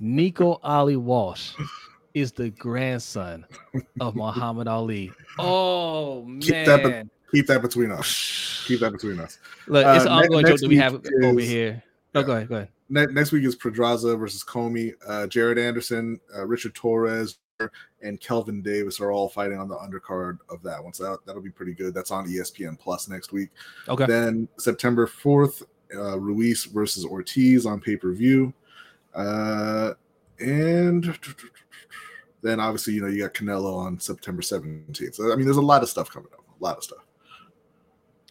Nico 0.00 0.60
Ali 0.62 0.96
Walsh 0.96 1.52
is 2.12 2.32
the 2.32 2.50
grandson 2.50 3.46
of 4.00 4.14
Muhammad 4.14 4.68
Ali. 4.68 5.12
Oh 5.38 6.24
man. 6.24 6.40
Keep 6.42 6.66
that 6.66 6.84
be- 6.84 7.10
keep 7.38 7.46
that 7.46 7.62
between 7.62 7.90
us. 7.90 8.64
Keep 8.66 8.80
that 8.80 8.92
between 8.92 9.18
us. 9.20 9.38
Look, 9.66 9.86
Uh, 9.86 9.94
it's 9.96 10.04
an 10.04 10.12
ne- 10.12 10.18
ongoing 10.24 10.46
joke 10.46 10.60
that 10.60 10.68
we 10.68 10.76
have 10.76 10.94
over 11.22 11.40
here. 11.40 11.82
No, 12.14 12.20
yeah. 12.20 12.26
go 12.26 12.32
ahead, 12.32 12.48
go 12.48 12.54
ahead. 12.56 12.68
Ne- 12.88 13.06
next 13.06 13.32
week 13.32 13.44
is 13.44 13.56
Pedraza 13.56 14.16
versus 14.16 14.44
Commey. 14.44 14.92
Uh, 15.06 15.26
Jared 15.26 15.58
Anderson, 15.58 16.20
uh, 16.36 16.46
Richard 16.46 16.74
Torrez, 16.74 17.36
and 18.02 18.20
Kelvin 18.20 18.62
Davis 18.62 19.00
are 19.00 19.10
all 19.10 19.28
fighting 19.28 19.58
on 19.58 19.68
the 19.68 19.76
undercard 19.76 20.38
of 20.48 20.62
that 20.62 20.82
one. 20.82 20.92
So 20.92 21.04
that, 21.04 21.26
that'll 21.26 21.42
be 21.42 21.50
pretty 21.50 21.74
good. 21.74 21.94
That's 21.94 22.10
on 22.10 22.26
ESPN 22.28 22.78
Plus 22.78 23.08
next 23.08 23.32
week. 23.32 23.50
Okay. 23.88 24.06
Then 24.06 24.48
September 24.58 25.06
4th, 25.06 25.62
uh, 25.94 26.18
Ruiz 26.18 26.64
versus 26.64 27.04
Ortiz 27.04 27.66
on 27.66 27.80
pay 27.80 27.96
per 27.96 28.12
view. 28.12 28.52
Uh, 29.14 29.94
and 30.38 31.18
then 32.42 32.60
obviously, 32.60 32.94
you 32.94 33.00
know, 33.00 33.08
you 33.08 33.22
got 33.22 33.34
Canelo 33.34 33.74
on 33.76 33.98
September 33.98 34.42
17th. 34.42 35.14
So, 35.14 35.32
I 35.32 35.36
mean, 35.36 35.46
there's 35.46 35.56
a 35.56 35.62
lot 35.62 35.82
of 35.82 35.88
stuff 35.88 36.10
coming 36.10 36.28
up. 36.32 36.44
A 36.60 36.64
lot 36.64 36.76
of 36.76 36.84
stuff. 36.84 37.05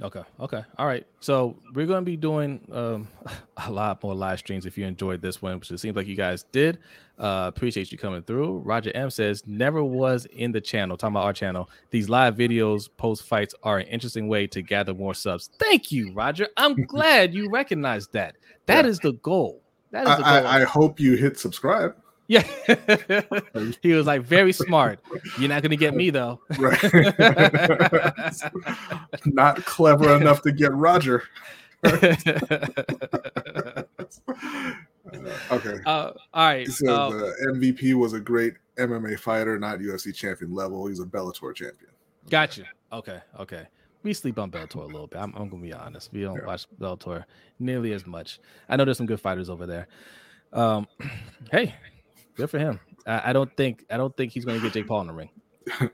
Okay. 0.01 0.23
Okay. 0.41 0.61
All 0.77 0.85
right. 0.85 1.07
So 1.21 1.55
we're 1.73 1.85
going 1.85 2.01
to 2.01 2.05
be 2.05 2.17
doing 2.17 2.59
um, 2.71 3.07
a 3.65 3.71
lot 3.71 4.03
more 4.03 4.13
live 4.13 4.39
streams 4.39 4.65
if 4.65 4.77
you 4.77 4.85
enjoyed 4.85 5.21
this 5.21 5.41
one, 5.41 5.59
which 5.59 5.71
it 5.71 5.79
seems 5.79 5.95
like 5.95 6.05
you 6.07 6.15
guys 6.17 6.43
did. 6.51 6.79
Uh, 7.17 7.45
appreciate 7.47 7.93
you 7.93 7.97
coming 7.97 8.21
through. 8.21 8.57
Roger 8.59 8.91
M 8.93 9.09
says, 9.09 9.41
never 9.47 9.81
was 9.81 10.25
in 10.25 10.51
the 10.51 10.59
channel, 10.59 10.97
talking 10.97 11.13
about 11.15 11.23
our 11.23 11.31
channel. 11.33 11.69
These 11.91 12.09
live 12.09 12.35
videos, 12.35 12.89
post 12.97 13.23
fights 13.23 13.55
are 13.63 13.77
an 13.77 13.87
interesting 13.87 14.27
way 14.27 14.47
to 14.47 14.61
gather 14.61 14.93
more 14.93 15.13
subs. 15.13 15.49
Thank 15.59 15.93
you, 15.93 16.11
Roger. 16.13 16.49
I'm 16.57 16.73
glad 16.87 17.33
you 17.33 17.49
recognize 17.49 18.07
that. 18.09 18.35
That 18.65 18.83
Yeah. 18.83 18.91
is 18.91 18.99
the 18.99 19.13
goal. 19.13 19.61
That 19.91 20.03
is 20.03 20.09
I, 20.09 20.15
the 20.17 20.23
goal. 20.23 20.47
I, 20.51 20.61
I 20.61 20.63
hope 20.65 20.99
you 20.99 21.15
hit 21.15 21.39
subscribe. 21.39 21.95
Yeah. 22.27 22.43
he 23.81 23.93
was 23.93 24.05
like, 24.05 24.21
very 24.21 24.51
smart. 24.51 24.99
You're 25.39 25.49
not 25.49 25.61
going 25.61 25.71
to 25.71 25.77
get 25.77 25.95
me, 25.95 26.09
though. 26.09 26.39
Right. 26.59 26.81
Not 29.25 29.63
clever 29.65 30.15
enough 30.15 30.41
to 30.43 30.51
get 30.51 30.73
Roger. 30.73 31.23
Uh, 31.83 31.91
okay. 35.51 35.79
Uh, 35.85 36.11
all 36.33 36.47
right. 36.47 36.67
So 36.67 36.93
uh, 36.93 37.09
the 37.09 37.35
MVP 37.53 37.93
was 37.93 38.13
a 38.13 38.19
great 38.19 38.55
MMA 38.77 39.19
fighter, 39.19 39.59
not 39.59 39.79
UFC 39.79 40.13
champion 40.13 40.53
level. 40.53 40.87
He's 40.87 40.99
a 40.99 41.05
Bellator 41.05 41.53
champion. 41.53 41.91
Gotcha. 42.29 42.63
Okay. 42.91 43.19
Okay. 43.39 43.67
We 44.03 44.13
sleep 44.13 44.39
on 44.39 44.51
Bellator 44.51 44.83
a 44.83 44.85
little 44.85 45.07
bit. 45.07 45.19
I'm, 45.19 45.33
I'm 45.35 45.49
gonna 45.49 45.61
be 45.61 45.73
honest. 45.73 46.11
We 46.13 46.21
don't 46.21 46.37
Yeah. 46.39 46.45
watch 46.45 46.65
Bellator 46.79 47.25
nearly 47.59 47.93
as 47.93 48.05
much. 48.05 48.39
I 48.69 48.75
know 48.75 48.85
there's 48.85 48.97
some 48.97 49.07
good 49.07 49.21
fighters 49.21 49.49
over 49.49 49.65
there. 49.65 49.87
Um, 50.53 50.87
hey, 51.51 51.75
good 52.35 52.49
for 52.49 52.59
him. 52.59 52.79
I, 53.07 53.29
I 53.29 53.33
don't 53.33 53.55
think 53.57 53.85
I 53.89 53.97
don't 53.97 54.15
think 54.15 54.31
he's 54.31 54.45
gonna 54.45 54.59
get 54.59 54.73
Jake 54.73 54.87
Paul 54.87 55.01
in 55.01 55.07
the 55.07 55.13
ring. 55.13 55.29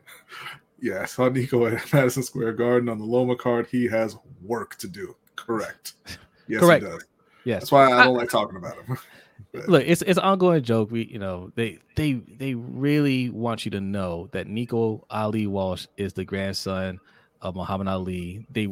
Yeah, 0.83 1.03
I 1.03 1.05
saw 1.05 1.29
Nico 1.29 1.67
at 1.67 1.93
Madison 1.93 2.23
Square 2.23 2.53
Garden 2.53 2.89
on 2.89 2.97
the 2.97 3.05
Loma 3.05 3.35
card. 3.35 3.67
He 3.67 3.85
has 3.89 4.17
work 4.41 4.77
to 4.77 4.87
do. 4.87 5.15
Correct. 5.35 5.93
Yes, 6.47 6.59
Correct. 6.59 6.83
he 6.83 6.89
does. 6.89 7.05
Yes. 7.45 7.61
That's 7.61 7.71
why 7.71 7.91
I 7.93 8.03
don't 8.03 8.17
like 8.17 8.29
talking 8.29 8.57
about 8.57 8.75
him. 8.83 8.97
But- 9.53 9.69
Look, 9.69 9.83
it's 9.85 10.01
it's 10.01 10.17
an 10.17 10.23
ongoing 10.25 10.63
joke. 10.63 10.91
We 10.91 11.05
you 11.05 11.19
know 11.19 11.51
they 11.55 11.79
they 11.95 12.13
they 12.13 12.55
really 12.55 13.29
want 13.29 13.63
you 13.63 13.71
to 13.71 13.79
know 13.79 14.27
that 14.33 14.47
Nico 14.47 15.05
Ali 15.09 15.47
Walsh 15.47 15.85
is 15.97 16.13
the 16.13 16.25
grandson 16.25 16.99
of 17.41 17.55
Muhammad 17.55 17.87
Ali. 17.87 18.45
They 18.49 18.67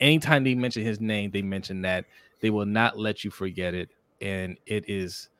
anytime 0.00 0.44
they 0.44 0.54
mention 0.54 0.82
his 0.84 1.00
name, 1.00 1.30
they 1.30 1.42
mention 1.42 1.82
that 1.82 2.06
they 2.40 2.50
will 2.50 2.64
not 2.64 2.98
let 2.98 3.24
you 3.24 3.30
forget 3.30 3.74
it, 3.74 3.90
and 4.20 4.56
it 4.66 4.88
is 4.88 5.28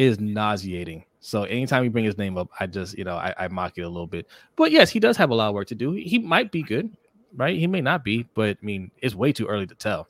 is 0.00 0.18
nauseating. 0.18 1.04
So 1.20 1.44
anytime 1.44 1.84
you 1.84 1.90
bring 1.90 2.04
his 2.06 2.16
name 2.16 2.38
up, 2.38 2.48
I 2.58 2.66
just 2.66 2.96
you 2.96 3.04
know 3.04 3.16
I, 3.16 3.34
I 3.38 3.48
mock 3.48 3.76
it 3.76 3.82
a 3.82 3.88
little 3.88 4.06
bit. 4.06 4.26
But 4.56 4.72
yes, 4.72 4.90
he 4.90 4.98
does 4.98 5.16
have 5.18 5.30
a 5.30 5.34
lot 5.34 5.48
of 5.48 5.54
work 5.54 5.68
to 5.68 5.74
do. 5.74 5.92
He 5.92 6.18
might 6.18 6.50
be 6.50 6.62
good. 6.62 6.96
right? 7.36 7.58
He 7.58 7.66
may 7.66 7.80
not 7.80 8.04
be, 8.04 8.26
but 8.34 8.56
I 8.62 8.64
mean, 8.64 8.90
it's 9.02 9.14
way 9.14 9.32
too 9.32 9.46
early 9.46 9.66
to 9.66 9.74
tell. 9.74 10.08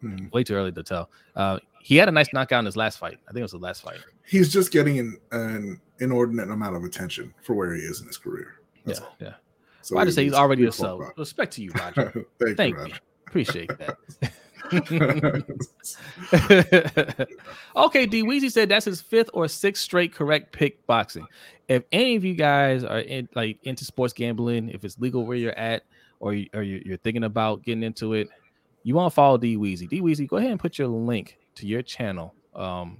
Hmm. 0.00 0.28
Way 0.32 0.44
too 0.44 0.54
early 0.54 0.72
to 0.72 0.82
tell. 0.82 1.10
Uh, 1.34 1.58
he 1.80 1.96
had 1.96 2.08
a 2.08 2.12
nice 2.12 2.32
knockout 2.32 2.60
in 2.60 2.66
his 2.66 2.76
last 2.76 2.98
fight. 2.98 3.18
I 3.28 3.32
think 3.32 3.38
it 3.38 3.42
was 3.42 3.52
the 3.52 3.58
last 3.58 3.82
fight. 3.82 3.98
He's 4.26 4.52
just 4.52 4.70
getting 4.72 4.98
an, 4.98 5.16
an 5.32 5.80
inordinate 6.00 6.50
amount 6.50 6.76
of 6.76 6.84
attention 6.84 7.34
for 7.42 7.54
where 7.54 7.74
he 7.74 7.80
is 7.80 8.00
in 8.00 8.06
his 8.06 8.18
career. 8.18 8.56
That's 8.84 9.00
yeah, 9.00 9.06
all. 9.06 9.16
yeah. 9.20 9.34
So 9.82 9.94
well, 9.94 10.02
I 10.02 10.04
just 10.04 10.14
say 10.16 10.24
he's 10.24 10.32
already 10.32 10.64
a 10.66 10.72
sub. 10.72 11.00
Respect 11.16 11.52
to 11.54 11.62
you, 11.62 11.72
Roger. 11.78 12.26
Thank, 12.38 12.56
Thank 12.56 12.76
you, 12.76 12.82
Roger. 12.82 12.98
Appreciate 13.26 13.70
that. 13.78 13.96
okay, 17.76 18.06
D 18.06 18.22
Weezy 18.22 18.50
said 18.50 18.68
that's 18.68 18.86
his 18.86 19.00
fifth 19.00 19.30
or 19.32 19.48
sixth 19.48 19.82
straight 19.82 20.14
correct 20.14 20.52
pick 20.52 20.84
boxing. 20.86 21.26
If 21.68 21.84
any 21.92 22.16
of 22.16 22.24
you 22.24 22.34
guys 22.34 22.84
are 22.84 23.00
in, 23.00 23.28
like 23.34 23.58
into 23.64 23.84
sports 23.84 24.12
gambling, 24.12 24.70
if 24.70 24.84
it's 24.84 24.98
legal 24.98 25.26
where 25.26 25.36
you're 25.36 25.58
at, 25.58 25.84
or, 26.20 26.34
you, 26.34 26.48
or 26.54 26.62
you're 26.62 26.98
thinking 26.98 27.24
about 27.24 27.64
getting 27.64 27.82
into 27.82 28.14
it, 28.14 28.28
you 28.84 28.94
want 28.94 29.10
to 29.10 29.14
follow 29.14 29.38
D 29.38 29.56
Weezy. 29.56 29.88
D 29.88 30.00
Weezy, 30.00 30.26
go 30.26 30.36
ahead 30.36 30.50
and 30.50 30.60
put 30.60 30.78
your 30.78 30.88
link 30.88 31.38
to 31.54 31.66
your 31.66 31.82
channel 31.82 32.34
um 32.54 32.98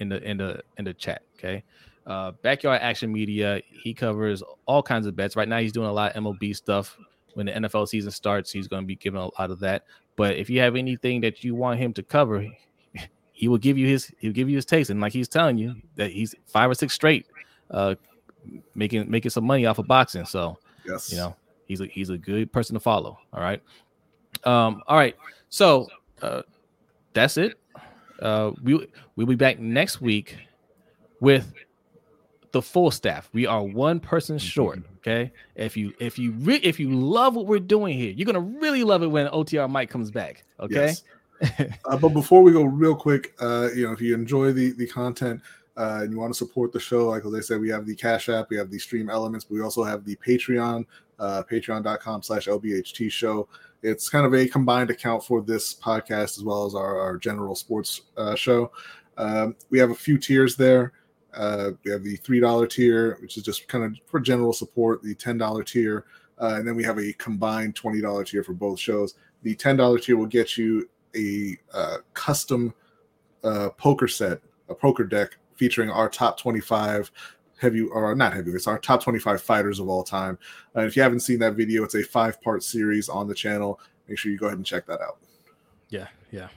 in 0.00 0.08
the 0.08 0.22
in 0.22 0.38
the 0.38 0.60
in 0.78 0.84
the 0.84 0.94
chat. 0.94 1.22
Okay. 1.38 1.62
Uh, 2.06 2.32
Backyard 2.42 2.80
Action 2.82 3.12
Media. 3.12 3.60
He 3.70 3.94
covers 3.94 4.42
all 4.66 4.82
kinds 4.82 5.06
of 5.06 5.14
bets. 5.14 5.36
Right 5.36 5.48
now, 5.48 5.58
he's 5.58 5.72
doing 5.72 5.88
a 5.88 5.92
lot 5.92 6.16
of 6.16 6.24
MLB 6.24 6.56
stuff. 6.56 6.98
When 7.34 7.46
the 7.46 7.52
NFL 7.52 7.86
season 7.86 8.10
starts, 8.10 8.50
he's 8.50 8.66
going 8.66 8.82
to 8.82 8.86
be 8.86 8.96
giving 8.96 9.20
a 9.20 9.28
lot 9.38 9.50
of 9.50 9.60
that. 9.60 9.84
But 10.20 10.36
if 10.36 10.50
you 10.50 10.60
have 10.60 10.76
anything 10.76 11.22
that 11.22 11.42
you 11.44 11.54
want 11.54 11.80
him 11.80 11.94
to 11.94 12.02
cover, 12.02 12.44
he 13.32 13.48
will 13.48 13.56
give 13.56 13.78
you 13.78 13.86
his 13.86 14.12
he'll 14.18 14.34
give 14.34 14.50
you 14.50 14.56
his 14.56 14.66
taste. 14.66 14.90
And 14.90 15.00
like 15.00 15.14
he's 15.14 15.28
telling 15.28 15.56
you 15.56 15.76
that 15.96 16.10
he's 16.10 16.34
five 16.44 16.68
or 16.70 16.74
six 16.74 16.92
straight, 16.92 17.26
uh, 17.70 17.94
making 18.74 19.10
making 19.10 19.30
some 19.30 19.44
money 19.44 19.64
off 19.64 19.78
of 19.78 19.86
boxing. 19.86 20.26
So 20.26 20.58
yes, 20.84 21.10
you 21.10 21.16
know 21.16 21.34
he's 21.64 21.80
a 21.80 21.86
he's 21.86 22.10
a 22.10 22.18
good 22.18 22.52
person 22.52 22.74
to 22.74 22.80
follow. 22.80 23.18
All 23.32 23.40
right, 23.40 23.62
um, 24.44 24.82
all 24.86 24.98
right. 24.98 25.16
So 25.48 25.88
uh, 26.20 26.42
that's 27.14 27.38
it. 27.38 27.58
Uh, 28.20 28.50
we 28.62 28.86
we'll 29.16 29.26
be 29.26 29.36
back 29.36 29.58
next 29.58 30.02
week 30.02 30.36
with 31.20 31.50
the 32.52 32.62
full 32.62 32.90
staff. 32.90 33.28
We 33.32 33.46
are 33.46 33.62
one 33.62 34.00
person 34.00 34.38
short. 34.38 34.80
Okay. 34.98 35.32
If 35.54 35.76
you 35.76 35.92
if 36.00 36.18
you 36.18 36.32
re- 36.32 36.60
if 36.62 36.78
you 36.80 36.90
love 36.90 37.34
what 37.36 37.46
we're 37.46 37.58
doing 37.60 37.96
here, 37.98 38.10
you're 38.10 38.26
gonna 38.26 38.40
really 38.40 38.84
love 38.84 39.02
it 39.02 39.08
when 39.08 39.26
OTR 39.28 39.70
Mike 39.70 39.90
comes 39.90 40.10
back. 40.10 40.44
Okay. 40.58 40.74
Yes. 40.74 41.02
uh, 41.86 41.96
but 41.96 42.10
before 42.10 42.42
we 42.42 42.52
go, 42.52 42.64
real 42.64 42.94
quick, 42.94 43.34
uh, 43.40 43.68
you 43.74 43.86
know, 43.86 43.92
if 43.92 44.00
you 44.00 44.14
enjoy 44.14 44.52
the 44.52 44.72
the 44.72 44.86
content 44.86 45.40
uh, 45.76 46.00
and 46.02 46.12
you 46.12 46.18
want 46.18 46.32
to 46.32 46.36
support 46.36 46.72
the 46.72 46.80
show, 46.80 47.08
like 47.08 47.24
as 47.24 47.34
I 47.34 47.40
said, 47.40 47.60
we 47.60 47.70
have 47.70 47.86
the 47.86 47.94
Cash 47.94 48.28
App, 48.28 48.50
we 48.50 48.56
have 48.56 48.70
the 48.70 48.78
Stream 48.78 49.08
Elements, 49.08 49.44
but 49.44 49.54
we 49.54 49.62
also 49.62 49.82
have 49.82 50.04
the 50.04 50.16
Patreon, 50.16 50.84
uh, 51.18 51.42
Patreon.com/slash 51.50 52.46
LBHT 52.46 53.10
Show. 53.10 53.48
It's 53.82 54.10
kind 54.10 54.26
of 54.26 54.34
a 54.34 54.46
combined 54.46 54.90
account 54.90 55.24
for 55.24 55.40
this 55.40 55.74
podcast 55.74 56.36
as 56.36 56.44
well 56.44 56.66
as 56.66 56.74
our, 56.74 57.00
our 57.00 57.16
general 57.16 57.54
sports 57.54 58.02
uh, 58.18 58.34
show. 58.34 58.70
Um, 59.16 59.56
we 59.70 59.78
have 59.78 59.90
a 59.90 59.94
few 59.94 60.18
tiers 60.18 60.56
there. 60.56 60.92
Uh, 61.34 61.70
we 61.84 61.90
have 61.90 62.02
the 62.02 62.16
three 62.16 62.40
dollar 62.40 62.66
tier, 62.66 63.18
which 63.20 63.36
is 63.36 63.42
just 63.42 63.68
kind 63.68 63.84
of 63.84 63.96
for 64.06 64.20
general 64.20 64.52
support. 64.52 65.02
The 65.02 65.14
ten 65.14 65.38
dollar 65.38 65.62
tier, 65.62 66.04
uh, 66.40 66.54
and 66.56 66.66
then 66.66 66.74
we 66.74 66.84
have 66.84 66.98
a 66.98 67.12
combined 67.14 67.76
twenty 67.76 68.00
dollar 68.00 68.24
tier 68.24 68.42
for 68.42 68.52
both 68.52 68.78
shows. 68.78 69.14
The 69.42 69.54
ten 69.54 69.76
dollar 69.76 69.98
tier 69.98 70.16
will 70.16 70.26
get 70.26 70.56
you 70.56 70.88
a 71.16 71.56
uh, 71.72 71.98
custom 72.14 72.74
uh, 73.44 73.70
poker 73.70 74.08
set, 74.08 74.40
a 74.68 74.74
poker 74.74 75.04
deck 75.04 75.36
featuring 75.54 75.90
our 75.90 76.08
top 76.08 76.38
twenty 76.38 76.60
five 76.60 77.10
heavy 77.60 77.82
or 77.82 78.14
not 78.14 78.32
heavy. 78.32 78.50
It's 78.50 78.66
our 78.66 78.78
top 78.78 79.02
twenty 79.02 79.20
five 79.20 79.40
fighters 79.40 79.78
of 79.78 79.88
all 79.88 80.02
time. 80.02 80.38
And 80.74 80.86
if 80.86 80.96
you 80.96 81.02
haven't 81.02 81.20
seen 81.20 81.38
that 81.40 81.54
video, 81.54 81.84
it's 81.84 81.94
a 81.94 82.02
five 82.02 82.40
part 82.42 82.64
series 82.64 83.08
on 83.08 83.28
the 83.28 83.34
channel. 83.34 83.78
Make 84.08 84.18
sure 84.18 84.32
you 84.32 84.38
go 84.38 84.46
ahead 84.46 84.58
and 84.58 84.66
check 84.66 84.86
that 84.86 85.00
out. 85.00 85.18
Yeah, 85.90 86.08
yeah. 86.32 86.48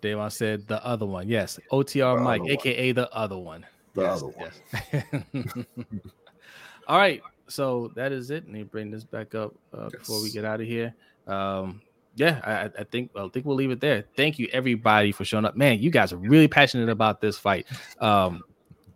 Davon 0.00 0.30
said 0.30 0.68
the 0.68 0.84
other 0.84 1.06
one. 1.06 1.28
Yes, 1.28 1.58
OTR 1.72 2.18
the 2.18 2.22
Mike, 2.22 2.42
aka 2.46 2.92
the 2.92 3.10
other 3.12 3.38
one 3.38 3.66
the 3.96 4.02
yes, 4.02 4.22
other 4.22 4.28
one. 4.28 4.50
Yes. 4.92 5.64
All 6.88 6.98
right. 6.98 7.22
So 7.48 7.92
that 7.96 8.12
is 8.12 8.30
it. 8.30 8.44
Let 8.44 8.52
me 8.52 8.62
bring 8.62 8.90
this 8.90 9.04
back 9.04 9.34
up 9.34 9.54
uh, 9.72 9.88
yes. 9.92 10.00
before 10.00 10.22
we 10.22 10.30
get 10.30 10.44
out 10.44 10.60
of 10.60 10.66
here. 10.66 10.94
Um, 11.26 11.80
yeah, 12.14 12.40
I, 12.44 12.80
I, 12.80 12.84
think 12.84 13.10
I 13.14 13.28
think 13.28 13.44
we'll 13.44 13.56
leave 13.56 13.70
it 13.70 13.80
there. 13.80 14.04
Thank 14.16 14.38
you 14.38 14.48
everybody 14.52 15.12
for 15.12 15.24
showing 15.24 15.44
up. 15.44 15.56
Man, 15.56 15.80
you 15.80 15.90
guys 15.90 16.12
are 16.12 16.16
really 16.16 16.48
passionate 16.48 16.88
about 16.88 17.20
this 17.20 17.38
fight. 17.38 17.66
Um, 18.00 18.42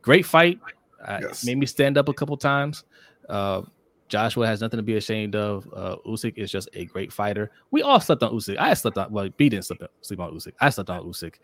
great 0.01 0.25
fight. 0.25 0.59
Uh, 1.05 1.19
yes. 1.23 1.45
Made 1.45 1.59
me 1.59 1.67
stand 1.67 1.99
up 1.99 2.09
a 2.09 2.15
couple 2.15 2.37
times. 2.37 2.85
Uh, 3.29 3.63
Joshua 4.09 4.47
has 4.47 4.61
nothing 4.61 4.79
to 4.79 4.83
be 4.83 4.97
ashamed 4.97 5.37
of. 5.37 5.69
Uh, 5.73 5.97
Usyk 6.07 6.37
is 6.37 6.51
just 6.51 6.69
a 6.73 6.85
great 6.87 7.13
fighter. 7.13 7.51
We 7.71 7.83
all 7.83 8.01
slept 8.01 8.23
on 8.23 8.33
Usyk. 8.33 8.57
I 8.59 8.75
slept 8.75 8.99
on 8.99 9.13
well, 9.13 9.29
B 9.37 9.49
didn't 9.49 9.67
sleep, 9.67 9.83
sleep 10.01 10.21
on 10.21 10.33
Usyk. 10.33 10.53
I 10.61 10.71
slept 10.71 10.91
on 10.91 11.05
Usyk, 11.05 11.35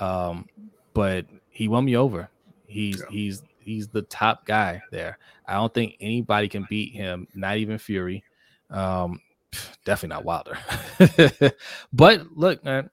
um, 0.00 0.46
but 0.94 1.26
he 1.50 1.68
won 1.68 1.84
me 1.84 1.96
over. 1.96 2.30
He's 2.68 3.00
yeah. 3.00 3.06
he's 3.10 3.42
he's 3.58 3.88
the 3.88 4.02
top 4.02 4.46
guy 4.46 4.82
there. 4.92 5.18
I 5.46 5.54
don't 5.54 5.72
think 5.72 5.96
anybody 6.00 6.48
can 6.48 6.66
beat 6.68 6.94
him. 6.94 7.26
Not 7.34 7.56
even 7.56 7.78
Fury. 7.78 8.22
Um, 8.70 9.20
definitely 9.84 10.14
not 10.14 10.24
Wilder. 10.24 10.58
but 11.92 12.26
look, 12.36 12.62
man. 12.64 12.90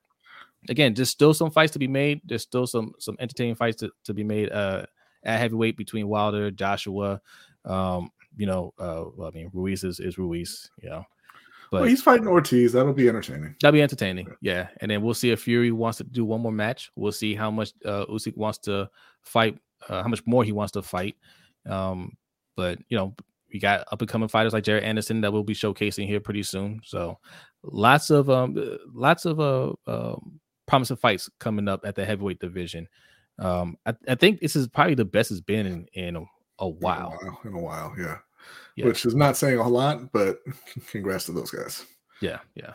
Again, 0.67 0.95
there's 0.95 1.11
still 1.11 1.33
some 1.35 1.51
fights 1.51 1.73
to 1.73 1.79
be 1.79 1.87
made. 1.87 2.21
There's 2.25 2.41
still 2.41 2.65
some 2.65 2.93
some 2.99 3.17
entertaining 3.19 3.55
fights 3.55 3.77
to, 3.81 3.91
to 4.05 4.13
be 4.13 4.23
made 4.23 4.51
uh, 4.51 4.85
at 5.23 5.39
heavyweight 5.39 5.77
between 5.77 6.07
Wilder, 6.07 6.49
Joshua. 6.49 7.21
Um, 7.65 8.09
you 8.35 8.47
know, 8.47 8.73
uh, 8.79 9.05
well, 9.15 9.27
I 9.27 9.31
mean, 9.31 9.51
Ruiz 9.53 9.83
is, 9.83 9.99
is 9.99 10.17
Ruiz. 10.17 10.71
You 10.81 10.89
know, 10.89 11.05
but 11.71 11.81
well, 11.81 11.89
he's 11.89 12.01
fighting 12.01 12.27
Ortiz. 12.27 12.73
That'll 12.73 12.93
be 12.93 13.09
entertaining. 13.09 13.55
That'll 13.61 13.73
be 13.73 13.81
entertaining. 13.81 14.27
Yeah, 14.41 14.67
and 14.81 14.91
then 14.91 15.01
we'll 15.01 15.13
see 15.13 15.31
if 15.31 15.41
Fury 15.41 15.71
wants 15.71 15.97
to 15.97 16.03
do 16.03 16.25
one 16.25 16.41
more 16.41 16.51
match. 16.51 16.91
We'll 16.95 17.11
see 17.11 17.35
how 17.35 17.51
much 17.51 17.73
uh, 17.85 18.05
Usyk 18.05 18.37
wants 18.37 18.59
to 18.59 18.89
fight 19.21 19.59
uh, 19.89 20.03
how 20.03 20.09
much 20.09 20.25
more 20.25 20.43
he 20.43 20.51
wants 20.51 20.71
to 20.73 20.81
fight. 20.81 21.15
Um, 21.65 22.17
but 22.55 22.79
you 22.89 22.97
know, 22.97 23.15
we 23.51 23.59
got 23.59 23.85
up 23.91 24.01
and 24.01 24.09
coming 24.09 24.29
fighters 24.29 24.53
like 24.53 24.63
Jared 24.63 24.83
Anderson 24.83 25.21
that 25.21 25.33
we'll 25.33 25.43
be 25.43 25.53
showcasing 25.53 26.07
here 26.07 26.19
pretty 26.19 26.43
soon. 26.43 26.81
So 26.83 27.19
lots 27.63 28.09
of 28.09 28.29
um, 28.29 28.55
lots 28.93 29.25
of 29.25 29.39
uh, 29.39 29.73
uh 29.87 30.15
promising 30.67 30.97
fights 30.97 31.29
coming 31.39 31.67
up 31.67 31.85
at 31.85 31.95
the 31.95 32.05
heavyweight 32.05 32.39
division. 32.39 32.87
Um, 33.37 33.77
I, 33.85 33.93
I 34.07 34.15
think 34.15 34.39
this 34.39 34.55
is 34.55 34.67
probably 34.67 34.95
the 34.95 35.05
best 35.05 35.31
it's 35.31 35.41
been 35.41 35.65
in 35.65 35.87
in 35.93 36.15
a, 36.15 36.23
a 36.59 36.69
while. 36.69 37.17
In 37.21 37.27
a 37.27 37.31
while, 37.31 37.39
in 37.45 37.53
a 37.53 37.61
while 37.61 37.95
yeah. 37.97 38.17
Which 38.77 39.05
is 39.05 39.15
not 39.15 39.37
saying 39.37 39.59
a 39.59 39.63
whole 39.63 39.71
lot, 39.71 40.11
but 40.11 40.39
congrats 40.91 41.25
to 41.25 41.31
those 41.31 41.51
guys. 41.51 41.85
Yeah, 42.21 42.39
yeah. 42.55 42.73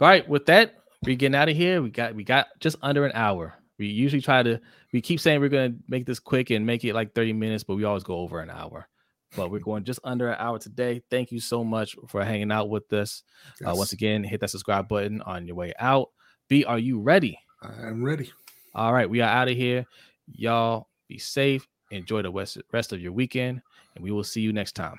All 0.00 0.08
right, 0.08 0.26
with 0.28 0.46
that, 0.46 0.76
we're 1.04 1.16
getting 1.16 1.34
out 1.34 1.48
of 1.48 1.56
here. 1.56 1.82
We 1.82 1.90
got 1.90 2.14
we 2.14 2.24
got 2.24 2.48
just 2.60 2.76
under 2.82 3.04
an 3.04 3.12
hour. 3.14 3.54
We 3.78 3.86
usually 3.86 4.22
try 4.22 4.42
to 4.42 4.60
we 4.92 5.00
keep 5.00 5.20
saying 5.20 5.40
we're 5.40 5.48
going 5.48 5.72
to 5.72 5.78
make 5.88 6.06
this 6.06 6.18
quick 6.18 6.50
and 6.50 6.64
make 6.64 6.84
it 6.84 6.94
like 6.94 7.14
30 7.14 7.32
minutes, 7.32 7.64
but 7.64 7.76
we 7.76 7.84
always 7.84 8.04
go 8.04 8.16
over 8.16 8.40
an 8.40 8.50
hour. 8.50 8.88
But 9.34 9.50
we're 9.50 9.60
going 9.60 9.84
just 9.84 10.00
under 10.04 10.28
an 10.28 10.36
hour 10.38 10.58
today. 10.58 11.02
Thank 11.10 11.32
you 11.32 11.40
so 11.40 11.64
much 11.64 11.96
for 12.08 12.22
hanging 12.22 12.52
out 12.52 12.68
with 12.68 12.92
us. 12.92 13.22
Uh, 13.46 13.50
yes. 13.60 13.70
Uh, 13.70 13.76
once 13.76 13.92
again, 13.92 14.24
hit 14.24 14.40
that 14.40 14.50
subscribe 14.50 14.88
button 14.88 15.22
on 15.22 15.46
your 15.46 15.56
way 15.56 15.72
out. 15.78 16.10
B, 16.48 16.64
are 16.64 16.78
you 16.78 17.00
ready? 17.00 17.38
I'm 17.62 18.04
ready. 18.04 18.30
All 18.74 18.92
right, 18.92 19.08
we 19.08 19.20
are 19.20 19.28
out 19.28 19.48
of 19.48 19.56
here. 19.56 19.86
Y'all 20.30 20.88
be 21.08 21.18
safe. 21.18 21.66
Enjoy 21.90 22.22
the 22.22 22.32
rest 22.72 22.92
of 22.92 23.00
your 23.00 23.12
weekend, 23.12 23.62
and 23.94 24.04
we 24.04 24.10
will 24.10 24.24
see 24.24 24.40
you 24.40 24.52
next 24.52 24.72
time. 24.72 24.98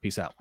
Peace 0.00 0.18
out. 0.18 0.34